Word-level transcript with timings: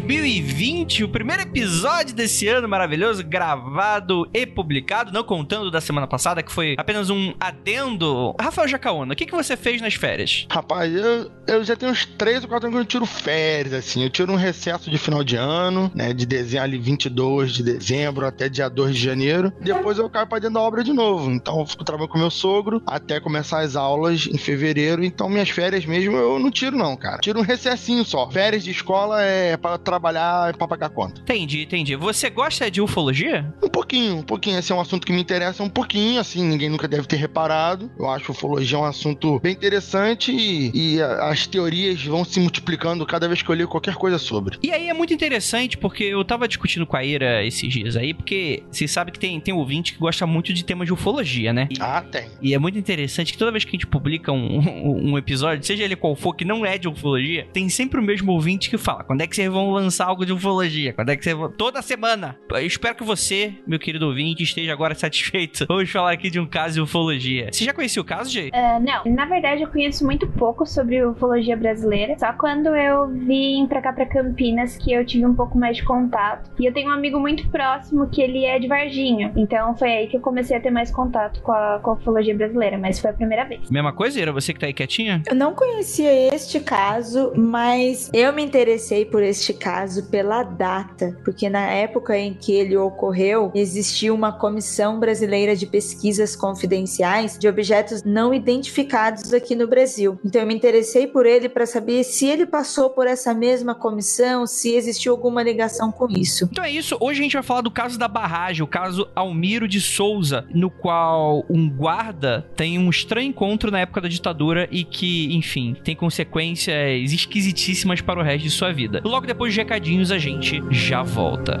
2020, 0.00 1.04
o 1.04 1.08
primeiro 1.08 1.42
episódio 1.42 2.14
desse 2.14 2.48
ano 2.48 2.68
maravilhoso, 2.68 3.22
gravado 3.24 4.28
e 4.34 4.44
publicado, 4.44 5.12
não 5.12 5.22
contando 5.22 5.70
da 5.70 5.80
semana 5.80 6.06
passada, 6.06 6.42
que 6.42 6.52
foi 6.52 6.74
apenas 6.76 7.10
um 7.10 7.32
adendo. 7.38 8.34
Rafael 8.40 8.66
Jacaúna, 8.66 9.12
o 9.12 9.16
que, 9.16 9.26
que 9.26 9.34
você 9.34 9.56
fez 9.56 9.80
nas 9.80 9.94
férias? 9.94 10.46
Rapaz, 10.50 10.92
eu, 10.92 11.30
eu 11.46 11.64
já 11.64 11.76
tenho 11.76 11.92
uns 11.92 12.04
3 12.04 12.42
ou 12.42 12.48
4 12.48 12.68
anos 12.68 12.78
que 12.78 12.82
eu 12.82 12.88
tiro 12.88 13.06
férias, 13.06 13.72
assim. 13.72 14.02
Eu 14.02 14.10
tiro 14.10 14.32
um 14.32 14.36
recesso 14.36 14.90
de 14.90 14.98
final 14.98 15.22
de 15.22 15.36
ano, 15.36 15.90
né? 15.94 16.12
De 16.12 16.26
dezembro, 16.26 16.64
ali 16.64 16.78
22 16.78 17.52
de 17.52 17.62
dezembro 17.62 18.26
até 18.26 18.48
dia 18.48 18.68
2 18.68 18.94
de 18.94 19.00
janeiro. 19.00 19.52
Depois 19.60 19.98
eu 19.98 20.10
caio 20.10 20.26
pra 20.26 20.38
dentro 20.38 20.54
da 20.54 20.60
obra 20.60 20.82
de 20.82 20.92
novo. 20.92 21.30
Então 21.30 21.60
eu 21.60 21.66
fico 21.66 21.84
trabalhando 21.84 22.10
com 22.10 22.18
meu 22.18 22.30
sogro 22.30 22.82
até 22.86 23.20
começar 23.20 23.60
as 23.60 23.76
aulas 23.76 24.26
em 24.26 24.38
fevereiro. 24.38 25.04
Então 25.04 25.28
minhas 25.28 25.50
férias 25.50 25.84
mesmo 25.84 26.16
eu 26.16 26.38
não 26.38 26.50
tiro, 26.50 26.76
não, 26.76 26.96
cara. 26.96 27.18
Tiro 27.18 27.38
um 27.38 27.42
recessinho 27.42 28.04
só. 28.04 28.28
Férias 28.30 28.64
de 28.64 28.70
escola 28.70 29.22
é 29.22 29.56
para 29.56 29.78
trabalhar 29.84 30.52
e 30.52 30.56
pra 30.56 30.66
pagar 30.66 30.88
conta. 30.90 31.20
Entendi, 31.20 31.62
entendi. 31.62 31.96
Você 31.96 32.30
gosta 32.30 32.70
de 32.70 32.80
ufologia? 32.80 33.52
Um 33.62 33.68
pouquinho, 33.68 34.16
um 34.16 34.22
pouquinho. 34.22 34.58
Esse 34.58 34.72
é 34.72 34.74
um 34.74 34.80
assunto 34.80 35.06
que 35.06 35.12
me 35.12 35.20
interessa 35.20 35.62
um 35.62 35.68
pouquinho, 35.68 36.20
assim, 36.20 36.42
ninguém 36.42 36.68
nunca 36.68 36.88
deve 36.88 37.06
ter 37.06 37.16
reparado. 37.16 37.90
Eu 37.98 38.08
acho 38.10 38.32
ufologia 38.32 38.78
um 38.78 38.84
assunto 38.84 39.38
bem 39.40 39.52
interessante 39.52 40.32
e, 40.32 40.96
e 40.96 41.02
as 41.02 41.46
teorias 41.46 42.02
vão 42.04 42.24
se 42.24 42.40
multiplicando 42.40 43.06
cada 43.06 43.28
vez 43.28 43.42
que 43.42 43.50
eu 43.50 43.54
leio 43.54 43.68
qualquer 43.68 43.94
coisa 43.94 44.18
sobre. 44.18 44.58
E 44.62 44.72
aí 44.72 44.88
é 44.88 44.94
muito 44.94 45.12
interessante 45.12 45.76
porque 45.76 46.04
eu 46.04 46.24
tava 46.24 46.48
discutindo 46.48 46.86
com 46.86 46.96
a 46.96 47.04
Ira 47.04 47.44
esses 47.44 47.72
dias 47.72 47.96
aí, 47.96 48.14
porque 48.14 48.62
você 48.70 48.88
sabe 48.88 49.12
que 49.12 49.18
tem, 49.18 49.38
tem 49.40 49.54
ouvinte 49.54 49.92
que 49.92 49.98
gosta 49.98 50.26
muito 50.26 50.52
de 50.52 50.64
temas 50.64 50.86
de 50.86 50.92
ufologia, 50.92 51.52
né? 51.52 51.68
E, 51.70 51.76
ah, 51.80 52.02
tem. 52.02 52.30
E 52.40 52.54
é 52.54 52.58
muito 52.58 52.78
interessante 52.78 53.32
que 53.32 53.38
toda 53.38 53.52
vez 53.52 53.64
que 53.64 53.70
a 53.70 53.72
gente 53.72 53.86
publica 53.86 54.32
um, 54.32 54.58
um, 54.58 55.12
um 55.12 55.18
episódio, 55.18 55.64
seja 55.64 55.84
ele 55.84 55.96
qual 55.96 56.14
for, 56.14 56.34
que 56.34 56.44
não 56.44 56.64
é 56.64 56.78
de 56.78 56.88
ufologia, 56.88 57.46
tem 57.52 57.68
sempre 57.68 58.00
o 58.00 58.02
mesmo 58.02 58.32
ouvinte 58.32 58.70
que 58.70 58.78
fala: 58.78 59.04
quando 59.04 59.20
é 59.20 59.26
que 59.26 59.34
vocês 59.36 59.50
vão 59.50 59.73
lançar 59.74 60.06
algo 60.06 60.24
de 60.24 60.32
ufologia? 60.32 60.92
Quando 60.92 61.10
é 61.10 61.16
que 61.16 61.24
vocês 61.24 61.36
vão. 61.36 61.50
Toda 61.50 61.82
semana! 61.82 62.36
Eu 62.50 62.66
espero 62.66 62.94
que 62.94 63.04
você, 63.04 63.54
meu 63.66 63.78
querido 63.78 64.06
ouvinte, 64.06 64.42
esteja 64.42 64.72
agora 64.72 64.94
satisfeito. 64.96 65.66
Vamos 65.68 65.90
falar 65.90 66.12
aqui 66.12 66.30
de 66.30 66.40
um 66.40 66.46
caso 66.46 66.74
de 66.74 66.80
ufologia. 66.80 67.48
Você 67.52 67.64
já 67.64 67.72
conhecia 67.72 68.00
o 68.00 68.04
caso, 68.04 68.30
Jay? 68.30 68.50
Uh, 68.50 68.80
não, 68.80 69.14
na 69.14 69.24
verdade 69.26 69.62
eu 69.62 69.68
conheço 69.68 70.04
muito 70.04 70.26
pouco 70.26 70.66
sobre 70.66 71.04
ufologia 71.04 71.56
brasileira. 71.56 72.18
Só 72.18 72.32
quando 72.32 72.74
eu 72.74 73.08
vim 73.08 73.66
pra 73.68 73.80
cá, 73.80 73.92
pra 73.92 74.06
Campinas, 74.06 74.76
que 74.76 74.92
eu 74.92 75.04
tive 75.04 75.26
um 75.26 75.34
pouco 75.34 75.58
mais 75.58 75.76
de 75.76 75.84
contato. 75.84 76.50
E 76.58 76.66
eu 76.66 76.72
tenho 76.72 76.90
um 76.90 76.92
amigo 76.92 77.18
muito 77.18 77.48
próximo 77.48 78.08
que 78.08 78.20
ele 78.20 78.44
é 78.44 78.58
de 78.58 78.68
Varginha. 78.68 79.32
Então 79.36 79.76
foi 79.76 79.92
aí 79.92 80.06
que 80.06 80.16
eu 80.16 80.20
comecei 80.20 80.56
a 80.56 80.60
ter 80.60 80.70
mais 80.70 80.90
contato 80.90 81.40
com 81.42 81.52
a, 81.52 81.78
com 81.82 81.90
a 81.90 81.94
ufologia 81.94 82.34
brasileira, 82.34 82.78
mas 82.78 82.98
foi 83.00 83.10
a 83.10 83.14
primeira 83.14 83.44
vez. 83.44 83.70
Mesma 83.70 83.92
coisa, 83.92 84.20
Ira? 84.20 84.32
Você 84.32 84.52
que 84.52 84.60
tá 84.60 84.66
aí 84.66 84.74
quietinha? 84.74 85.22
Eu 85.26 85.34
não 85.34 85.54
conhecia 85.54 86.34
este 86.34 86.60
caso, 86.60 87.32
mas 87.36 88.10
eu 88.12 88.32
me 88.32 88.42
interessei 88.42 89.04
por 89.04 89.22
este 89.22 89.53
caso 89.54 90.10
pela 90.10 90.42
data, 90.42 91.18
porque 91.24 91.48
na 91.48 91.66
época 91.66 92.16
em 92.16 92.34
que 92.34 92.52
ele 92.52 92.76
ocorreu, 92.76 93.50
existia 93.54 94.12
uma 94.12 94.32
comissão 94.32 94.98
brasileira 94.98 95.56
de 95.56 95.66
pesquisas 95.66 96.36
confidenciais 96.36 97.38
de 97.38 97.48
objetos 97.48 98.02
não 98.02 98.32
identificados 98.32 99.32
aqui 99.32 99.54
no 99.54 99.66
Brasil. 99.66 100.18
Então 100.24 100.40
eu 100.40 100.46
me 100.46 100.54
interessei 100.54 101.06
por 101.06 101.26
ele 101.26 101.48
para 101.48 101.66
saber 101.66 102.04
se 102.04 102.26
ele 102.26 102.46
passou 102.46 102.90
por 102.90 103.06
essa 103.06 103.34
mesma 103.34 103.74
comissão, 103.74 104.46
se 104.46 104.74
existiu 104.74 105.12
alguma 105.12 105.42
ligação 105.42 105.90
com 105.90 106.08
isso. 106.10 106.48
Então 106.50 106.64
é 106.64 106.70
isso. 106.70 106.96
Hoje 107.00 107.20
a 107.20 107.22
gente 107.22 107.32
vai 107.34 107.42
falar 107.42 107.60
do 107.60 107.70
caso 107.70 107.98
da 107.98 108.08
barragem, 108.08 108.62
o 108.62 108.66
caso 108.66 109.08
Almiro 109.14 109.66
de 109.68 109.80
Souza, 109.80 110.46
no 110.54 110.70
qual 110.70 111.44
um 111.48 111.68
guarda 111.68 112.46
tem 112.56 112.78
um 112.78 112.88
estranho 112.90 113.28
encontro 113.28 113.70
na 113.70 113.80
época 113.80 114.00
da 114.00 114.08
ditadura 114.08 114.68
e 114.70 114.84
que, 114.84 115.34
enfim, 115.34 115.76
tem 115.82 115.94
consequências 115.96 117.12
esquisitíssimas 117.12 118.00
para 118.00 118.20
o 118.20 118.22
resto 118.22 118.44
de 118.44 118.50
sua 118.50 118.72
vida. 118.72 119.00
Logo 119.04 119.26
depois 119.26 119.43
de 119.52 119.56
recadinhos, 119.56 120.10
a 120.10 120.18
gente 120.18 120.62
já 120.70 121.02
volta. 121.02 121.60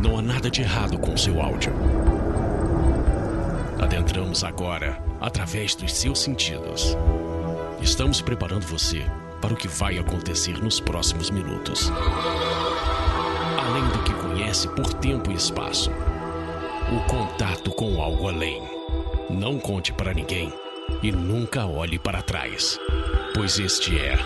Não 0.00 0.18
há 0.18 0.22
nada 0.22 0.50
de 0.50 0.62
errado 0.62 0.98
com 0.98 1.16
seu 1.16 1.40
áudio. 1.40 1.72
Adentramos 3.80 4.44
agora 4.44 5.02
através 5.20 5.74
dos 5.74 5.92
seus 5.92 6.20
sentidos. 6.20 6.96
Estamos 7.80 8.20
preparando 8.20 8.66
você 8.66 9.04
para 9.40 9.54
o 9.54 9.56
que 9.56 9.68
vai 9.68 9.98
acontecer 9.98 10.62
nos 10.62 10.80
próximos 10.80 11.30
minutos. 11.30 11.90
Além 13.68 13.86
do 13.88 14.02
que 14.02 14.14
conhece 14.14 14.66
por 14.68 14.94
tempo 14.94 15.30
e 15.30 15.34
espaço, 15.34 15.90
o 15.90 17.06
contato 17.06 17.70
com 17.72 18.00
algo 18.00 18.26
além. 18.26 18.62
Não 19.28 19.58
conte 19.58 19.92
para 19.92 20.14
ninguém 20.14 20.50
e 21.02 21.12
nunca 21.12 21.66
olhe 21.66 21.98
para 21.98 22.22
trás, 22.22 22.80
pois 23.34 23.58
este 23.58 23.98
é 23.98 24.18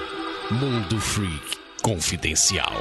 Mundo 0.49 1.01
Freak 1.01 1.59
Confidencial. 1.83 2.73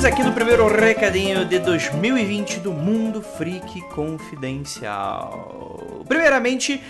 E 0.00 0.02
chegamos 0.02 0.18
aqui 0.18 0.26
no 0.26 0.32
primeiro 0.32 0.66
recadinho 0.66 1.44
de 1.44 1.58
2020 1.58 2.60
do 2.60 2.72
Mundo 2.72 3.20
Freak 3.20 3.82
Confidencial. 3.90 6.06
Primeiramente, 6.08 6.82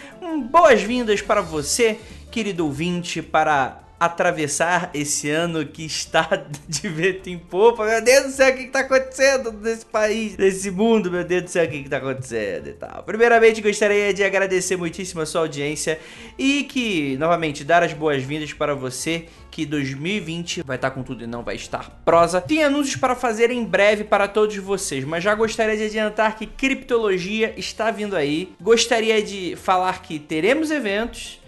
boas-vindas 0.49 1.21
para 1.21 1.41
você, 1.41 1.99
querido 2.31 2.65
ouvinte, 2.65 3.21
para 3.21 3.81
atravessar 4.01 4.91
esse 4.95 5.29
ano 5.29 5.67
que 5.67 5.85
está 5.85 6.43
de 6.67 6.89
vento 6.89 7.29
em 7.29 7.39
popa. 7.39 7.85
Meu 7.85 8.03
Deus 8.03 8.25
do 8.25 8.33
céu, 8.33 8.55
o 8.55 8.57
que 8.57 8.63
está 8.63 8.81
acontecendo 8.81 9.53
nesse 9.53 9.85
país, 9.85 10.39
nesse 10.39 10.71
mundo? 10.71 11.11
Meu 11.11 11.23
Deus 11.23 11.43
do 11.43 11.51
céu, 11.51 11.67
o 11.67 11.69
que 11.69 11.77
está 11.77 11.99
acontecendo 11.99 12.69
e 12.69 12.73
tal. 12.73 13.03
Primeiramente, 13.03 13.61
gostaria 13.61 14.15
de 14.15 14.25
agradecer 14.25 14.77
muitíssimo 14.77 15.21
a 15.21 15.27
sua 15.27 15.43
audiência 15.43 16.01
e 16.39 16.65
que, 16.65 17.19
novamente, 17.19 17.63
dar 17.63 17.83
as 17.83 17.93
boas-vindas 17.93 18.55
para 18.55 18.75
você 18.75 19.27
que 19.51 19.67
2020 19.67 20.63
vai 20.63 20.77
estar 20.77 20.93
com 20.93 21.03
tudo 21.03 21.25
e 21.25 21.27
não 21.27 21.43
vai 21.43 21.57
estar 21.57 22.01
prosa. 22.05 22.41
Tem 22.41 22.63
anúncios 22.63 22.97
para 22.97 23.15
fazer 23.15 23.51
em 23.51 23.65
breve 23.65 24.05
para 24.05 24.29
todos 24.29 24.57
vocês, 24.57 25.05
mas 25.05 25.23
já 25.23 25.35
gostaria 25.35 25.77
de 25.77 25.85
adiantar 25.85 26.37
que 26.37 26.47
criptologia 26.47 27.53
está 27.57 27.91
vindo 27.91 28.17
aí. 28.17 28.55
Gostaria 28.61 29.21
de 29.23 29.57
falar 29.57 30.01
que 30.01 30.19
teremos 30.19 30.71
eventos 30.71 31.40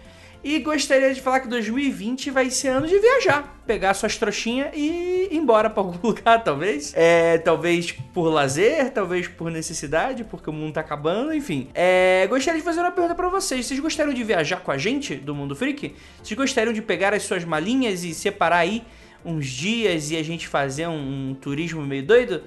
e 0.45 0.59
gostaria 0.59 1.15
de 1.15 1.21
falar 1.21 1.41
que 1.41 1.49
2020 1.49 2.31
vai 2.31 2.51
ser 2.51 2.69
ano 2.69 2.89
de 2.89 2.99
viajar. 2.99 3.61
Pegar 3.65 3.95
suas 3.95 4.17
trouxinhas 4.17 4.71
e 4.75 5.29
ir 5.31 5.37
embora 5.37 5.71
para 5.71 5.83
algum 5.83 5.99
lugar, 6.07 6.43
talvez. 6.43 6.93
É, 6.97 7.39
talvez 7.39 7.93
por 8.13 8.29
lazer, 8.29 8.91
talvez 8.91 9.29
por 9.29 9.51
necessidade, 9.51 10.25
porque 10.25 10.51
o 10.51 10.53
mundo 10.53 10.75
tá 10.75 10.81
acabando, 10.81 11.33
enfim. 11.33 11.69
É, 11.75 12.27
gostaria 12.29 12.59
de 12.59 12.65
fazer 12.65 12.81
uma 12.81 12.91
pergunta 12.91 13.15
para 13.15 13.29
vocês. 13.29 13.67
Vocês 13.67 13.79
gostariam 13.79 14.13
de 14.13 14.25
viajar 14.25 14.59
com 14.59 14.73
a 14.73 14.79
gente 14.79 15.15
do 15.15 15.35
Mundo 15.35 15.55
Freak? 15.55 15.95
Vocês 16.23 16.37
gostariam 16.37 16.73
de 16.73 16.83
pegar 16.83 17.15
as 17.15 17.23
suas 17.23 17.45
malinhas 17.45 18.03
e 18.03 18.13
separar 18.13 18.59
aí 18.59 18.83
uns 19.25 19.47
dias 19.47 20.11
e 20.11 20.17
a 20.17 20.25
gente 20.25 20.49
fazer 20.49 20.89
um, 20.89 21.31
um 21.31 21.35
turismo 21.35 21.83
meio 21.83 22.03
doido? 22.03 22.43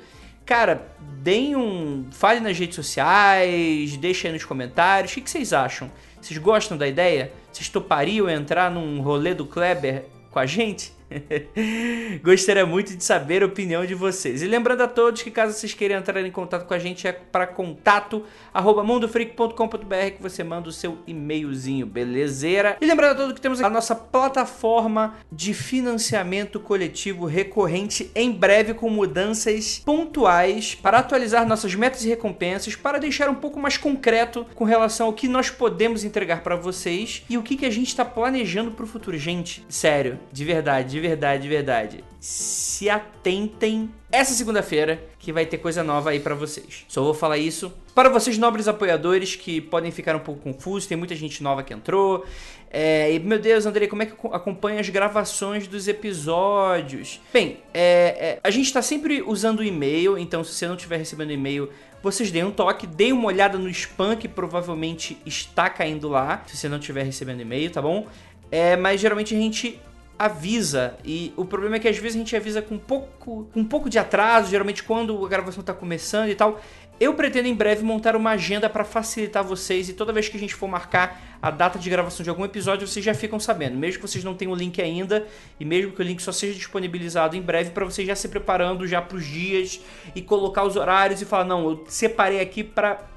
Cara, 0.45 0.87
deem 1.23 1.55
um. 1.55 2.05
Fale 2.11 2.39
nas 2.39 2.57
redes 2.57 2.75
sociais, 2.75 3.97
deixem 3.97 4.29
aí 4.29 4.33
nos 4.33 4.45
comentários. 4.45 5.11
O 5.11 5.15
que, 5.15 5.21
que 5.21 5.29
vocês 5.29 5.53
acham? 5.53 5.89
Vocês 6.25 6.39
gostam 6.39 6.75
da 6.75 6.87
ideia? 6.87 7.31
Vocês 7.53 7.69
topariam 7.69 8.27
entrar 8.27 8.71
num 8.71 8.99
rolê 8.99 9.35
do 9.35 9.45
Kleber 9.45 10.05
com 10.31 10.39
a 10.39 10.45
gente? 10.47 10.91
Gostaria 12.23 12.65
muito 12.65 12.95
de 12.95 13.03
saber 13.03 13.43
a 13.43 13.45
opinião 13.45 13.85
de 13.85 13.93
vocês. 13.93 14.41
E 14.41 14.47
lembrando 14.47 14.81
a 14.81 14.87
todos 14.87 15.21
que 15.21 15.31
caso 15.31 15.53
vocês 15.53 15.73
queiram 15.73 15.97
entrar 15.97 16.23
em 16.25 16.31
contato 16.31 16.65
com 16.65 16.73
a 16.73 16.79
gente 16.79 17.07
é 17.07 17.11
para 17.11 17.47
contato 17.47 18.23
arroba 18.53 18.83
mundofreak.com.br 18.83 20.11
que 20.15 20.21
você 20.21 20.43
manda 20.43 20.69
o 20.69 20.71
seu 20.71 20.99
e-mailzinho, 21.07 21.85
belezeira? 21.85 22.77
E 22.81 22.85
lembrando 22.85 23.11
a 23.11 23.15
todos 23.15 23.33
que 23.33 23.41
temos 23.41 23.61
a 23.61 23.69
nossa 23.69 23.95
plataforma 23.95 25.15
de 25.31 25.53
financiamento 25.53 26.59
coletivo 26.59 27.25
recorrente 27.25 28.11
em 28.15 28.31
breve 28.31 28.73
com 28.73 28.89
mudanças 28.89 29.81
pontuais 29.85 30.75
para 30.75 30.99
atualizar 30.99 31.47
nossas 31.47 31.75
metas 31.75 32.03
e 32.03 32.09
recompensas, 32.09 32.75
para 32.75 32.99
deixar 32.99 33.29
um 33.29 33.35
pouco 33.35 33.59
mais 33.59 33.77
concreto 33.77 34.45
com 34.55 34.65
relação 34.65 35.07
ao 35.07 35.13
que 35.13 35.27
nós 35.27 35.49
podemos 35.49 36.03
entregar 36.03 36.41
para 36.41 36.55
vocês 36.55 37.23
e 37.29 37.37
o 37.37 37.43
que, 37.43 37.55
que 37.55 37.65
a 37.65 37.71
gente 37.71 37.87
está 37.87 38.05
planejando 38.05 38.71
para 38.71 38.85
o 38.85 38.87
futuro. 38.87 39.17
Gente, 39.17 39.65
sério, 39.69 40.19
de 40.31 40.43
verdade, 40.43 40.91
de 40.91 40.99
verdade, 41.07 41.43
de 41.43 41.49
verdade. 41.49 42.03
Se 42.19 42.89
atentem 42.89 43.89
essa 44.11 44.33
segunda-feira 44.33 45.03
que 45.19 45.31
vai 45.31 45.45
ter 45.45 45.57
coisa 45.57 45.83
nova 45.83 46.11
aí 46.11 46.19
pra 46.19 46.35
vocês. 46.35 46.85
Só 46.87 47.03
vou 47.03 47.13
falar 47.13 47.37
isso 47.37 47.73
para 47.93 48.09
vocês 48.09 48.37
nobres 48.37 48.67
apoiadores 48.67 49.35
que 49.35 49.61
podem 49.61 49.89
ficar 49.91 50.15
um 50.15 50.19
pouco 50.19 50.41
confusos, 50.41 50.85
tem 50.85 50.97
muita 50.97 51.15
gente 51.15 51.41
nova 51.41 51.63
que 51.63 51.73
entrou. 51.73 52.25
É, 52.69 53.13
e, 53.13 53.19
meu 53.19 53.39
Deus, 53.39 53.65
Andrei, 53.65 53.87
como 53.87 54.03
é 54.03 54.05
que 54.05 54.13
acompanha 54.33 54.81
as 54.81 54.89
gravações 54.89 55.65
dos 55.65 55.87
episódios? 55.87 57.21
Bem, 57.31 57.59
é, 57.73 58.17
é, 58.19 58.39
a 58.43 58.49
gente 58.49 58.65
está 58.65 58.81
sempre 58.81 59.21
usando 59.21 59.59
o 59.59 59.63
e-mail, 59.63 60.17
então 60.17 60.43
se 60.43 60.53
você 60.53 60.67
não 60.67 60.75
estiver 60.75 60.97
recebendo 60.97 61.31
e-mail, 61.31 61.69
vocês 62.03 62.29
deem 62.31 62.43
um 62.43 62.51
toque, 62.51 62.85
deem 62.85 63.13
uma 63.13 63.27
olhada 63.27 63.57
no 63.57 63.69
spam 63.69 64.15
que 64.17 64.27
provavelmente 64.27 65.17
está 65.25 65.69
caindo 65.69 66.09
lá, 66.09 66.43
se 66.47 66.57
você 66.57 66.67
não 66.67 66.79
estiver 66.79 67.03
recebendo 67.03 67.39
e-mail, 67.39 67.71
tá 67.71 67.81
bom? 67.81 68.07
É, 68.51 68.75
mas 68.75 68.99
geralmente 68.99 69.33
a 69.33 69.37
gente 69.37 69.79
avisa 70.17 70.97
e 71.03 71.33
o 71.35 71.43
problema 71.43 71.75
é 71.75 71.79
que 71.79 71.87
às 71.87 71.97
vezes 71.97 72.15
a 72.15 72.19
gente 72.19 72.35
avisa 72.35 72.61
com 72.61 72.75
um 72.75 72.79
pouco, 72.79 73.49
com 73.53 73.59
um 73.59 73.65
pouco 73.65 73.89
de 73.89 73.99
atraso, 73.99 74.49
geralmente 74.49 74.83
quando 74.83 75.25
a 75.25 75.29
gravação 75.29 75.61
está 75.61 75.73
começando 75.73 76.29
e 76.29 76.35
tal. 76.35 76.61
Eu 76.97 77.13
pretendo 77.13 77.49
em 77.49 77.53
breve 77.53 77.83
montar 77.83 78.15
uma 78.15 78.31
agenda 78.31 78.69
para 78.69 78.85
facilitar 78.85 79.43
vocês 79.43 79.89
e 79.89 79.93
toda 79.93 80.13
vez 80.13 80.29
que 80.29 80.37
a 80.37 80.39
gente 80.39 80.55
for 80.55 80.67
marcar 80.67 81.37
a 81.41 81.51
data 81.51 81.77
de 81.77 81.89
gravação 81.89 82.23
de 82.23 82.29
algum 82.29 82.45
episódio, 82.45 82.87
vocês 82.87 83.03
já 83.03 83.13
ficam 83.13 83.37
sabendo. 83.37 83.75
Mesmo 83.75 83.99
que 83.99 84.07
vocês 84.07 84.23
não 84.23 84.33
tenham 84.33 84.53
o 84.53 84.55
link 84.55 84.81
ainda 84.81 85.27
e 85.59 85.65
mesmo 85.65 85.91
que 85.91 86.01
o 86.01 86.03
link 86.03 86.21
só 86.21 86.31
seja 86.31 86.53
disponibilizado 86.53 87.35
em 87.35 87.41
breve 87.41 87.71
para 87.71 87.83
vocês 87.83 88.07
já 88.07 88.15
se 88.15 88.29
preparando 88.29 88.87
já 88.87 89.01
para 89.01 89.17
os 89.17 89.25
dias 89.25 89.81
e 90.15 90.21
colocar 90.21 90.63
os 90.63 90.77
horários 90.77 91.21
e 91.21 91.25
falar 91.25 91.43
não, 91.43 91.69
eu 91.69 91.83
separei 91.89 92.39
aqui 92.39 92.63
para 92.63 93.14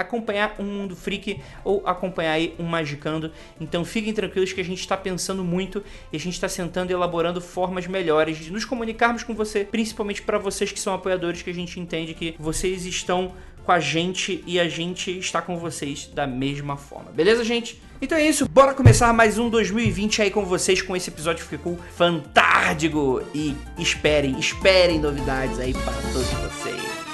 acompanhar 0.00 0.56
um 0.58 0.64
Mundo 0.64 0.96
Freak 0.96 1.40
ou 1.64 1.82
acompanhar 1.86 2.32
aí 2.32 2.54
um 2.58 2.64
Magicando. 2.64 3.32
Então 3.60 3.84
fiquem 3.84 4.12
tranquilos 4.12 4.52
que 4.52 4.60
a 4.60 4.64
gente 4.64 4.80
está 4.80 4.96
pensando 4.96 5.44
muito 5.44 5.82
e 6.12 6.16
a 6.16 6.20
gente 6.20 6.34
está 6.34 6.48
sentando 6.48 6.92
e 6.92 6.94
elaborando 6.94 7.40
formas 7.40 7.86
melhores 7.86 8.38
de 8.38 8.52
nos 8.52 8.64
comunicarmos 8.64 9.22
com 9.22 9.34
você, 9.34 9.64
principalmente 9.64 10.22
para 10.22 10.38
vocês 10.38 10.72
que 10.72 10.80
são 10.80 10.94
apoiadores, 10.94 11.42
que 11.42 11.50
a 11.50 11.54
gente 11.54 11.78
entende 11.78 12.14
que 12.14 12.34
vocês 12.38 12.84
estão 12.84 13.32
com 13.64 13.72
a 13.72 13.80
gente 13.80 14.42
e 14.46 14.58
a 14.58 14.68
gente 14.68 15.18
está 15.18 15.42
com 15.42 15.56
vocês 15.56 16.10
da 16.12 16.26
mesma 16.26 16.76
forma. 16.76 17.10
Beleza, 17.10 17.44
gente? 17.44 17.80
Então 18.02 18.16
é 18.16 18.26
isso, 18.26 18.48
bora 18.48 18.72
começar 18.72 19.12
mais 19.12 19.38
um 19.38 19.50
2020 19.50 20.22
aí 20.22 20.30
com 20.30 20.44
vocês 20.46 20.80
com 20.80 20.96
esse 20.96 21.10
episódio 21.10 21.44
que 21.44 21.50
ficou 21.50 21.78
fantástico 21.94 23.22
e 23.34 23.54
esperem, 23.78 24.38
esperem 24.38 24.98
novidades 24.98 25.58
aí 25.58 25.74
para 25.74 25.92
todos 26.12 26.28
vocês. 26.30 27.09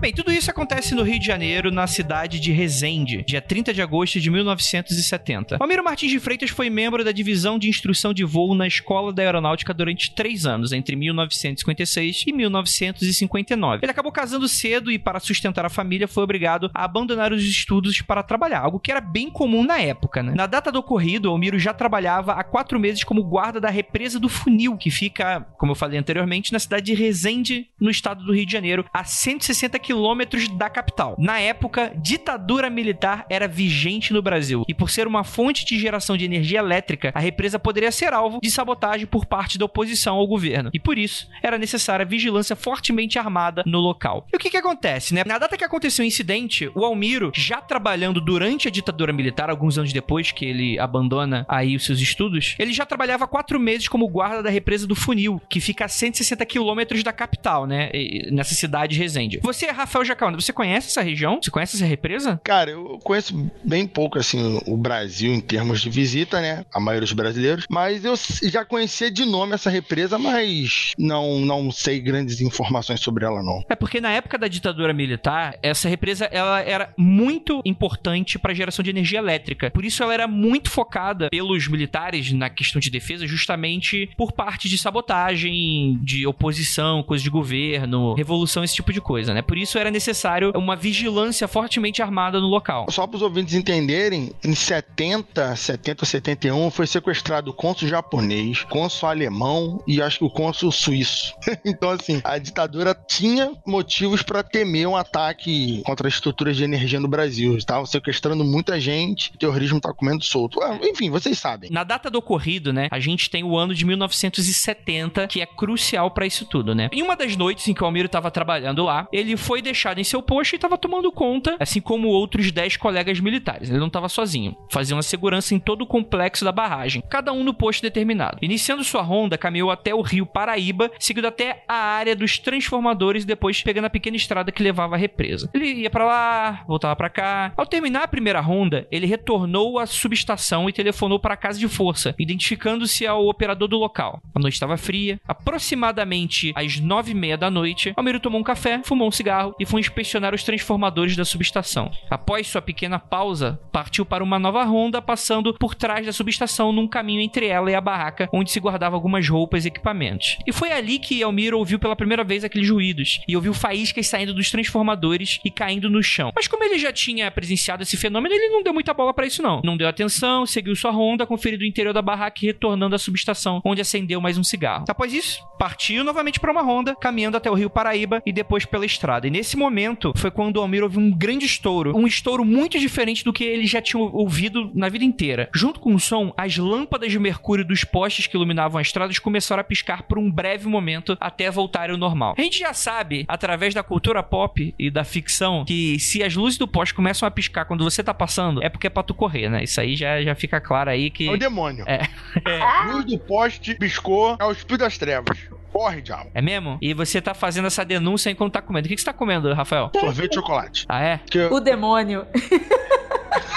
Bem, 0.00 0.14
tudo 0.14 0.32
isso 0.32 0.50
acontece 0.50 0.94
no 0.94 1.02
Rio 1.02 1.18
de 1.18 1.26
Janeiro, 1.26 1.70
na 1.70 1.86
cidade 1.86 2.40
de 2.40 2.50
Resende, 2.52 3.22
dia 3.22 3.42
30 3.42 3.74
de 3.74 3.82
agosto 3.82 4.18
de 4.18 4.30
1970. 4.30 5.58
Almiro 5.60 5.84
Martins 5.84 6.10
de 6.10 6.18
Freitas 6.18 6.48
foi 6.48 6.70
membro 6.70 7.04
da 7.04 7.12
divisão 7.12 7.58
de 7.58 7.68
instrução 7.68 8.14
de 8.14 8.24
voo 8.24 8.54
na 8.54 8.66
Escola 8.66 9.12
da 9.12 9.22
Aeronáutica 9.22 9.74
durante 9.74 10.14
três 10.14 10.46
anos, 10.46 10.72
entre 10.72 10.96
1956 10.96 12.24
e 12.26 12.32
1959. 12.32 13.80
Ele 13.82 13.92
acabou 13.92 14.10
casando 14.10 14.48
cedo 14.48 14.90
e, 14.90 14.98
para 14.98 15.20
sustentar 15.20 15.66
a 15.66 15.68
família, 15.68 16.08
foi 16.08 16.24
obrigado 16.24 16.70
a 16.72 16.82
abandonar 16.82 17.30
os 17.30 17.44
estudos 17.44 18.00
para 18.00 18.22
trabalhar, 18.22 18.60
algo 18.60 18.80
que 18.80 18.90
era 18.90 19.02
bem 19.02 19.28
comum 19.28 19.62
na 19.62 19.82
época. 19.82 20.22
Né? 20.22 20.32
Na 20.34 20.46
data 20.46 20.72
do 20.72 20.78
ocorrido, 20.78 21.28
Almiro 21.28 21.58
já 21.58 21.74
trabalhava 21.74 22.32
há 22.32 22.42
quatro 22.42 22.80
meses 22.80 23.04
como 23.04 23.22
guarda 23.22 23.60
da 23.60 23.68
represa 23.68 24.18
do 24.18 24.30
Funil, 24.30 24.78
que 24.78 24.90
fica, 24.90 25.46
como 25.58 25.72
eu 25.72 25.76
falei 25.76 25.98
anteriormente, 25.98 26.54
na 26.54 26.58
cidade 26.58 26.86
de 26.86 26.94
Resende, 26.94 27.68
no 27.78 27.90
estado 27.90 28.24
do 28.24 28.32
Rio 28.32 28.46
de 28.46 28.52
Janeiro, 28.52 28.86
a 28.94 29.04
160 29.04 29.78
km 29.78 29.89
quilômetros 29.90 30.46
da 30.46 30.70
capital. 30.70 31.16
Na 31.18 31.40
época, 31.40 31.92
ditadura 31.96 32.70
militar 32.70 33.26
era 33.28 33.48
vigente 33.48 34.12
no 34.12 34.22
Brasil 34.22 34.64
e 34.68 34.72
por 34.72 34.88
ser 34.88 35.04
uma 35.08 35.24
fonte 35.24 35.64
de 35.64 35.76
geração 35.80 36.16
de 36.16 36.24
energia 36.24 36.60
elétrica, 36.60 37.10
a 37.12 37.18
represa 37.18 37.58
poderia 37.58 37.90
ser 37.90 38.12
alvo 38.12 38.38
de 38.40 38.48
sabotagem 38.52 39.04
por 39.04 39.26
parte 39.26 39.58
da 39.58 39.64
oposição 39.64 40.14
ao 40.14 40.28
governo. 40.28 40.70
E 40.72 40.78
por 40.78 40.96
isso, 40.96 41.28
era 41.42 41.58
necessária 41.58 42.06
vigilância 42.06 42.54
fortemente 42.54 43.18
armada 43.18 43.64
no 43.66 43.80
local. 43.80 44.28
E 44.32 44.36
o 44.36 44.38
que 44.38 44.48
que 44.48 44.56
acontece, 44.56 45.12
né? 45.12 45.24
Na 45.26 45.38
data 45.38 45.56
que 45.56 45.64
aconteceu 45.64 46.04
o 46.04 46.06
incidente, 46.06 46.70
o 46.76 46.84
Almiro, 46.84 47.32
já 47.34 47.60
trabalhando 47.60 48.20
durante 48.20 48.68
a 48.68 48.70
ditadura 48.70 49.12
militar, 49.12 49.50
alguns 49.50 49.76
anos 49.76 49.92
depois 49.92 50.30
que 50.30 50.44
ele 50.44 50.78
abandona 50.78 51.44
aí 51.48 51.74
os 51.74 51.84
seus 51.84 51.98
estudos, 51.98 52.54
ele 52.60 52.72
já 52.72 52.86
trabalhava 52.86 53.26
quatro 53.26 53.58
meses 53.58 53.88
como 53.88 54.06
guarda 54.06 54.40
da 54.40 54.50
represa 54.50 54.86
do 54.86 54.94
Funil, 54.94 55.42
que 55.50 55.58
fica 55.58 55.86
a 55.86 55.88
160 55.88 56.46
quilômetros 56.46 57.02
da 57.02 57.12
capital, 57.12 57.66
né? 57.66 57.90
Nessa 58.30 58.54
cidade 58.54 58.94
de 58.94 59.00
Resende. 59.00 59.40
Você 59.42 59.66
Rafael 59.80 60.04
Jacaúna, 60.04 60.40
você 60.40 60.52
conhece 60.52 60.88
essa 60.88 61.02
região? 61.02 61.40
Você 61.42 61.50
conhece 61.50 61.76
essa 61.76 61.86
represa? 61.86 62.40
Cara, 62.44 62.70
eu 62.70 62.98
conheço 63.02 63.50
bem 63.64 63.86
pouco, 63.86 64.18
assim, 64.18 64.60
o 64.66 64.76
Brasil 64.76 65.32
em 65.32 65.40
termos 65.40 65.80
de 65.80 65.90
visita, 65.90 66.40
né? 66.40 66.64
A 66.72 66.80
maioria 66.80 67.06
dos 67.06 67.12
brasileiros. 67.12 67.66
Mas 67.68 68.04
eu 68.04 68.14
já 68.42 68.64
conhecia 68.64 69.10
de 69.10 69.24
nome 69.24 69.54
essa 69.54 69.70
represa, 69.70 70.18
mas 70.18 70.92
não, 70.98 71.40
não 71.40 71.70
sei 71.70 72.00
grandes 72.00 72.40
informações 72.40 73.00
sobre 73.00 73.24
ela, 73.24 73.42
não. 73.42 73.64
É 73.68 73.74
porque 73.74 74.00
na 74.00 74.10
época 74.10 74.38
da 74.38 74.48
ditadura 74.48 74.92
militar, 74.92 75.56
essa 75.62 75.88
represa 75.88 76.26
ela 76.26 76.60
era 76.60 76.92
muito 76.96 77.60
importante 77.64 78.38
para 78.38 78.52
a 78.52 78.54
geração 78.54 78.82
de 78.82 78.90
energia 78.90 79.18
elétrica. 79.18 79.70
Por 79.70 79.84
isso 79.84 80.02
ela 80.02 80.14
era 80.14 80.28
muito 80.28 80.70
focada 80.70 81.28
pelos 81.30 81.68
militares 81.68 82.32
na 82.32 82.50
questão 82.50 82.80
de 82.80 82.90
defesa, 82.90 83.26
justamente 83.26 84.10
por 84.16 84.32
parte 84.32 84.68
de 84.68 84.78
sabotagem, 84.78 85.98
de 86.02 86.26
oposição, 86.26 87.02
coisa 87.02 87.22
de 87.22 87.30
governo, 87.30 88.14
revolução, 88.14 88.64
esse 88.64 88.74
tipo 88.74 88.92
de 88.92 89.00
coisa, 89.00 89.34
né? 89.34 89.42
Por 89.42 89.56
isso 89.56 89.69
isso 89.70 89.78
era 89.78 89.90
necessário 89.90 90.50
uma 90.56 90.74
vigilância 90.74 91.46
fortemente 91.46 92.02
armada 92.02 92.40
no 92.40 92.48
local. 92.48 92.86
Só 92.90 93.06
para 93.06 93.16
os 93.16 93.22
ouvintes 93.22 93.54
entenderem, 93.54 94.32
em 94.42 94.54
70, 94.54 95.54
70 95.54 96.04
71 96.04 96.70
foi 96.72 96.86
sequestrado 96.88 97.52
o 97.52 97.54
cônsul 97.54 97.86
japonês, 97.86 98.64
cônsul 98.64 99.08
alemão 99.08 99.80
e 99.86 100.02
acho 100.02 100.18
que 100.18 100.24
o 100.24 100.30
cônsul 100.30 100.72
suíço. 100.72 101.34
então 101.64 101.90
assim, 101.90 102.20
a 102.24 102.36
ditadura 102.36 102.94
tinha 103.08 103.52
motivos 103.64 104.22
para 104.22 104.42
temer 104.42 104.88
um 104.88 104.96
ataque 104.96 105.82
contra 105.84 106.08
as 106.08 106.14
estruturas 106.14 106.56
de 106.56 106.64
energia 106.64 106.98
no 106.98 107.06
Brasil. 107.06 107.56
Estavam 107.56 107.86
sequestrando 107.86 108.44
muita 108.44 108.80
gente, 108.80 109.30
o 109.32 109.38
terrorismo 109.38 109.80
tá 109.80 109.92
comendo 109.92 110.24
solto. 110.24 110.60
Ah, 110.60 110.80
enfim, 110.82 111.10
vocês 111.10 111.38
sabem. 111.38 111.70
Na 111.70 111.84
data 111.84 112.10
do 112.10 112.18
ocorrido, 112.18 112.72
né, 112.72 112.88
a 112.90 112.98
gente 112.98 113.30
tem 113.30 113.44
o 113.44 113.56
ano 113.56 113.72
de 113.72 113.84
1970, 113.84 115.28
que 115.28 115.40
é 115.40 115.46
crucial 115.46 116.10
para 116.10 116.26
isso 116.26 116.44
tudo, 116.44 116.74
né? 116.74 116.88
Em 116.92 117.02
uma 117.02 117.14
das 117.14 117.36
noites 117.36 117.68
em 117.68 117.74
que 117.74 117.82
o 117.82 117.86
Almiro 117.86 118.06
estava 118.06 118.32
trabalhando 118.32 118.84
lá, 118.84 119.06
ele 119.12 119.36
foi 119.36 119.59
foi 119.60 119.62
deixado 119.62 120.00
em 120.00 120.04
seu 120.04 120.22
posto 120.22 120.54
e 120.54 120.56
estava 120.56 120.78
tomando 120.78 121.12
conta, 121.12 121.56
assim 121.60 121.80
como 121.82 122.08
outros 122.08 122.50
10 122.50 122.78
colegas 122.78 123.20
militares. 123.20 123.68
Ele 123.68 123.78
não 123.78 123.88
estava 123.88 124.08
sozinho. 124.08 124.56
Fazia 124.70 124.96
uma 124.96 125.02
segurança 125.02 125.54
em 125.54 125.58
todo 125.58 125.82
o 125.82 125.86
complexo 125.86 126.44
da 126.44 126.50
barragem, 126.52 127.02
cada 127.10 127.30
um 127.30 127.44
no 127.44 127.52
posto 127.52 127.82
determinado. 127.82 128.38
Iniciando 128.40 128.82
sua 128.82 129.02
ronda, 129.02 129.36
caminhou 129.36 129.70
até 129.70 129.94
o 129.94 130.00
rio 130.00 130.24
Paraíba, 130.24 130.90
seguindo 130.98 131.26
até 131.26 131.62
a 131.68 131.74
área 131.74 132.16
dos 132.16 132.38
transformadores 132.38 133.24
e 133.24 133.26
depois 133.26 133.62
pegando 133.62 133.84
a 133.84 133.90
pequena 133.90 134.16
estrada 134.16 134.50
que 134.50 134.62
levava 134.62 134.94
à 134.94 134.98
represa. 134.98 135.50
Ele 135.52 135.82
ia 135.82 135.90
para 135.90 136.06
lá, 136.06 136.64
voltava 136.66 136.96
para 136.96 137.10
cá. 137.10 137.52
Ao 137.54 137.66
terminar 137.66 138.04
a 138.04 138.08
primeira 138.08 138.40
ronda, 138.40 138.88
ele 138.90 139.06
retornou 139.06 139.78
à 139.78 139.84
subestação 139.84 140.70
e 140.70 140.72
telefonou 140.72 141.18
para 141.18 141.34
a 141.34 141.36
casa 141.36 141.58
de 141.58 141.68
força, 141.68 142.14
identificando-se 142.18 143.06
ao 143.06 143.26
operador 143.28 143.68
do 143.68 143.76
local. 143.76 144.22
A 144.34 144.40
noite 144.40 144.54
estava 144.54 144.78
fria, 144.78 145.20
aproximadamente 145.28 146.52
às 146.56 146.80
nove 146.80 147.10
e 147.10 147.14
meia 147.14 147.36
da 147.36 147.50
noite. 147.50 147.92
Almeiro 147.94 148.20
tomou 148.20 148.40
um 148.40 148.44
café, 148.44 148.80
fumou 148.82 149.08
um 149.08 149.12
cigarro 149.12 149.49
carro 149.50 149.56
e 149.58 149.66
foi 149.66 149.80
inspecionar 149.80 150.34
os 150.34 150.44
transformadores 150.44 151.16
da 151.16 151.24
subestação. 151.24 151.90
Após 152.08 152.46
sua 152.46 152.62
pequena 152.62 152.98
pausa, 152.98 153.58
partiu 153.72 154.04
para 154.04 154.22
uma 154.24 154.38
nova 154.38 154.62
ronda, 154.64 155.02
passando 155.02 155.54
por 155.54 155.74
trás 155.74 156.06
da 156.06 156.12
subestação 156.12 156.72
num 156.72 156.88
caminho 156.88 157.20
entre 157.20 157.46
ela 157.46 157.70
e 157.70 157.74
a 157.74 157.80
barraca, 157.80 158.28
onde 158.32 158.50
se 158.50 158.60
guardava 158.60 158.96
algumas 158.96 159.28
roupas 159.28 159.64
e 159.64 159.68
equipamentos. 159.68 160.36
E 160.46 160.52
foi 160.52 160.70
ali 160.72 160.98
que 160.98 161.20
Elmiro 161.20 161.58
ouviu 161.58 161.78
pela 161.78 161.96
primeira 161.96 162.24
vez 162.24 162.44
aqueles 162.44 162.68
ruídos 162.68 163.20
e 163.26 163.36
ouviu 163.36 163.52
faíscas 163.52 164.06
saindo 164.06 164.34
dos 164.34 164.50
transformadores 164.50 165.40
e 165.44 165.50
caindo 165.50 165.90
no 165.90 166.02
chão. 166.02 166.32
Mas 166.34 166.48
como 166.48 166.64
ele 166.64 166.78
já 166.78 166.92
tinha 166.92 167.30
presenciado 167.30 167.82
esse 167.82 167.96
fenômeno, 167.96 168.34
ele 168.34 168.48
não 168.48 168.62
deu 168.62 168.72
muita 168.72 168.94
bola 168.94 169.12
para 169.12 169.26
isso 169.26 169.42
não. 169.42 169.60
Não 169.64 169.76
deu 169.76 169.88
atenção, 169.88 170.46
seguiu 170.46 170.74
sua 170.76 170.90
ronda, 170.90 171.26
conferindo 171.26 171.62
o 171.62 171.66
interior 171.66 171.92
da 171.92 172.02
barraca 172.02 172.38
e 172.42 172.46
retornando 172.46 172.94
à 172.94 172.98
subestação, 172.98 173.60
onde 173.64 173.80
acendeu 173.80 174.20
mais 174.20 174.38
um 174.38 174.44
cigarro. 174.44 174.84
Após 174.88 175.12
isso, 175.12 175.42
partiu 175.58 176.04
novamente 176.04 176.40
para 176.40 176.52
uma 176.52 176.62
ronda, 176.62 176.94
caminhando 176.96 177.36
até 177.36 177.50
o 177.50 177.54
rio 177.54 177.70
Paraíba 177.70 178.22
e 178.24 178.32
depois 178.32 178.64
pela 178.64 178.86
estrada. 178.86 179.26
E 179.30 179.32
nesse 179.32 179.56
momento 179.56 180.12
foi 180.16 180.28
quando 180.28 180.56
o 180.56 180.60
Almir 180.60 180.82
ouviu 180.82 181.00
um 181.00 181.16
grande 181.16 181.46
estouro. 181.46 181.96
Um 181.96 182.04
estouro 182.04 182.44
muito 182.44 182.80
diferente 182.80 183.22
do 183.22 183.32
que 183.32 183.44
ele 183.44 183.64
já 183.64 183.80
tinha 183.80 184.02
ouvido 184.02 184.72
na 184.74 184.88
vida 184.88 185.04
inteira. 185.04 185.48
Junto 185.54 185.78
com 185.78 185.94
o 185.94 186.00
som, 186.00 186.34
as 186.36 186.56
lâmpadas 186.56 187.12
de 187.12 187.18
mercúrio 187.20 187.64
dos 187.64 187.84
postes 187.84 188.26
que 188.26 188.36
iluminavam 188.36 188.80
as 188.80 188.88
estradas 188.88 189.20
começaram 189.20 189.60
a 189.60 189.64
piscar 189.64 190.02
por 190.02 190.18
um 190.18 190.28
breve 190.28 190.66
momento 190.66 191.16
até 191.20 191.48
voltarem 191.48 191.92
ao 191.92 191.96
normal. 191.96 192.34
A 192.36 192.42
gente 192.42 192.58
já 192.58 192.74
sabe, 192.74 193.24
através 193.28 193.72
da 193.72 193.84
cultura 193.84 194.20
pop 194.20 194.74
e 194.76 194.90
da 194.90 195.04
ficção, 195.04 195.64
que 195.64 195.96
se 196.00 196.24
as 196.24 196.34
luzes 196.34 196.58
do 196.58 196.66
poste 196.66 196.92
começam 196.92 197.24
a 197.24 197.30
piscar 197.30 197.66
quando 197.66 197.84
você 197.84 198.02
tá 198.02 198.12
passando, 198.12 198.60
é 198.64 198.68
porque 198.68 198.88
é 198.88 198.90
pra 198.90 199.04
tu 199.04 199.14
correr, 199.14 199.48
né? 199.48 199.62
Isso 199.62 199.80
aí 199.80 199.94
já, 199.94 200.20
já 200.22 200.34
fica 200.34 200.60
claro 200.60 200.90
aí 200.90 201.08
que. 201.08 201.28
É 201.28 201.30
o 201.30 201.38
demônio. 201.38 201.84
É. 201.86 202.00
é. 202.44 202.92
Luz 202.92 203.04
do 203.04 203.16
poste 203.16 203.76
piscou, 203.76 204.36
é 204.40 204.44
o 204.44 204.50
espírito 204.50 204.80
das 204.80 204.98
trevas. 204.98 205.38
Corre, 205.72 206.02
diabo. 206.02 206.30
É 206.34 206.42
mesmo? 206.42 206.78
E 206.80 206.92
você 206.92 207.20
tá 207.20 207.32
fazendo 207.32 207.66
essa 207.66 207.84
denúncia 207.84 208.30
enquanto 208.30 208.52
tá 208.52 208.62
comendo. 208.62 208.86
O 208.86 208.88
que, 208.88 208.96
que 208.96 209.00
você 209.00 209.06
tá 209.06 209.12
comendo, 209.20 209.52
Rafael? 209.52 209.90
Sorvete 209.94 210.30
de 210.30 210.34
chocolate. 210.36 210.86
Ah, 210.88 211.02
é? 211.02 211.20
Que... 211.30 211.44
O 211.44 211.60
demônio. 211.60 212.26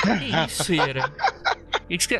Que 0.04 0.26
isso, 0.46 0.74
Ira? 0.74 1.10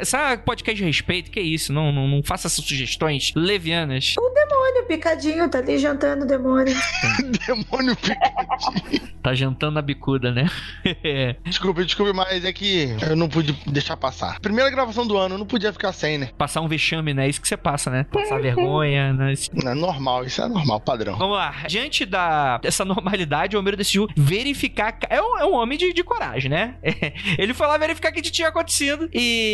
Sabe 0.04 0.44
podcast 0.44 0.78
de 0.78 0.86
respeito? 0.86 1.32
Que 1.32 1.40
isso? 1.40 1.72
Não, 1.72 1.92
não, 1.92 2.08
não 2.08 2.24
faça 2.24 2.48
essas 2.48 2.64
sugestões 2.64 3.32
levianas. 3.36 4.16
O 4.18 4.30
demônio 4.30 4.86
picadinho 4.88 5.50
tá 5.50 5.60
ali 5.60 5.78
jantando 5.78 6.26
o 6.26 6.28
demônio. 6.28 6.76
Demônio 7.48 7.96
picadinho. 7.96 9.14
Tá 9.22 9.34
jantando 9.34 9.80
a 9.80 9.82
bicuda, 9.82 10.32
né? 10.32 10.50
Desculpe, 11.46 11.86
desculpe, 11.86 12.12
mas 12.12 12.44
é 12.44 12.52
que 12.52 12.90
eu 13.10 13.16
não 13.16 13.30
pude 13.30 13.54
deixar 13.68 13.96
passar. 13.96 14.40
Primeira 14.42 14.70
gravação 14.70 15.08
do 15.08 15.18
ano, 15.18 15.36
eu 15.36 15.40
não 15.40 15.46
podia 15.46 15.72
ficar 15.72 15.94
sem, 15.94 16.18
né? 16.18 16.30
Passar 16.38 16.60
um 16.60 16.68
vexame, 16.68 17.14
né? 17.14 17.30
Isso 17.30 17.40
que 17.40 17.48
você 17.48 17.56
passa, 17.56 17.90
né? 17.90 18.06
Passar 18.12 18.42
vergonha, 18.42 19.14
né? 19.14 19.34
Não, 19.54 19.72
é 19.72 19.76
normal, 19.76 20.26
isso 20.26 20.42
é 20.42 20.48
normal, 20.48 20.82
padrão. 20.82 21.18
Vamos 21.18 21.38
lá. 21.38 21.52
Diante 21.68 22.06
da, 22.06 22.58
dessa 22.58 22.84
normalidade, 22.84 23.56
o 23.56 23.60
Homero 23.60 23.78
decidiu 23.78 24.08
verificar. 24.16 24.98
É 25.10 25.22
um, 25.22 25.38
é 25.40 25.46
um 25.46 25.54
homem 25.54 25.78
de, 25.78 25.94
de 25.94 26.04
coragem, 26.04 26.50
né? 26.50 26.76
Ele 27.38 27.54
foi 27.54 27.68
lá 27.68 27.78
verificar 27.78 28.12
o 28.12 28.14
que 28.14 28.22
tinha 28.22 28.50
acontecido 28.50 29.10
e 29.14 29.53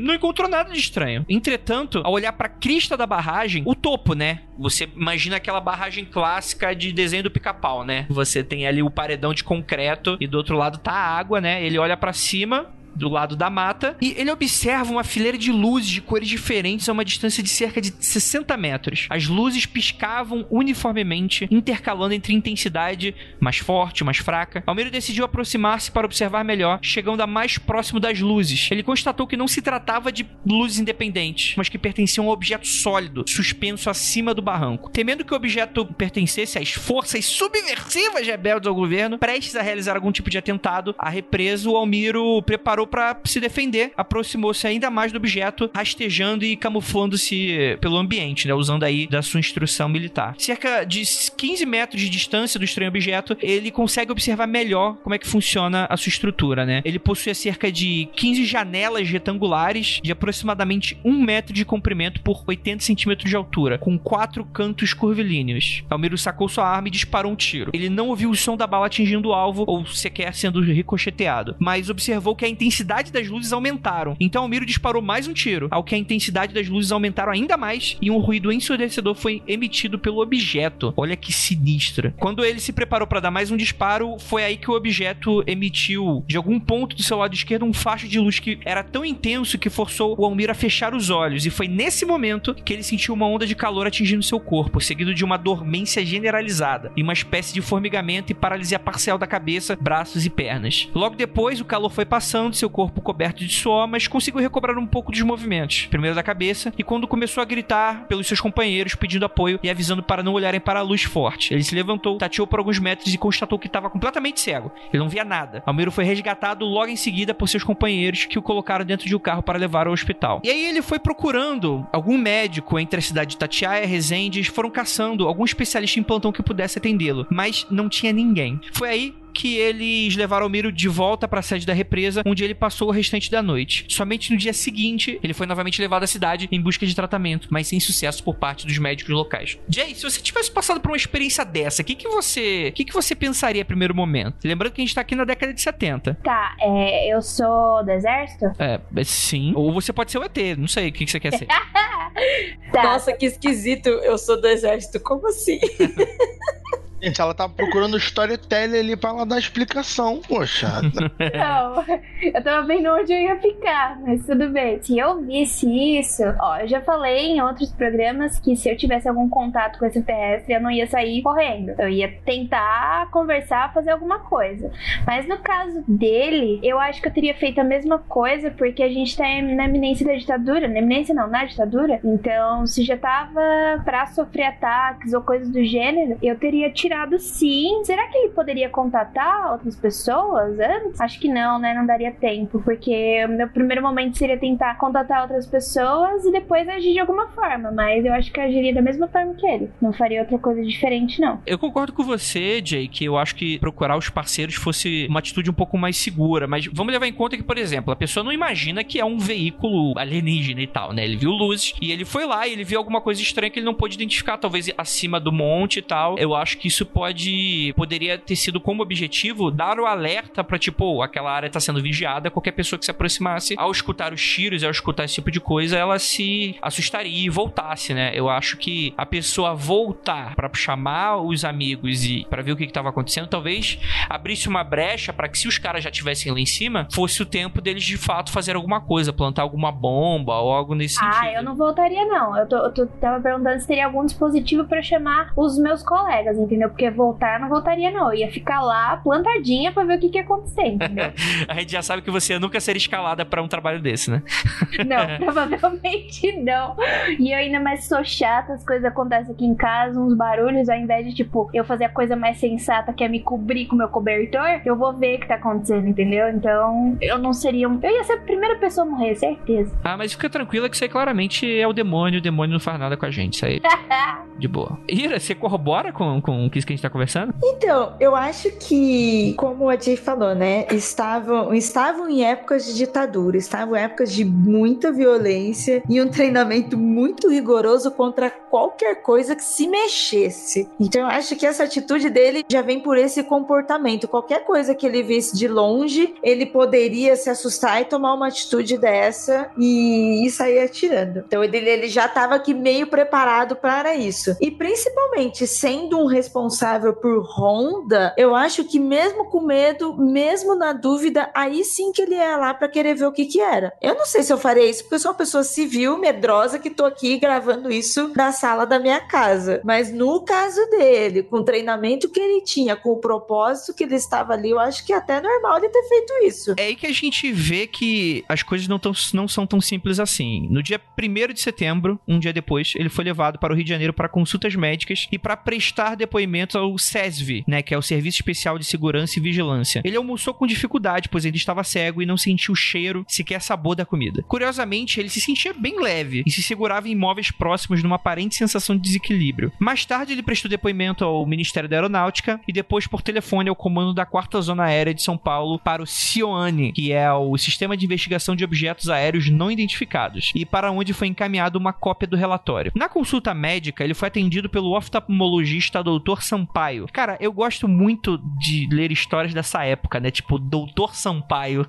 não 0.00 0.14
encontrou 0.14 0.48
nada 0.48 0.72
de 0.72 0.78
estranho. 0.78 1.24
Entretanto, 1.28 2.00
ao 2.04 2.12
olhar 2.12 2.32
pra 2.32 2.48
crista 2.48 2.96
da 2.96 3.06
barragem, 3.06 3.62
o 3.66 3.74
topo, 3.74 4.14
né? 4.14 4.42
Você 4.58 4.88
imagina 4.94 5.36
aquela 5.36 5.60
barragem 5.60 6.04
clássica 6.04 6.74
de 6.74 6.92
desenho 6.92 7.22
do 7.22 7.30
pica-pau, 7.30 7.84
né? 7.84 8.06
Você 8.08 8.42
tem 8.42 8.66
ali 8.66 8.82
o 8.82 8.90
paredão 8.90 9.32
de 9.32 9.44
concreto 9.44 10.16
e 10.20 10.26
do 10.26 10.36
outro 10.36 10.56
lado 10.56 10.78
tá 10.78 10.92
a 10.92 11.18
água, 11.18 11.40
né? 11.40 11.64
Ele 11.64 11.78
olha 11.78 11.96
para 11.96 12.12
cima, 12.12 12.66
do 12.98 13.08
lado 13.08 13.36
da 13.36 13.48
mata 13.48 13.96
e 14.00 14.14
ele 14.16 14.30
observa 14.30 14.90
uma 14.90 15.04
fileira 15.04 15.38
de 15.38 15.52
luzes 15.52 15.88
de 15.88 16.00
cores 16.00 16.28
diferentes 16.28 16.88
a 16.88 16.92
uma 16.92 17.04
distância 17.04 17.42
de 17.42 17.48
cerca 17.48 17.80
de 17.80 17.94
60 17.98 18.56
metros. 18.56 19.06
As 19.08 19.26
luzes 19.26 19.64
piscavam 19.64 20.46
uniformemente, 20.50 21.48
intercalando 21.50 22.14
entre 22.14 22.34
intensidade 22.34 23.14
mais 23.40 23.58
forte, 23.58 24.04
mais 24.04 24.18
fraca. 24.18 24.62
Almeida 24.66 24.90
decidiu 24.90 25.24
aproximar-se 25.24 25.90
para 25.90 26.06
observar 26.06 26.44
melhor, 26.44 26.80
chegando 26.82 27.22
a 27.22 27.26
mais 27.26 27.58
próximo 27.58 28.00
das 28.00 28.20
luzes. 28.20 28.68
Ele 28.70 28.82
constatou 28.82 29.26
que 29.26 29.36
não 29.36 29.46
se 29.46 29.62
tratava 29.62 30.10
de 30.10 30.26
luzes 30.44 30.78
independentes, 30.78 31.54
mas 31.56 31.68
que 31.68 31.78
pertenciam 31.78 32.26
a 32.26 32.28
um 32.28 32.32
objeto 32.32 32.66
sólido, 32.66 33.24
suspenso 33.26 33.88
acima 33.88 34.34
do 34.34 34.42
barranco. 34.42 34.90
Temendo 34.90 35.24
que 35.24 35.32
o 35.32 35.36
objeto 35.36 35.86
pertencesse 35.86 36.58
às 36.58 36.72
forças 36.72 37.24
subversivas 37.24 38.26
rebeldes 38.26 38.66
ao 38.66 38.74
governo, 38.74 39.18
prestes 39.18 39.54
a 39.54 39.62
realizar 39.62 39.94
algum 39.94 40.10
tipo 40.10 40.30
de 40.30 40.38
atentado, 40.38 40.94
a 40.98 41.08
represa, 41.08 41.68
o 41.68 41.76
Almiro 41.76 42.42
preparou 42.42 42.87
para 42.88 43.18
se 43.24 43.40
defender, 43.40 43.92
aproximou-se 43.96 44.66
ainda 44.66 44.90
mais 44.90 45.12
do 45.12 45.16
objeto, 45.16 45.70
rastejando 45.74 46.44
e 46.44 46.56
camuflando-se 46.56 47.76
pelo 47.80 47.96
ambiente, 47.96 48.48
né, 48.48 48.54
usando 48.54 48.84
aí 48.84 49.06
da 49.06 49.22
sua 49.22 49.40
instrução 49.40 49.88
militar. 49.88 50.34
Cerca 50.38 50.84
de 50.84 51.02
15 51.36 51.66
metros 51.66 52.00
de 52.00 52.08
distância 52.08 52.58
do 52.58 52.64
estranho 52.64 52.88
objeto, 52.88 53.36
ele 53.40 53.70
consegue 53.70 54.10
observar 54.10 54.46
melhor 54.46 54.96
como 55.02 55.14
é 55.14 55.18
que 55.18 55.26
funciona 55.26 55.86
a 55.90 55.96
sua 55.96 56.10
estrutura, 56.10 56.64
né? 56.64 56.82
Ele 56.84 56.98
possui 56.98 57.34
cerca 57.34 57.70
de 57.70 58.08
15 58.16 58.44
janelas 58.44 59.08
retangulares 59.08 60.00
de 60.02 60.10
aproximadamente 60.10 60.98
1 61.04 61.22
metro 61.22 61.52
de 61.52 61.64
comprimento 61.64 62.22
por 62.22 62.42
80 62.46 62.82
centímetros 62.84 63.28
de 63.28 63.36
altura, 63.36 63.78
com 63.78 63.98
quatro 63.98 64.44
cantos 64.44 64.94
curvilíneos. 64.94 65.84
Almiro 65.90 66.16
sacou 66.16 66.48
sua 66.48 66.66
arma 66.66 66.88
e 66.88 66.90
disparou 66.90 67.32
um 67.32 67.36
tiro. 67.36 67.70
Ele 67.74 67.90
não 67.90 68.08
ouviu 68.08 68.30
o 68.30 68.36
som 68.36 68.56
da 68.56 68.66
bala 68.66 68.86
atingindo 68.86 69.28
o 69.28 69.32
alvo 69.32 69.64
ou 69.66 69.84
sequer 69.86 70.34
sendo 70.34 70.60
ricocheteado, 70.60 71.56
mas 71.58 71.90
observou 71.90 72.34
que 72.34 72.44
a 72.44 72.48
intensidade 72.48 72.67
das 73.12 73.28
luzes 73.28 73.52
aumentaram. 73.52 74.16
Então 74.20 74.42
Almiro 74.42 74.66
disparou 74.66 75.02
mais 75.02 75.26
um 75.26 75.32
tiro, 75.32 75.68
ao 75.70 75.82
que 75.82 75.94
a 75.94 75.98
intensidade 75.98 76.54
das 76.54 76.68
luzes 76.68 76.92
aumentaram 76.92 77.32
ainda 77.32 77.56
mais 77.56 77.96
e 78.00 78.10
um 78.10 78.18
ruído 78.18 78.52
ensurdecedor 78.52 79.14
foi 79.14 79.42
emitido 79.46 79.98
pelo 79.98 80.20
objeto. 80.20 80.92
Olha 80.96 81.16
que 81.16 81.32
sinistra. 81.32 82.14
Quando 82.18 82.44
ele 82.44 82.60
se 82.60 82.72
preparou 82.72 83.06
para 83.06 83.20
dar 83.20 83.30
mais 83.30 83.50
um 83.50 83.56
disparo, 83.56 84.16
foi 84.18 84.44
aí 84.44 84.56
que 84.56 84.70
o 84.70 84.74
objeto 84.74 85.42
emitiu 85.46 86.24
de 86.26 86.36
algum 86.36 86.60
ponto 86.60 86.96
do 86.96 87.02
seu 87.02 87.18
lado 87.18 87.34
esquerdo 87.34 87.64
um 87.64 87.72
facho 87.72 88.08
de 88.08 88.18
luz 88.18 88.38
que 88.38 88.58
era 88.64 88.82
tão 88.82 89.04
intenso 89.04 89.58
que 89.58 89.70
forçou 89.70 90.14
o 90.18 90.24
Almiro 90.24 90.52
a 90.52 90.54
fechar 90.54 90.94
os 90.94 91.10
olhos 91.10 91.46
e 91.46 91.50
foi 91.50 91.68
nesse 91.68 92.04
momento 92.04 92.54
que 92.54 92.72
ele 92.72 92.82
sentiu 92.82 93.14
uma 93.14 93.26
onda 93.26 93.46
de 93.46 93.54
calor 93.54 93.86
atingindo 93.86 94.22
seu 94.22 94.40
corpo, 94.40 94.80
seguido 94.80 95.14
de 95.14 95.24
uma 95.24 95.36
dormência 95.36 96.04
generalizada 96.04 96.92
e 96.96 97.02
uma 97.02 97.12
espécie 97.12 97.52
de 97.52 97.60
formigamento 97.60 98.32
e 98.32 98.34
paralisia 98.34 98.78
parcial 98.78 99.18
da 99.18 99.26
cabeça, 99.26 99.76
braços 99.80 100.24
e 100.24 100.30
pernas. 100.30 100.88
Logo 100.94 101.16
depois, 101.16 101.60
o 101.60 101.64
calor 101.64 101.90
foi 101.90 102.04
passando, 102.04 102.54
seu 102.58 102.70
corpo 102.70 103.00
coberto 103.00 103.44
de 103.44 103.52
suor, 103.52 103.86
mas 103.86 104.06
conseguiu 104.06 104.40
recobrar 104.40 104.76
um 104.78 104.86
pouco 104.86 105.12
dos 105.12 105.20
movimentos, 105.22 105.86
primeiro 105.86 106.14
da 106.14 106.22
cabeça, 106.22 106.72
e 106.76 106.82
quando 106.82 107.06
começou 107.06 107.42
a 107.42 107.44
gritar 107.44 108.06
pelos 108.06 108.26
seus 108.26 108.40
companheiros 108.40 108.94
pedindo 108.94 109.24
apoio 109.24 109.58
e 109.62 109.70
avisando 109.70 110.02
para 110.02 110.22
não 110.22 110.32
olharem 110.32 110.60
para 110.60 110.80
a 110.80 110.82
luz 110.82 111.02
forte. 111.02 111.54
Ele 111.54 111.62
se 111.62 111.74
levantou, 111.74 112.18
tateou 112.18 112.46
por 112.46 112.58
alguns 112.58 112.78
metros 112.78 113.12
e 113.12 113.18
constatou 113.18 113.58
que 113.58 113.66
estava 113.66 113.90
completamente 113.90 114.40
cego. 114.40 114.70
Ele 114.92 115.02
não 115.02 115.08
via 115.08 115.24
nada. 115.24 115.62
Almiro 115.66 115.90
foi 115.90 116.04
resgatado 116.04 116.64
logo 116.64 116.90
em 116.90 116.96
seguida 116.96 117.34
por 117.34 117.48
seus 117.48 117.62
companheiros 117.62 118.24
que 118.24 118.38
o 118.38 118.42
colocaram 118.42 118.84
dentro 118.84 119.06
de 119.06 119.14
um 119.14 119.18
carro 119.18 119.42
para 119.42 119.58
levar 119.58 119.86
ao 119.86 119.92
hospital. 119.92 120.40
E 120.44 120.50
aí 120.50 120.64
ele 120.64 120.82
foi 120.82 120.98
procurando 120.98 121.86
algum 121.92 122.18
médico 122.18 122.78
entre 122.78 122.98
a 122.98 123.02
cidade 123.02 123.30
de 123.30 123.36
Tatiaia 123.36 123.84
e 123.84 123.86
Resende, 123.86 124.42
foram 124.44 124.70
caçando 124.70 125.26
algum 125.26 125.44
especialista 125.44 126.00
em 126.00 126.02
plantão 126.02 126.32
que 126.32 126.42
pudesse 126.42 126.78
atendê-lo, 126.78 127.26
mas 127.30 127.66
não 127.70 127.88
tinha 127.88 128.12
ninguém. 128.12 128.60
Foi 128.72 128.88
aí 128.88 129.14
que 129.32 129.56
eles 129.56 130.16
levaram 130.16 130.46
o 130.46 130.50
Miro 130.50 130.72
de 130.72 130.88
volta 130.88 131.28
para 131.28 131.40
a 131.40 131.42
sede 131.42 131.66
da 131.66 131.72
represa, 131.72 132.22
onde 132.26 132.44
ele 132.44 132.54
passou 132.54 132.88
o 132.88 132.90
restante 132.90 133.30
da 133.30 133.42
noite. 133.42 133.86
Somente 133.88 134.32
no 134.32 134.36
dia 134.36 134.52
seguinte, 134.52 135.18
ele 135.22 135.34
foi 135.34 135.46
novamente 135.46 135.80
levado 135.80 136.02
à 136.02 136.06
cidade 136.06 136.48
em 136.50 136.60
busca 136.60 136.86
de 136.86 136.94
tratamento, 136.94 137.48
mas 137.50 137.66
sem 137.68 137.80
sucesso 137.80 138.22
por 138.22 138.34
parte 138.34 138.66
dos 138.66 138.78
médicos 138.78 139.14
locais. 139.14 139.58
Jay, 139.68 139.94
se 139.94 140.02
você 140.02 140.20
tivesse 140.20 140.50
passado 140.50 140.80
por 140.80 140.90
uma 140.90 140.96
experiência 140.96 141.44
dessa, 141.44 141.82
o 141.82 141.84
que, 141.84 141.94
que 141.94 142.08
você, 142.08 142.72
que, 142.74 142.84
que 142.84 142.92
você 142.92 143.14
pensaria 143.14 143.62
no 143.62 143.66
primeiro 143.66 143.94
momento? 143.94 144.36
Lembrando 144.44 144.72
que 144.72 144.80
a 144.80 144.84
gente 144.84 144.94
tá 144.94 145.00
aqui 145.00 145.14
na 145.14 145.24
década 145.24 145.52
de 145.52 145.60
70. 145.60 146.18
Tá, 146.22 146.56
é, 146.60 147.12
eu 147.12 147.22
sou 147.22 147.84
do 147.84 147.90
exército? 147.90 148.46
É, 148.58 148.80
sim. 149.04 149.52
Ou 149.54 149.72
você 149.72 149.92
pode 149.92 150.10
ser 150.10 150.18
o 150.18 150.24
ET, 150.24 150.36
não 150.56 150.68
sei 150.68 150.88
o 150.88 150.92
que, 150.92 151.04
que 151.04 151.10
você 151.10 151.20
quer 151.20 151.32
ser. 151.34 151.46
Tá. 151.46 152.82
Nossa, 152.82 153.12
que 153.12 153.26
esquisito. 153.26 153.88
Eu 153.88 154.18
sou 154.18 154.40
do 154.40 154.46
exército. 154.46 155.00
Como 155.00 155.26
assim? 155.28 155.58
Gente, 157.00 157.20
ela 157.20 157.32
tava 157.32 157.52
procurando 157.52 157.96
storyteller 157.96 158.80
ali 158.80 158.96
pra 158.96 159.10
ela 159.10 159.24
dar 159.24 159.38
explicação, 159.38 160.20
poxa. 160.26 160.66
Não, 160.82 161.84
eu 162.22 162.42
tava 162.42 162.66
vendo 162.66 162.88
onde 162.90 163.12
eu 163.12 163.18
ia 163.18 163.38
ficar, 163.38 164.00
mas 164.00 164.26
tudo 164.26 164.48
bem. 164.50 164.82
Se 164.82 164.98
eu 164.98 165.22
visse 165.22 165.66
isso, 165.98 166.24
ó, 166.40 166.58
eu 166.58 166.68
já 166.68 166.80
falei 166.80 167.28
em 167.28 167.40
outros 167.40 167.70
programas 167.70 168.40
que 168.40 168.56
se 168.56 168.68
eu 168.68 168.76
tivesse 168.76 169.08
algum 169.08 169.28
contato 169.28 169.78
com 169.78 169.86
esse 169.86 170.02
terrestre, 170.02 170.54
eu 170.54 170.60
não 170.60 170.70
ia 170.70 170.88
sair 170.88 171.22
correndo. 171.22 171.72
Eu 171.78 171.88
ia 171.88 172.08
tentar 172.24 173.08
conversar, 173.12 173.72
fazer 173.72 173.92
alguma 173.92 174.18
coisa. 174.18 174.70
Mas 175.06 175.26
no 175.28 175.38
caso 175.38 175.84
dele, 175.86 176.58
eu 176.64 176.80
acho 176.80 177.00
que 177.00 177.06
eu 177.06 177.12
teria 177.12 177.34
feito 177.34 177.60
a 177.60 177.64
mesma 177.64 177.98
coisa, 177.98 178.50
porque 178.50 178.82
a 178.82 178.88
gente 178.88 179.16
tá 179.16 179.24
na 179.24 179.66
eminência 179.66 180.04
da 180.04 180.14
ditadura. 180.14 180.66
Na 180.66 180.78
eminência 180.78 181.14
não, 181.14 181.28
na 181.28 181.44
ditadura. 181.44 182.00
Então, 182.02 182.66
se 182.66 182.82
já 182.82 182.96
tava 182.96 183.40
pra 183.84 184.06
sofrer 184.06 184.46
ataques 184.46 185.12
ou 185.12 185.22
coisas 185.22 185.48
do 185.48 185.62
gênero, 185.64 186.18
eu 186.20 186.36
teria 186.36 186.70
tirado 186.72 186.87
sim. 187.18 187.82
Será 187.84 188.06
que 188.08 188.18
ele 188.18 188.28
poderia 188.30 188.68
contatar 188.68 189.52
outras 189.52 189.76
pessoas 189.76 190.58
antes? 190.58 191.00
Acho 191.00 191.18
que 191.20 191.28
não, 191.28 191.58
né? 191.58 191.74
Não 191.74 191.86
daria 191.86 192.12
tempo, 192.12 192.60
porque 192.62 193.24
o 193.24 193.28
meu 193.28 193.48
primeiro 193.48 193.82
momento 193.82 194.16
seria 194.16 194.38
tentar 194.38 194.76
contatar 194.78 195.22
outras 195.22 195.46
pessoas 195.46 196.24
e 196.24 196.32
depois 196.32 196.68
agir 196.68 196.92
de 196.92 196.98
alguma 196.98 197.28
forma, 197.28 197.70
mas 197.70 198.04
eu 198.04 198.12
acho 198.12 198.32
que 198.32 198.40
agiria 198.40 198.74
da 198.74 198.82
mesma 198.82 199.08
forma 199.08 199.34
que 199.34 199.46
ele. 199.46 199.70
Não 199.80 199.92
faria 199.92 200.20
outra 200.20 200.38
coisa 200.38 200.62
diferente, 200.62 201.20
não. 201.20 201.40
Eu 201.46 201.58
concordo 201.58 201.92
com 201.92 202.02
você, 202.02 202.60
Jay, 202.64 202.88
que 202.88 203.04
eu 203.04 203.16
acho 203.16 203.34
que 203.34 203.58
procurar 203.58 203.96
os 203.96 204.08
parceiros 204.08 204.54
fosse 204.54 205.06
uma 205.08 205.18
atitude 205.18 205.50
um 205.50 205.54
pouco 205.54 205.78
mais 205.78 205.96
segura, 205.96 206.46
mas 206.46 206.66
vamos 206.66 206.92
levar 206.92 207.06
em 207.06 207.12
conta 207.12 207.36
que, 207.36 207.42
por 207.42 207.58
exemplo, 207.58 207.92
a 207.92 207.96
pessoa 207.96 208.24
não 208.24 208.32
imagina 208.32 208.84
que 208.84 209.00
é 209.00 209.04
um 209.04 209.18
veículo 209.18 209.98
alienígena 209.98 210.60
e 210.60 210.66
tal, 210.66 210.92
né? 210.92 211.04
Ele 211.04 211.16
viu 211.16 211.30
luzes 211.30 211.74
e 211.80 211.92
ele 211.92 212.04
foi 212.04 212.26
lá 212.26 212.46
e 212.46 212.52
ele 212.52 212.64
viu 212.64 212.78
alguma 212.78 213.00
coisa 213.00 213.20
estranha 213.20 213.50
que 213.50 213.58
ele 213.58 213.66
não 213.66 213.74
pôde 213.74 213.94
identificar, 213.94 214.38
talvez 214.38 214.70
acima 214.76 215.20
do 215.20 215.32
monte 215.32 215.78
e 215.78 215.82
tal. 215.82 216.18
Eu 216.18 216.34
acho 216.34 216.58
que 216.58 216.68
isso 216.68 216.77
pode 216.84 217.72
poderia 217.76 218.18
ter 218.18 218.36
sido 218.36 218.60
como 218.60 218.82
objetivo 218.82 219.50
dar 219.50 219.78
o 219.78 219.86
alerta 219.86 220.42
para 220.42 220.58
tipo, 220.58 221.02
aquela 221.02 221.32
área 221.32 221.50
tá 221.50 221.60
sendo 221.60 221.82
vigiada, 221.82 222.30
qualquer 222.30 222.52
pessoa 222.52 222.78
que 222.78 222.84
se 222.84 222.90
aproximasse 222.90 223.54
ao 223.56 223.70
escutar 223.70 224.12
os 224.12 224.22
tiros, 224.22 224.64
ao 224.64 224.70
escutar 224.70 225.04
esse 225.04 225.14
tipo 225.14 225.30
de 225.30 225.40
coisa, 225.40 225.76
ela 225.76 225.98
se 225.98 226.56
assustaria 226.62 227.26
e 227.26 227.30
voltasse, 227.30 227.94
né? 227.94 228.12
Eu 228.14 228.28
acho 228.28 228.56
que 228.56 228.92
a 228.96 229.06
pessoa 229.06 229.54
voltar 229.54 230.34
para 230.34 230.50
chamar 230.54 231.18
os 231.18 231.44
amigos 231.44 232.04
e 232.04 232.26
para 232.28 232.42
ver 232.42 232.52
o 232.52 232.56
que 232.56 232.64
estava 232.64 232.88
acontecendo, 232.88 233.28
talvez 233.28 233.78
abrisse 234.08 234.48
uma 234.48 234.64
brecha 234.64 235.12
para 235.12 235.28
que 235.28 235.38
se 235.38 235.48
os 235.48 235.58
caras 235.58 235.84
já 235.84 235.90
tivessem 235.90 236.32
lá 236.32 236.40
em 236.40 236.46
cima, 236.46 236.86
fosse 236.92 237.22
o 237.22 237.26
tempo 237.26 237.60
deles 237.60 237.84
de 237.84 237.96
fato 237.96 238.32
fazer 238.32 238.56
alguma 238.56 238.80
coisa, 238.80 239.12
plantar 239.12 239.42
alguma 239.42 239.70
bomba 239.70 240.36
ou 240.38 240.52
algo 240.52 240.74
nesse 240.74 240.98
ah, 241.00 241.12
sentido. 241.12 241.22
Ah, 241.22 241.32
eu 241.32 241.42
não 241.42 241.54
voltaria 241.54 242.04
não. 242.06 242.36
Eu, 242.36 242.46
tô, 242.46 242.56
eu 242.56 242.72
tô, 242.72 242.86
tava 242.86 243.20
perguntando 243.20 243.60
se 243.60 243.66
teria 243.66 243.86
algum 243.86 244.04
dispositivo 244.04 244.64
para 244.64 244.82
chamar 244.82 245.32
os 245.36 245.58
meus 245.58 245.82
colegas, 245.82 246.38
entendeu? 246.38 246.67
Entendeu? 246.68 246.70
Porque 246.70 246.90
voltar 246.90 247.40
não 247.40 247.48
voltaria, 247.48 247.90
não. 247.90 248.08
Eu 248.12 248.14
ia 248.20 248.30
ficar 248.30 248.60
lá 248.60 248.96
plantadinha 248.98 249.72
pra 249.72 249.84
ver 249.84 249.96
o 249.96 250.00
que, 250.00 250.08
que 250.08 250.18
ia 250.18 250.22
acontecer, 250.24 250.66
entendeu? 250.66 251.12
A 251.48 251.54
gente 251.54 251.72
já 251.72 251.82
sabe 251.82 252.02
que 252.02 252.10
você 252.10 252.38
nunca 252.38 252.60
seria 252.60 252.78
escalada 252.78 253.24
pra 253.24 253.42
um 253.42 253.48
trabalho 253.48 253.80
desse, 253.80 254.10
né? 254.10 254.22
Não, 254.86 255.18
provavelmente 255.18 256.32
não. 256.38 256.76
E 257.18 257.32
eu 257.32 257.38
ainda 257.38 257.58
mais 257.60 257.84
sou 257.86 258.02
chata, 258.04 258.52
as 258.54 258.64
coisas 258.64 258.84
acontecem 258.84 259.34
aqui 259.34 259.44
em 259.44 259.54
casa, 259.54 259.98
uns 259.98 260.14
barulhos, 260.16 260.68
ao 260.68 260.76
invés 260.76 261.06
de, 261.06 261.14
tipo, 261.14 261.48
eu 261.52 261.64
fazer 261.64 261.84
a 261.84 261.88
coisa 261.88 262.14
mais 262.16 262.38
sensata, 262.38 262.92
que 262.92 263.02
é 263.02 263.08
me 263.08 263.20
cobrir 263.20 263.66
com 263.66 263.76
meu 263.76 263.88
cobertor, 263.88 264.60
eu 264.64 264.76
vou 264.76 264.92
ver 264.96 265.16
o 265.16 265.20
que 265.20 265.26
tá 265.28 265.34
acontecendo, 265.34 265.86
entendeu? 265.88 266.28
Então, 266.30 266.96
eu 267.00 267.18
não 267.18 267.32
seria. 267.32 267.68
um- 267.68 267.78
Eu 267.82 267.90
ia 267.90 268.04
ser 268.04 268.14
a 268.14 268.18
primeira 268.20 268.56
pessoa 268.56 268.86
a 268.86 268.90
morrer, 268.90 269.14
certeza. 269.16 269.76
Ah, 269.82 269.96
mas 269.96 270.12
fica 270.12 270.28
tranquila 270.30 270.68
que 270.68 270.82
aí 270.82 270.88
claramente 270.88 271.58
é 271.58 271.66
o 271.66 271.72
demônio, 271.72 272.18
o 272.18 272.22
demônio 272.22 272.52
não 272.52 272.60
faz 272.60 272.78
nada 272.78 272.96
com 272.96 273.06
a 273.06 273.10
gente, 273.10 273.34
isso 273.34 273.46
aí, 273.46 273.60
de 274.38 274.46
boa. 274.48 274.78
Ira, 274.88 275.18
você 275.18 275.34
corrobora 275.34 275.92
com, 275.92 276.20
com 276.20 276.46
o 276.46 276.50
que 276.50 276.57
a 276.66 276.74
gente 276.74 276.82
tá 276.82 276.90
conversando? 276.90 277.34
Então, 277.42 277.94
eu 278.00 278.14
acho 278.14 278.50
que, 278.52 279.34
como 279.36 279.68
a 279.68 279.76
Jay 279.76 279.96
falou, 279.96 280.34
né? 280.34 280.66
Estavam, 280.70 281.54
estavam 281.54 282.08
em 282.08 282.24
épocas 282.24 282.66
de 282.66 282.74
ditadura, 282.74 283.36
estavam 283.36 283.76
em 283.76 283.80
épocas 283.80 284.12
de 284.12 284.24
muita 284.24 284.92
violência 284.92 285.82
e 285.88 286.00
um 286.00 286.08
treinamento 286.08 286.76
muito 286.76 287.28
rigoroso 287.28 287.90
contra 287.90 288.30
qualquer 288.30 289.02
coisa 289.02 289.34
que 289.36 289.44
se 289.44 289.66
mexesse. 289.66 290.68
Então, 290.78 291.02
eu 291.02 291.08
acho 291.08 291.36
que 291.36 291.46
essa 291.46 291.64
atitude 291.64 292.10
dele 292.10 292.44
já 292.50 292.62
vem 292.62 292.80
por 292.80 292.96
esse 292.96 293.22
comportamento. 293.22 294.08
Qualquer 294.08 294.44
coisa 294.44 294.74
que 294.74 294.86
ele 294.86 295.02
visse 295.02 295.36
de 295.36 295.48
longe, 295.48 296.14
ele 296.22 296.46
poderia 296.46 297.16
se 297.16 297.30
assustar 297.30 297.80
e 297.82 297.84
tomar 297.84 298.14
uma 298.14 298.28
atitude 298.28 298.78
dessa 298.78 299.50
e, 299.58 300.26
e 300.26 300.30
sair 300.30 300.60
atirando. 300.60 301.24
Então, 301.26 301.42
ele, 301.42 301.58
ele 301.58 301.88
já 301.88 302.06
estava 302.06 302.34
aqui 302.34 302.54
meio 302.54 302.86
preparado 302.86 303.56
para 303.56 303.94
isso. 303.94 304.36
E 304.40 304.50
principalmente 304.50 305.46
sendo 305.46 305.98
um 305.98 306.06
responsável 306.06 306.47
por 306.92 307.22
Honda, 307.22 308.14
eu 308.16 308.34
acho 308.34 308.64
que 308.64 308.78
mesmo 308.78 309.26
com 309.26 309.40
medo, 309.40 309.96
mesmo 309.96 310.54
na 310.54 310.72
dúvida, 310.72 311.30
aí 311.34 311.64
sim 311.64 311.92
que 311.92 312.02
ele 312.02 312.14
ia 312.14 312.36
lá 312.36 312.54
para 312.54 312.68
querer 312.68 312.94
ver 312.94 313.06
o 313.06 313.12
que 313.12 313.26
que 313.26 313.40
era. 313.40 313.72
Eu 313.80 313.94
não 313.94 314.06
sei 314.06 314.22
se 314.22 314.32
eu 314.32 314.38
faria 314.38 314.68
isso, 314.68 314.82
porque 314.82 314.96
eu 314.96 315.00
sou 315.00 315.10
uma 315.10 315.16
pessoa 315.16 315.42
civil, 315.42 315.98
medrosa, 315.98 316.58
que 316.58 316.70
tô 316.70 316.84
aqui 316.84 317.18
gravando 317.18 317.70
isso 317.70 318.12
na 318.16 318.32
sala 318.32 318.64
da 318.64 318.78
minha 318.78 319.00
casa. 319.00 319.60
Mas 319.64 319.92
no 319.92 320.24
caso 320.24 320.60
dele, 320.70 321.22
com 321.22 321.38
o 321.38 321.44
treinamento 321.44 322.08
que 322.08 322.20
ele 322.20 322.42
tinha, 322.42 322.76
com 322.76 322.90
o 322.90 323.00
propósito 323.00 323.74
que 323.74 323.84
ele 323.84 323.96
estava 323.96 324.32
ali, 324.32 324.50
eu 324.50 324.58
acho 324.58 324.84
que 324.84 324.92
é 324.92 324.96
até 324.96 325.20
normal 325.20 325.58
ele 325.58 325.68
ter 325.68 325.82
feito 325.88 326.12
isso. 326.24 326.54
É 326.56 326.64
aí 326.64 326.76
que 326.76 326.86
a 326.86 326.92
gente 326.92 327.30
vê 327.32 327.66
que 327.66 328.24
as 328.28 328.42
coisas 328.42 328.68
não, 328.68 328.78
tão, 328.78 328.92
não 329.12 329.28
são 329.28 329.46
tão 329.46 329.60
simples 329.60 329.98
assim. 329.98 330.46
No 330.50 330.62
dia 330.62 330.80
1 330.98 331.32
de 331.32 331.40
setembro, 331.40 331.98
um 332.06 332.18
dia 332.18 332.32
depois, 332.32 332.74
ele 332.76 332.88
foi 332.88 333.04
levado 333.04 333.38
para 333.38 333.52
o 333.52 333.56
Rio 333.56 333.64
de 333.64 333.70
Janeiro 333.70 333.92
para 333.92 334.08
consultas 334.08 334.54
médicas 334.54 335.08
e 335.10 335.18
para 335.18 335.36
prestar 335.36 335.94
depoimento 335.94 336.37
ao 336.56 336.76
SESV, 336.78 337.44
né, 337.46 337.62
que 337.62 337.74
é 337.74 337.78
o 337.78 337.82
Serviço 337.82 338.16
Especial 338.16 338.58
de 338.58 338.64
Segurança 338.64 339.18
e 339.18 339.22
Vigilância. 339.22 339.82
Ele 339.84 339.96
almoçou 339.96 340.34
com 340.34 340.46
dificuldade, 340.46 341.08
pois 341.08 341.24
ele 341.24 341.36
estava 341.36 341.64
cego 341.64 342.02
e 342.02 342.06
não 342.06 342.16
sentiu 342.16 342.54
cheiro, 342.54 343.04
sequer 343.08 343.40
sabor 343.40 343.74
da 343.74 343.86
comida. 343.86 344.22
Curiosamente, 344.26 345.00
ele 345.00 345.08
se 345.08 345.20
sentia 345.20 345.52
bem 345.52 345.80
leve 345.80 346.22
e 346.26 346.30
se 346.30 346.42
segurava 346.42 346.88
em 346.88 346.92
imóveis 346.92 347.30
próximos 347.30 347.82
numa 347.82 347.96
aparente 347.96 348.36
sensação 348.36 348.76
de 348.76 348.82
desequilíbrio. 348.82 349.52
Mais 349.58 349.84
tarde, 349.84 350.12
ele 350.12 350.22
prestou 350.22 350.50
depoimento 350.50 351.04
ao 351.04 351.26
Ministério 351.26 351.68
da 351.68 351.76
Aeronáutica 351.76 352.40
e 352.46 352.52
depois 352.52 352.86
por 352.86 353.02
telefone 353.02 353.48
ao 353.48 353.56
comando 353.56 353.94
da 353.94 354.06
Quarta 354.06 354.40
Zona 354.40 354.64
Aérea 354.64 354.94
de 354.94 355.02
São 355.02 355.16
Paulo 355.16 355.58
para 355.58 355.82
o 355.82 355.86
CIOANE, 355.86 356.72
que 356.72 356.92
é 356.92 357.12
o 357.12 357.36
Sistema 357.36 357.76
de 357.76 357.84
Investigação 357.84 358.34
de 358.34 358.44
Objetos 358.44 358.88
Aéreos 358.88 359.28
Não 359.28 359.50
Identificados, 359.50 360.32
e 360.34 360.44
para 360.44 360.70
onde 360.70 360.92
foi 360.92 361.08
encaminhado 361.08 361.58
uma 361.58 361.72
cópia 361.72 362.08
do 362.08 362.16
relatório. 362.16 362.72
Na 362.74 362.88
consulta 362.88 363.34
médica, 363.34 363.84
ele 363.84 363.94
foi 363.94 364.08
atendido 364.08 364.48
pelo 364.48 364.76
oftalmologista 364.76 365.82
Dr. 365.82 366.20
Sampaio. 366.28 366.86
Cara, 366.92 367.16
eu 367.20 367.32
gosto 367.32 367.66
muito 367.66 368.18
de 368.38 368.68
ler 368.70 368.92
histórias 368.92 369.32
dessa 369.32 369.64
época, 369.64 369.98
né? 369.98 370.10
Tipo, 370.10 370.38
Dr. 370.38 370.92
Sampaio. 370.92 371.66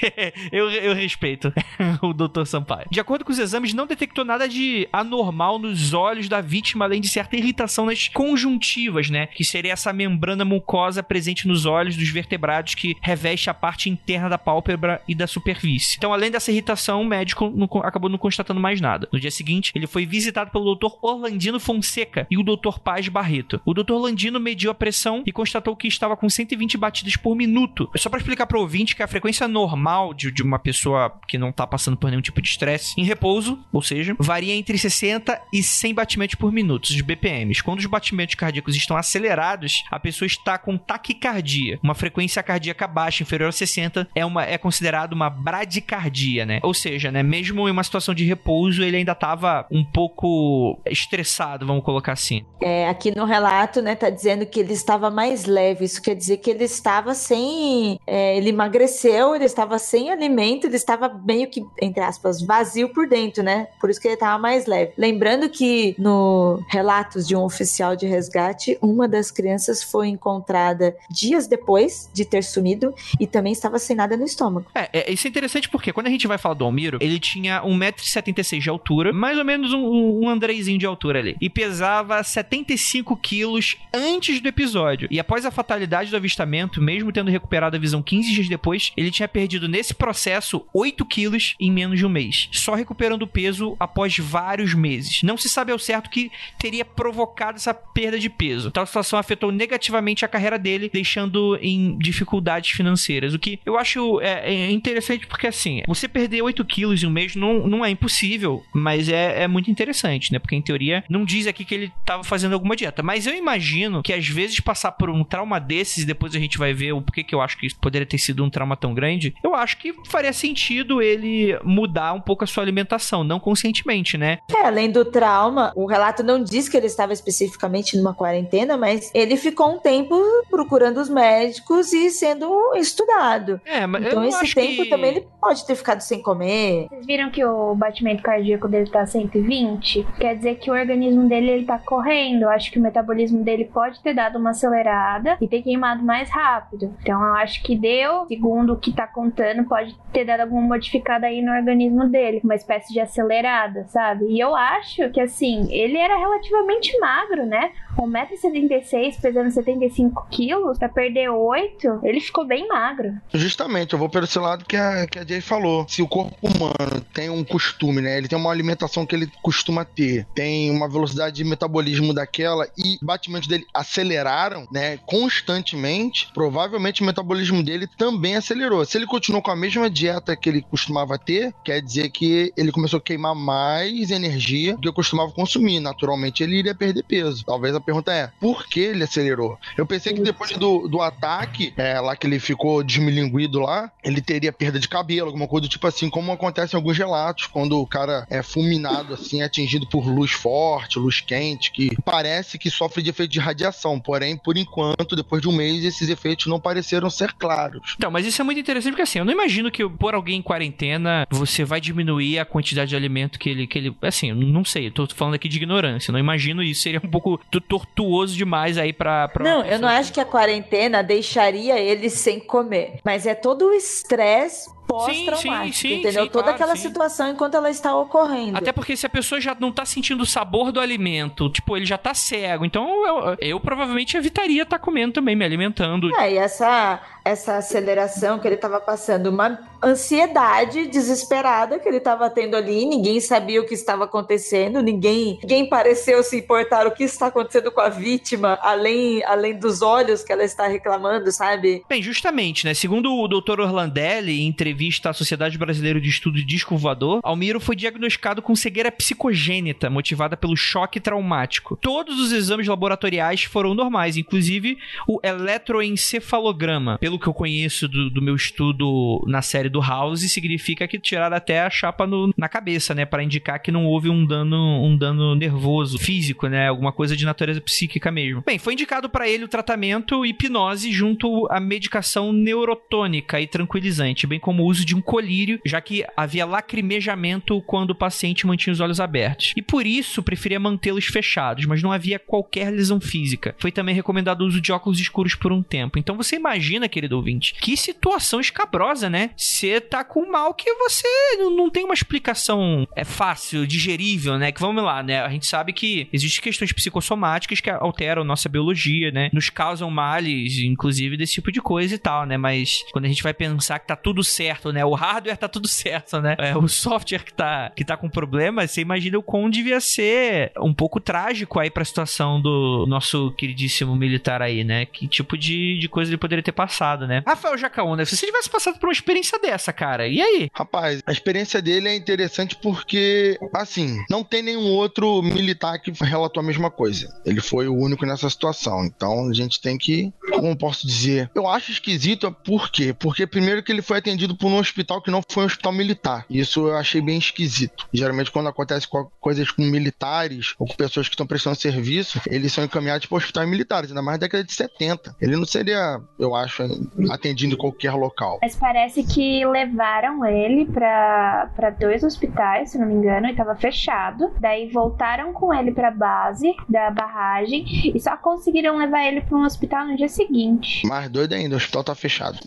eu, 0.52 0.70
eu 0.70 0.94
respeito 0.94 1.52
o 2.00 2.12
Dr. 2.12 2.44
Sampaio. 2.44 2.86
De 2.90 3.00
acordo 3.00 3.24
com 3.24 3.32
os 3.32 3.38
exames, 3.38 3.74
não 3.74 3.86
detectou 3.86 4.24
nada 4.24 4.48
de 4.48 4.88
anormal 4.92 5.58
nos 5.58 5.92
olhos 5.92 6.28
da 6.28 6.40
vítima, 6.40 6.84
além 6.84 7.00
de 7.00 7.08
certa 7.08 7.36
irritação 7.36 7.86
nas 7.86 8.08
conjuntivas, 8.08 9.10
né? 9.10 9.26
Que 9.26 9.44
seria 9.44 9.72
essa 9.72 9.92
membrana 9.92 10.44
mucosa 10.44 11.02
presente 11.02 11.48
nos 11.48 11.66
olhos 11.66 11.96
dos 11.96 12.08
vertebrados 12.08 12.74
que 12.74 12.96
reveste 13.02 13.50
a 13.50 13.54
parte 13.54 13.90
interna 13.90 14.28
da 14.28 14.38
pálpebra 14.38 15.02
e 15.08 15.14
da 15.14 15.26
superfície. 15.26 15.96
Então, 15.98 16.12
além 16.12 16.30
dessa 16.30 16.50
irritação, 16.50 17.02
o 17.02 17.06
médico 17.06 17.50
não 17.50 17.68
acabou 17.82 18.08
não 18.08 18.18
constatando 18.18 18.60
mais 18.60 18.80
nada. 18.80 19.08
No 19.12 19.18
dia 19.18 19.30
seguinte, 19.30 19.72
ele 19.74 19.86
foi 19.86 20.06
visitado 20.06 20.50
pelo 20.50 20.74
Dr. 20.74 20.94
Orlandino 21.02 21.58
Fonseca 21.58 22.26
e 22.30 22.38
o 22.38 22.42
Dr. 22.42 22.78
Paz 22.82 23.08
Barreto. 23.08 23.60
O 23.70 23.74
Dr. 23.74 23.92
Orlandino 23.92 24.40
mediu 24.40 24.68
a 24.68 24.74
pressão 24.74 25.22
e 25.24 25.30
constatou 25.30 25.76
que 25.76 25.86
estava 25.86 26.16
com 26.16 26.28
120 26.28 26.76
batidas 26.76 27.14
por 27.14 27.36
minuto. 27.36 27.88
Só 27.94 28.10
para 28.10 28.18
explicar 28.18 28.44
para 28.44 28.58
o 28.58 28.62
ouvinte 28.62 28.96
que 28.96 29.02
a 29.02 29.06
frequência 29.06 29.46
normal 29.46 30.12
de, 30.12 30.32
de 30.32 30.42
uma 30.42 30.58
pessoa 30.58 31.16
que 31.28 31.38
não 31.38 31.52
tá 31.52 31.64
passando 31.64 31.96
por 31.96 32.10
nenhum 32.10 32.20
tipo 32.20 32.42
de 32.42 32.48
estresse 32.48 33.00
em 33.00 33.04
repouso, 33.04 33.64
ou 33.72 33.80
seja, 33.80 34.16
varia 34.18 34.56
entre 34.56 34.76
60 34.76 35.40
e 35.52 35.62
100 35.62 35.94
batimentos 35.94 36.34
por 36.34 36.50
minuto, 36.50 36.86
os 36.86 37.00
BPMs. 37.00 37.62
Quando 37.62 37.78
os 37.78 37.86
batimentos 37.86 38.34
cardíacos 38.34 38.74
estão 38.74 38.96
acelerados, 38.96 39.84
a 39.88 40.00
pessoa 40.00 40.26
está 40.26 40.58
com 40.58 40.76
taquicardia. 40.76 41.78
Uma 41.80 41.94
frequência 41.94 42.42
cardíaca 42.42 42.88
baixa, 42.88 43.22
inferior 43.22 43.50
a 43.50 43.52
60, 43.52 44.08
é, 44.16 44.26
uma, 44.26 44.42
é 44.42 44.58
considerado 44.58 45.12
uma 45.12 45.30
bradicardia, 45.30 46.44
né? 46.44 46.58
Ou 46.64 46.74
seja, 46.74 47.12
né, 47.12 47.22
mesmo 47.22 47.68
em 47.68 47.70
uma 47.70 47.84
situação 47.84 48.16
de 48.16 48.24
repouso, 48.24 48.82
ele 48.82 48.96
ainda 48.96 49.12
estava 49.12 49.64
um 49.70 49.84
pouco 49.84 50.76
estressado, 50.86 51.64
vamos 51.64 51.84
colocar 51.84 52.14
assim. 52.14 52.44
É, 52.60 52.88
aqui 52.88 53.16
no 53.16 53.24
relato, 53.24 53.59
né, 53.82 53.94
tá 53.94 54.10
dizendo 54.10 54.46
que 54.46 54.60
ele 54.60 54.72
estava 54.72 55.10
mais 55.10 55.44
leve. 55.44 55.84
Isso 55.84 56.00
quer 56.00 56.14
dizer 56.14 56.38
que 56.38 56.50
ele 56.50 56.64
estava 56.64 57.14
sem. 57.14 57.98
é, 58.06 58.36
ele 58.36 58.50
emagreceu, 58.50 59.34
ele 59.34 59.44
estava 59.44 59.78
sem 59.78 60.10
alimento, 60.10 60.66
ele 60.66 60.76
estava 60.76 61.08
meio 61.08 61.48
que, 61.48 61.64
entre 61.80 62.02
aspas, 62.02 62.42
vazio 62.42 62.88
por 62.88 63.08
dentro, 63.08 63.42
né? 63.42 63.68
Por 63.80 63.90
isso 63.90 64.00
que 64.00 64.08
ele 64.08 64.14
estava 64.14 64.38
mais 64.38 64.66
leve. 64.66 64.92
Lembrando 64.96 65.48
que 65.48 65.94
no 65.98 66.62
relatos 66.68 67.26
de 67.26 67.36
um 67.36 67.44
oficial 67.44 67.96
de 67.96 68.06
resgate, 68.06 68.78
uma 68.80 69.06
das 69.06 69.30
crianças 69.30 69.82
foi 69.82 70.08
encontrada 70.08 70.96
dias 71.10 71.46
depois 71.46 72.08
de 72.12 72.24
ter 72.24 72.42
sumido 72.42 72.94
e 73.18 73.26
também 73.26 73.52
estava 73.52 73.78
sem 73.78 73.96
nada 73.96 74.16
no 74.16 74.24
estômago. 74.24 74.66
É, 74.74 74.88
é, 74.92 75.12
isso 75.12 75.26
é 75.26 75.30
interessante 75.30 75.68
porque 75.68 75.92
quando 75.92 76.06
a 76.06 76.10
gente 76.10 76.26
vai 76.26 76.38
falar 76.38 76.54
do 76.54 76.64
Almiro, 76.64 76.98
ele 77.00 77.18
tinha 77.18 77.62
1,76m 77.62 78.60
de 78.60 78.70
altura, 78.70 79.12
mais 79.12 79.38
ou 79.38 79.44
menos 79.44 79.72
um, 79.72 80.28
um 80.28 80.40
de 80.78 80.86
altura 80.86 81.18
ali, 81.18 81.36
e 81.40 81.48
pesava 81.48 82.22
75 82.22 83.16
quilos 83.50 83.76
antes 83.92 84.40
do 84.40 84.48
episódio. 84.48 85.08
E 85.10 85.18
após 85.18 85.44
a 85.44 85.50
fatalidade 85.50 86.10
do 86.10 86.16
avistamento, 86.16 86.80
mesmo 86.80 87.12
tendo 87.12 87.30
recuperado 87.30 87.76
a 87.76 87.80
visão 87.80 88.02
15 88.02 88.32
dias 88.32 88.48
depois, 88.48 88.92
ele 88.96 89.10
tinha 89.10 89.26
perdido 89.26 89.68
nesse 89.68 89.92
processo 89.92 90.64
8 90.72 91.04
quilos 91.04 91.56
em 91.58 91.70
menos 91.70 91.98
de 91.98 92.06
um 92.06 92.08
mês, 92.08 92.48
só 92.52 92.74
recuperando 92.74 93.22
o 93.22 93.26
peso 93.26 93.76
após 93.80 94.16
vários 94.18 94.72
meses. 94.72 95.22
Não 95.22 95.36
se 95.36 95.48
sabe 95.48 95.72
ao 95.72 95.78
certo 95.78 96.06
o 96.06 96.10
que 96.10 96.30
teria 96.58 96.84
provocado 96.84 97.56
essa 97.56 97.74
perda 97.74 98.18
de 98.18 98.30
peso. 98.30 98.70
Tal 98.70 98.86
situação 98.86 99.18
afetou 99.18 99.50
negativamente 99.50 100.24
a 100.24 100.28
carreira 100.28 100.58
dele, 100.58 100.90
deixando 100.92 101.58
em 101.60 101.98
dificuldades 101.98 102.70
financeiras. 102.70 103.34
O 103.34 103.38
que 103.38 103.58
eu 103.66 103.76
acho 103.76 104.20
é, 104.20 104.54
é 104.54 104.70
interessante 104.70 105.26
porque, 105.26 105.46
assim, 105.46 105.82
você 105.86 106.06
perder 106.06 106.42
8 106.42 106.64
quilos 106.64 107.02
em 107.02 107.06
um 107.06 107.10
mês 107.10 107.34
não, 107.34 107.66
não 107.66 107.84
é 107.84 107.90
impossível, 107.90 108.62
mas 108.72 109.08
é, 109.08 109.42
é 109.42 109.48
muito 109.48 109.70
interessante, 109.70 110.32
né? 110.32 110.38
Porque, 110.38 110.54
em 110.54 110.62
teoria, 110.62 111.02
não 111.08 111.24
diz 111.24 111.46
aqui 111.46 111.64
que 111.64 111.74
ele 111.74 111.92
estava 112.00 112.22
fazendo 112.22 112.52
alguma 112.52 112.76
dieta. 112.76 113.02
Mas 113.02 113.26
eu 113.26 113.34
imagino 113.40 114.02
que, 114.02 114.12
às 114.12 114.26
vezes, 114.28 114.60
passar 114.60 114.92
por 114.92 115.10
um 115.10 115.24
trauma 115.24 115.58
desses 115.58 116.04
e 116.04 116.06
depois 116.06 116.34
a 116.34 116.38
gente 116.38 116.58
vai 116.58 116.72
ver 116.72 116.92
o 116.92 117.02
porquê 117.02 117.24
que 117.24 117.34
eu 117.34 117.40
acho 117.40 117.58
que 117.58 117.66
isso 117.66 117.76
poderia 117.80 118.06
ter 118.06 118.18
sido 118.18 118.44
um 118.44 118.50
trauma 118.50 118.76
tão 118.76 118.94
grande, 118.94 119.34
eu 119.42 119.54
acho 119.54 119.76
que 119.78 119.94
faria 120.06 120.32
sentido 120.32 121.02
ele 121.02 121.58
mudar 121.64 122.12
um 122.12 122.20
pouco 122.20 122.44
a 122.44 122.46
sua 122.46 122.62
alimentação, 122.62 123.24
não 123.24 123.40
conscientemente, 123.40 124.16
né? 124.16 124.38
É, 124.54 124.66
além 124.66 124.90
do 124.90 125.04
trauma, 125.04 125.72
o 125.74 125.86
relato 125.86 126.22
não 126.22 126.42
diz 126.42 126.68
que 126.68 126.76
ele 126.76 126.86
estava 126.86 127.12
especificamente 127.12 127.96
numa 127.96 128.14
quarentena, 128.14 128.76
mas 128.76 129.10
ele 129.14 129.36
ficou 129.36 129.74
um 129.74 129.78
tempo 129.78 130.20
procurando 130.50 130.98
os 130.98 131.08
médicos 131.08 131.92
e 131.92 132.10
sendo 132.10 132.74
estudado. 132.76 133.60
É, 133.64 133.86
mas 133.86 134.04
Então 134.06 134.22
eu 134.22 134.28
esse 134.28 134.44
acho 134.44 134.54
tempo 134.54 134.82
que... 134.82 134.88
também 134.90 135.10
ele 135.10 135.26
pode 135.40 135.66
ter 135.66 135.74
ficado 135.74 136.00
sem 136.00 136.20
comer. 136.22 136.86
Vocês 136.88 137.06
viram 137.06 137.30
que 137.30 137.44
o 137.44 137.74
batimento 137.74 138.22
cardíaco 138.22 138.68
dele 138.68 138.90
tá 138.90 139.06
120? 139.06 140.06
Quer 140.18 140.36
dizer 140.36 140.56
que 140.56 140.70
o 140.70 140.74
organismo 140.74 141.28
dele 141.28 141.50
ele 141.50 141.64
tá 141.64 141.78
correndo. 141.78 142.42
Eu 142.42 142.50
acho 142.50 142.70
que 142.70 142.78
o 142.78 142.82
metabolismo 142.82 143.29
dele 143.36 143.64
pode 143.64 144.00
ter 144.02 144.14
dado 144.14 144.38
uma 144.38 144.50
acelerada 144.50 145.36
e 145.40 145.48
ter 145.48 145.62
queimado 145.62 146.02
mais 146.02 146.30
rápido. 146.30 146.94
Então 147.00 147.20
eu 147.22 147.34
acho 147.34 147.62
que 147.62 147.76
deu, 147.76 148.26
segundo 148.26 148.72
o 148.72 148.76
que 148.76 148.92
tá 148.92 149.06
contando, 149.06 149.64
pode 149.64 149.96
ter 150.12 150.24
dado 150.24 150.40
alguma 150.40 150.62
modificada 150.62 151.26
aí 151.26 151.42
no 151.42 151.52
organismo 151.52 152.08
dele, 152.08 152.40
uma 152.42 152.54
espécie 152.54 152.92
de 152.92 153.00
acelerada, 153.00 153.86
sabe? 153.88 154.26
E 154.26 154.40
eu 154.40 154.54
acho 154.54 155.10
que 155.10 155.20
assim, 155.20 155.70
ele 155.72 155.96
era 155.96 156.16
relativamente 156.16 156.98
magro, 156.98 157.46
né? 157.46 157.72
1,76m, 157.96 159.20
pesando 159.20 159.50
75 159.50 160.26
quilos, 160.30 160.78
pra 160.78 160.88
perder 160.88 161.28
8, 161.28 162.00
ele 162.02 162.20
ficou 162.20 162.46
bem 162.46 162.66
magro. 162.68 163.14
Justamente, 163.32 163.92
eu 163.92 163.98
vou 163.98 164.08
pelo 164.08 164.24
esse 164.24 164.38
lado 164.38 164.64
que 164.64 164.76
a, 164.76 165.06
que 165.06 165.18
a 165.18 165.26
Jay 165.26 165.40
falou. 165.40 165.86
Se 165.88 166.02
o 166.02 166.08
corpo 166.08 166.36
humano 166.42 167.00
tem 167.12 167.28
um 167.28 167.44
costume, 167.44 168.00
né? 168.00 168.16
Ele 168.16 168.28
tem 168.28 168.38
uma 168.38 168.50
alimentação 168.50 169.04
que 169.04 169.14
ele 169.14 169.30
costuma 169.42 169.84
ter, 169.84 170.26
tem 170.34 170.70
uma 170.70 170.88
velocidade 170.88 171.36
de 171.36 171.44
metabolismo 171.44 172.14
daquela 172.14 172.66
e 172.78 172.98
batimentos 173.20 173.48
dele 173.48 173.66
aceleraram, 173.74 174.66
né, 174.72 174.98
constantemente, 175.06 176.28
provavelmente 176.32 177.02
o 177.02 177.04
metabolismo 177.04 177.62
dele 177.62 177.86
também 177.98 178.36
acelerou. 178.36 178.84
Se 178.84 178.96
ele 178.96 179.06
continuou 179.06 179.42
com 179.42 179.50
a 179.50 179.56
mesma 179.56 179.90
dieta 179.90 180.34
que 180.34 180.48
ele 180.48 180.62
costumava 180.62 181.18
ter, 181.18 181.54
quer 181.64 181.82
dizer 181.82 182.10
que 182.10 182.52
ele 182.56 182.72
começou 182.72 182.98
a 182.98 183.02
queimar 183.02 183.34
mais 183.34 184.10
energia 184.10 184.74
do 184.74 184.80
que 184.80 184.88
eu 184.88 184.92
costumava 184.92 185.30
consumir. 185.32 185.80
Naturalmente, 185.80 186.42
ele 186.42 186.56
iria 186.56 186.74
perder 186.74 187.04
peso. 187.04 187.44
Talvez 187.44 187.74
a 187.74 187.80
pergunta 187.80 188.12
é, 188.12 188.30
por 188.40 188.66
que 188.66 188.80
ele 188.80 189.04
acelerou? 189.04 189.58
Eu 189.76 189.84
pensei 189.86 190.12
que 190.12 190.20
depois 190.20 190.52
do, 190.52 190.88
do 190.88 191.02
ataque, 191.02 191.72
é, 191.76 192.00
lá 192.00 192.16
que 192.16 192.26
ele 192.26 192.40
ficou 192.40 192.82
desmilinguido 192.82 193.60
lá, 193.60 193.90
ele 194.02 194.20
teria 194.20 194.52
perda 194.52 194.78
de 194.78 194.88
cabelo, 194.88 195.26
alguma 195.26 195.46
coisa 195.46 195.66
do 195.66 195.70
tipo 195.70 195.86
assim, 195.86 196.08
como 196.08 196.32
acontece 196.32 196.74
em 196.74 196.78
alguns 196.78 196.96
relatos, 196.96 197.46
quando 197.46 197.78
o 197.80 197.86
cara 197.86 198.26
é 198.30 198.42
fulminado, 198.42 199.14
assim, 199.14 199.42
atingido 199.42 199.86
por 199.88 200.06
luz 200.06 200.30
forte, 200.30 200.98
luz 200.98 201.20
quente, 201.20 201.70
que 201.70 201.90
parece 202.02 202.58
que 202.58 202.70
sofre 202.70 203.02
de 203.02 203.09
efeito 203.10 203.30
de 203.30 203.40
radiação. 203.40 204.00
Porém, 204.00 204.36
por 204.36 204.56
enquanto, 204.56 205.16
depois 205.16 205.42
de 205.42 205.48
um 205.48 205.52
mês, 205.52 205.84
esses 205.84 206.08
efeitos 206.08 206.46
não 206.46 206.60
pareceram 206.60 207.10
ser 207.10 207.32
claros. 207.32 207.94
Então, 207.96 208.10
mas 208.10 208.26
isso 208.26 208.40
é 208.40 208.44
muito 208.44 208.60
interessante 208.60 208.92
porque 208.92 209.02
assim, 209.02 209.18
eu 209.18 209.24
não 209.24 209.32
imagino 209.32 209.70
que 209.70 209.88
por 209.88 210.14
alguém 210.14 210.38
em 210.38 210.42
quarentena 210.42 211.26
você 211.30 211.64
vai 211.64 211.80
diminuir 211.80 212.38
a 212.38 212.44
quantidade 212.44 212.90
de 212.90 212.96
alimento 212.96 213.38
que 213.38 213.50
ele. 213.50 213.66
Que 213.66 213.78
ele 213.78 213.96
assim, 214.02 214.30
eu 214.30 214.36
não 214.36 214.64
sei, 214.64 214.86
eu 214.86 214.92
tô 214.92 215.06
falando 215.14 215.34
aqui 215.34 215.48
de 215.48 215.56
ignorância. 215.56 216.12
Não 216.12 216.18
imagino 216.18 216.62
isso, 216.62 216.82
seria 216.82 217.00
um 217.02 217.10
pouco 217.10 217.38
tortuoso 217.68 218.36
demais 218.36 218.78
aí 218.78 218.92
pra. 218.92 219.28
pra 219.28 219.44
não, 219.44 219.64
eu 219.64 219.78
não 219.78 219.88
acho 219.88 220.12
que 220.12 220.20
a 220.20 220.24
quarentena 220.24 221.02
deixaria 221.02 221.78
ele 221.78 222.08
sem 222.08 222.40
comer. 222.40 223.00
Mas 223.04 223.26
é 223.26 223.34
todo 223.34 223.66
o 223.66 223.72
estresse 223.72 224.70
pós-traumático, 224.90 225.86
entendeu? 225.86 226.24
Sim, 226.24 226.30
Toda 226.30 226.44
claro, 226.44 226.56
aquela 226.56 226.76
sim. 226.76 226.88
situação 226.88 227.30
enquanto 227.30 227.54
ela 227.54 227.70
está 227.70 227.94
ocorrendo. 227.96 228.58
Até 228.58 228.72
porque 228.72 228.96
se 228.96 229.06
a 229.06 229.08
pessoa 229.08 229.40
já 229.40 229.56
não 229.58 229.72
tá 229.72 229.84
sentindo 229.84 230.22
o 230.22 230.26
sabor 230.26 230.72
do 230.72 230.80
alimento, 230.80 231.48
tipo, 231.50 231.76
ele 231.76 231.86
já 231.86 231.96
tá 231.96 232.12
cego, 232.14 232.64
então 232.64 233.06
eu, 233.06 233.36
eu 233.38 233.60
provavelmente 233.60 234.16
evitaria 234.16 234.62
estar 234.62 234.78
tá 234.78 234.84
comendo 234.84 235.12
também, 235.12 235.36
me 235.36 235.44
alimentando. 235.44 236.14
É, 236.16 236.32
e 236.32 236.36
essa, 236.36 237.00
essa 237.24 237.56
aceleração 237.56 238.38
que 238.38 238.48
ele 238.48 238.56
tava 238.56 238.80
passando, 238.80 239.28
uma 239.28 239.69
ansiedade 239.82 240.86
desesperada 240.86 241.78
que 241.78 241.88
ele 241.88 242.00
tava 242.00 242.28
tendo 242.30 242.56
ali, 242.56 242.84
ninguém 242.84 243.20
sabia 243.20 243.60
o 243.60 243.66
que 243.66 243.74
estava 243.74 244.04
acontecendo, 244.04 244.82
ninguém, 244.82 245.38
ninguém 245.42 245.68
pareceu 245.68 246.22
se 246.22 246.38
importar 246.38 246.86
o 246.86 246.90
que 246.90 247.04
está 247.04 247.26
acontecendo 247.26 247.70
com 247.70 247.80
a 247.80 247.88
vítima, 247.88 248.58
além, 248.62 249.22
além 249.24 249.58
dos 249.58 249.82
olhos 249.82 250.22
que 250.22 250.32
ela 250.32 250.44
está 250.44 250.66
reclamando, 250.66 251.30
sabe? 251.32 251.82
Bem, 251.88 252.02
justamente, 252.02 252.64
né? 252.64 252.74
Segundo 252.74 253.14
o 253.14 253.28
Dr. 253.28 253.60
Orlandelli, 253.60 254.40
em 254.40 254.46
entrevista 254.46 255.10
à 255.10 255.12
Sociedade 255.12 255.56
Brasileira 255.56 256.00
de 256.00 256.08
Estudo 256.08 256.36
de 256.36 256.44
Disco 256.44 256.76
Voador, 256.76 257.20
Almiro 257.22 257.60
foi 257.60 257.76
diagnosticado 257.76 258.42
com 258.42 258.54
cegueira 258.54 258.92
psicogênita, 258.92 259.88
motivada 259.88 260.36
pelo 260.36 260.56
choque 260.56 261.00
traumático. 261.00 261.78
Todos 261.80 262.20
os 262.20 262.32
exames 262.32 262.66
laboratoriais 262.66 263.44
foram 263.44 263.74
normais, 263.74 264.16
inclusive 264.16 264.78
o 265.08 265.18
eletroencefalograma. 265.22 266.98
Pelo 266.98 267.18
que 267.18 267.26
eu 267.26 267.34
conheço 267.34 267.88
do, 267.88 268.10
do 268.10 268.20
meu 268.20 268.34
estudo 268.34 269.24
na 269.26 269.40
série 269.40 269.69
do 269.70 269.80
House, 269.80 270.20
significa 270.30 270.86
que 270.86 270.98
tiraram 270.98 271.36
até 271.36 271.60
a 271.60 271.70
chapa 271.70 272.06
no, 272.06 272.32
na 272.36 272.48
cabeça, 272.48 272.94
né? 272.94 273.04
Para 273.04 273.22
indicar 273.22 273.60
que 273.60 273.72
não 273.72 273.86
houve 273.86 274.08
um 274.08 274.24
dano, 274.24 274.84
um 274.84 274.96
dano 274.96 275.34
nervoso, 275.34 275.98
físico, 275.98 276.46
né? 276.46 276.68
Alguma 276.68 276.92
coisa 276.92 277.16
de 277.16 277.24
natureza 277.24 277.60
psíquica 277.60 278.10
mesmo. 278.10 278.42
Bem, 278.44 278.58
foi 278.58 278.74
indicado 278.74 279.08
para 279.08 279.28
ele 279.28 279.44
o 279.44 279.48
tratamento 279.48 280.24
hipnose 280.24 280.92
junto 280.92 281.46
à 281.50 281.60
medicação 281.60 282.32
neurotônica 282.32 283.40
e 283.40 283.46
tranquilizante, 283.46 284.26
bem 284.26 284.38
como 284.38 284.62
o 284.62 284.66
uso 284.66 284.84
de 284.84 284.94
um 284.94 285.00
colírio, 285.00 285.60
já 285.64 285.80
que 285.80 286.04
havia 286.16 286.44
lacrimejamento 286.44 287.60
quando 287.62 287.90
o 287.90 287.94
paciente 287.94 288.46
mantinha 288.46 288.72
os 288.72 288.80
olhos 288.80 289.00
abertos. 289.00 289.52
E 289.56 289.62
por 289.62 289.86
isso 289.86 290.22
preferia 290.22 290.60
mantê-los 290.60 291.06
fechados, 291.06 291.66
mas 291.66 291.82
não 291.82 291.92
havia 291.92 292.18
qualquer 292.18 292.70
lesão 292.70 293.00
física. 293.00 293.54
Foi 293.58 293.70
também 293.70 293.94
recomendado 293.94 294.42
o 294.42 294.46
uso 294.46 294.60
de 294.60 294.72
óculos 294.72 295.00
escuros 295.00 295.34
por 295.34 295.52
um 295.52 295.62
tempo. 295.62 295.98
Então 295.98 296.16
você 296.16 296.36
imagina, 296.36 296.88
querido 296.88 297.16
ouvinte, 297.16 297.54
que 297.60 297.76
situação 297.76 298.40
escabrosa, 298.40 299.08
né? 299.08 299.30
Você 299.60 299.78
tá 299.78 300.02
com 300.02 300.24
mal 300.24 300.54
que 300.54 300.72
você 300.72 301.06
não 301.36 301.68
tem 301.68 301.84
uma 301.84 301.92
explicação 301.92 302.88
é 302.96 303.04
fácil, 303.04 303.66
digerível, 303.66 304.38
né? 304.38 304.50
Que 304.50 304.60
vamos 304.60 304.82
lá, 304.82 305.02
né? 305.02 305.20
A 305.20 305.28
gente 305.28 305.46
sabe 305.46 305.74
que 305.74 306.08
existem 306.10 306.42
questões 306.42 306.72
psicossomáticas 306.72 307.60
que 307.60 307.68
alteram 307.68 308.24
nossa 308.24 308.48
biologia, 308.48 309.10
né? 309.10 309.28
Nos 309.34 309.50
causam 309.50 309.90
males, 309.90 310.56
inclusive, 310.60 311.14
desse 311.18 311.34
tipo 311.34 311.52
de 311.52 311.60
coisa 311.60 311.94
e 311.94 311.98
tal, 311.98 312.24
né? 312.24 312.38
Mas 312.38 312.84
quando 312.90 313.04
a 313.04 313.08
gente 313.08 313.22
vai 313.22 313.34
pensar 313.34 313.78
que 313.78 313.86
tá 313.86 313.96
tudo 313.96 314.24
certo, 314.24 314.72
né? 314.72 314.82
O 314.82 314.94
hardware 314.94 315.36
tá 315.36 315.46
tudo 315.46 315.68
certo, 315.68 316.22
né? 316.22 316.36
É 316.38 316.56
o 316.56 316.66
software 316.66 317.22
que 317.22 317.34
tá, 317.34 317.70
que 317.76 317.84
tá 317.84 317.98
com 317.98 318.08
problema, 318.08 318.66
você 318.66 318.80
imagina 318.80 319.18
o 319.18 319.22
quão 319.22 319.50
devia 319.50 319.78
ser 319.78 320.52
um 320.58 320.72
pouco 320.72 320.98
trágico 321.00 321.58
aí 321.58 321.70
pra 321.70 321.84
situação 321.84 322.40
do 322.40 322.86
nosso 322.88 323.30
queridíssimo 323.32 323.94
militar 323.94 324.40
aí, 324.40 324.64
né? 324.64 324.86
Que 324.86 325.06
tipo 325.06 325.36
de, 325.36 325.78
de 325.78 325.86
coisa 325.86 326.10
ele 326.10 326.16
poderia 326.16 326.42
ter 326.42 326.52
passado, 326.52 327.06
né? 327.06 327.22
Rafael 327.26 327.58
Jacaúna, 327.58 328.06
se 328.06 328.16
você 328.16 328.24
tivesse 328.24 328.48
passado 328.48 328.78
por 328.78 328.86
uma 328.86 328.92
experiência 328.92 329.38
dessa, 329.38 329.49
cara, 329.72 330.06
e 330.08 330.20
aí? 330.20 330.50
Rapaz, 330.52 331.02
a 331.06 331.12
experiência 331.12 331.60
dele 331.60 331.88
é 331.88 331.94
interessante 331.94 332.56
porque, 332.56 333.38
assim, 333.54 333.98
não 334.08 334.22
tem 334.22 334.42
nenhum 334.42 334.72
outro 334.72 335.22
militar 335.22 335.78
que 335.78 335.92
relatou 336.04 336.42
a 336.42 336.46
mesma 336.46 336.70
coisa. 336.70 337.08
Ele 337.24 337.40
foi 337.40 337.68
o 337.68 337.74
único 337.74 338.06
nessa 338.06 338.28
situação. 338.28 338.84
Então 338.84 339.28
a 339.28 339.32
gente 339.32 339.60
tem 339.60 339.76
que, 339.76 340.12
como 340.32 340.56
posso 340.56 340.86
dizer, 340.86 341.30
eu 341.34 341.46
acho 341.46 341.72
esquisito 341.72 342.30
por 342.44 342.70
quê? 342.70 342.92
Porque 342.92 343.26
primeiro 343.26 343.62
que 343.62 343.72
ele 343.72 343.82
foi 343.82 343.98
atendido 343.98 344.36
por 344.36 344.48
um 344.48 344.58
hospital 344.58 345.02
que 345.02 345.10
não 345.10 345.22
foi 345.28 345.44
um 345.44 345.46
hospital 345.46 345.72
militar. 345.72 346.24
Isso 346.28 346.68
eu 346.68 346.76
achei 346.76 347.00
bem 347.00 347.18
esquisito. 347.18 347.88
Geralmente, 347.92 348.30
quando 348.30 348.48
acontece 348.48 348.86
coisas 349.20 349.50
com 349.50 349.62
militares 349.62 350.54
ou 350.58 350.66
com 350.66 350.74
pessoas 350.74 351.08
que 351.08 351.14
estão 351.14 351.26
prestando 351.26 351.56
serviço, 351.56 352.20
eles 352.26 352.52
são 352.52 352.64
encaminhados 352.64 353.06
para 353.06 353.18
hospitais 353.18 353.48
militares, 353.48 353.90
ainda 353.90 354.02
mais 354.02 354.18
na 354.18 354.20
década 354.20 354.44
de 354.44 354.52
70. 354.52 355.16
Ele 355.20 355.36
não 355.36 355.46
seria, 355.46 356.00
eu 356.18 356.34
acho, 356.34 356.62
atendido 357.10 357.54
em 357.54 357.58
qualquer 357.58 357.92
local. 357.92 358.38
Mas 358.42 358.56
parece 358.56 359.02
que 359.02 359.39
levaram 359.44 360.24
ele 360.24 360.66
para 360.66 361.70
dois 361.78 362.02
hospitais, 362.02 362.70
se 362.70 362.78
não 362.78 362.86
me 362.86 362.94
engano, 362.94 363.26
e 363.26 363.30
estava 363.30 363.54
fechado. 363.54 364.32
Daí 364.38 364.68
voltaram 364.70 365.32
com 365.32 365.52
ele 365.52 365.72
para 365.72 365.90
base 365.90 366.54
da 366.68 366.90
barragem 366.90 367.64
e 367.94 368.00
só 368.00 368.16
conseguiram 368.16 368.76
levar 368.78 369.04
ele 369.04 369.20
para 369.20 369.36
um 369.36 369.44
hospital 369.44 369.86
no 369.86 369.96
dia 369.96 370.08
seguinte. 370.08 370.86
Mais 370.86 371.08
doido 371.08 371.34
ainda, 371.34 371.54
o 371.54 371.58
hospital 371.58 371.84
tá 371.84 371.94
fechado. 371.94 372.38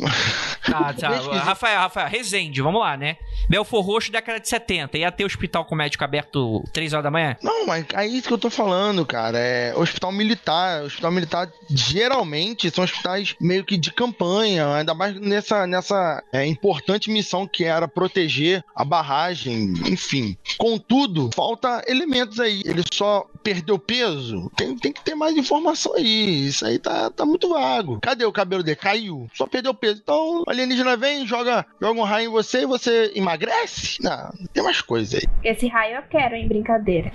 Ah, 0.73 0.93
tá. 0.93 1.09
Rafael, 1.43 1.79
Rafael, 1.79 2.09
Resende, 2.09 2.61
vamos 2.61 2.81
lá, 2.81 2.95
né? 2.97 3.17
Belfor 3.49 3.83
Roxo, 3.83 4.11
década 4.11 4.39
de 4.39 4.47
70. 4.47 4.97
Ia 4.97 5.11
ter 5.11 5.25
hospital 5.25 5.65
com 5.65 5.75
médico 5.75 6.03
aberto 6.03 6.63
3 6.71 6.93
horas 6.93 7.03
da 7.03 7.11
manhã? 7.11 7.35
Não, 7.41 7.65
mas 7.65 7.85
é 7.93 8.05
isso 8.07 8.27
que 8.27 8.33
eu 8.33 8.37
tô 8.37 8.49
falando, 8.49 9.05
cara. 9.05 9.37
É 9.37 9.73
hospital 9.75 10.11
militar. 10.11 10.83
Hospital 10.83 11.11
militar, 11.11 11.49
geralmente, 11.69 12.69
são 12.69 12.83
hospitais 12.83 13.35
meio 13.39 13.63
que 13.63 13.77
de 13.77 13.91
campanha, 13.91 14.75
ainda 14.75 14.93
mais 14.93 15.19
nessa, 15.19 15.67
nessa 15.67 16.23
é, 16.31 16.45
importante 16.73 17.11
missão 17.11 17.47
que 17.47 17.63
era 17.63 17.87
proteger 17.87 18.63
a 18.75 18.83
barragem, 18.83 19.73
enfim. 19.87 20.35
Contudo, 20.57 21.29
falta 21.35 21.83
elementos 21.87 22.39
aí. 22.39 22.63
Ele 22.65 22.81
só 22.91 23.27
perdeu 23.43 23.77
peso? 23.77 24.51
Tem, 24.55 24.75
tem 24.75 24.91
que 24.91 25.03
ter 25.03 25.13
mais 25.13 25.37
informação 25.37 25.93
aí. 25.93 26.47
Isso 26.47 26.65
aí 26.65 26.79
tá, 26.79 27.11
tá 27.11 27.25
muito 27.25 27.49
vago. 27.49 27.99
Cadê 28.01 28.25
o 28.25 28.31
cabelo 28.31 28.63
dele? 28.63 28.75
Caiu. 28.75 29.27
Só 29.33 29.45
perdeu 29.45 29.73
peso. 29.73 30.01
Então, 30.01 30.43
o 30.47 30.49
alienígena 30.49 30.97
vem, 30.97 31.27
joga, 31.27 31.65
joga 31.79 31.99
um 31.99 32.03
raio 32.03 32.29
em 32.29 32.31
você 32.31 32.63
e 32.63 32.65
você 32.65 33.11
emagrece? 33.15 34.01
Não, 34.01 34.31
tem 34.51 34.63
mais 34.63 34.81
coisa 34.81 35.17
aí. 35.17 35.23
Esse 35.43 35.67
raio 35.67 35.97
eu 35.97 36.03
quero, 36.03 36.35
em 36.35 36.47
brincadeira. 36.47 37.11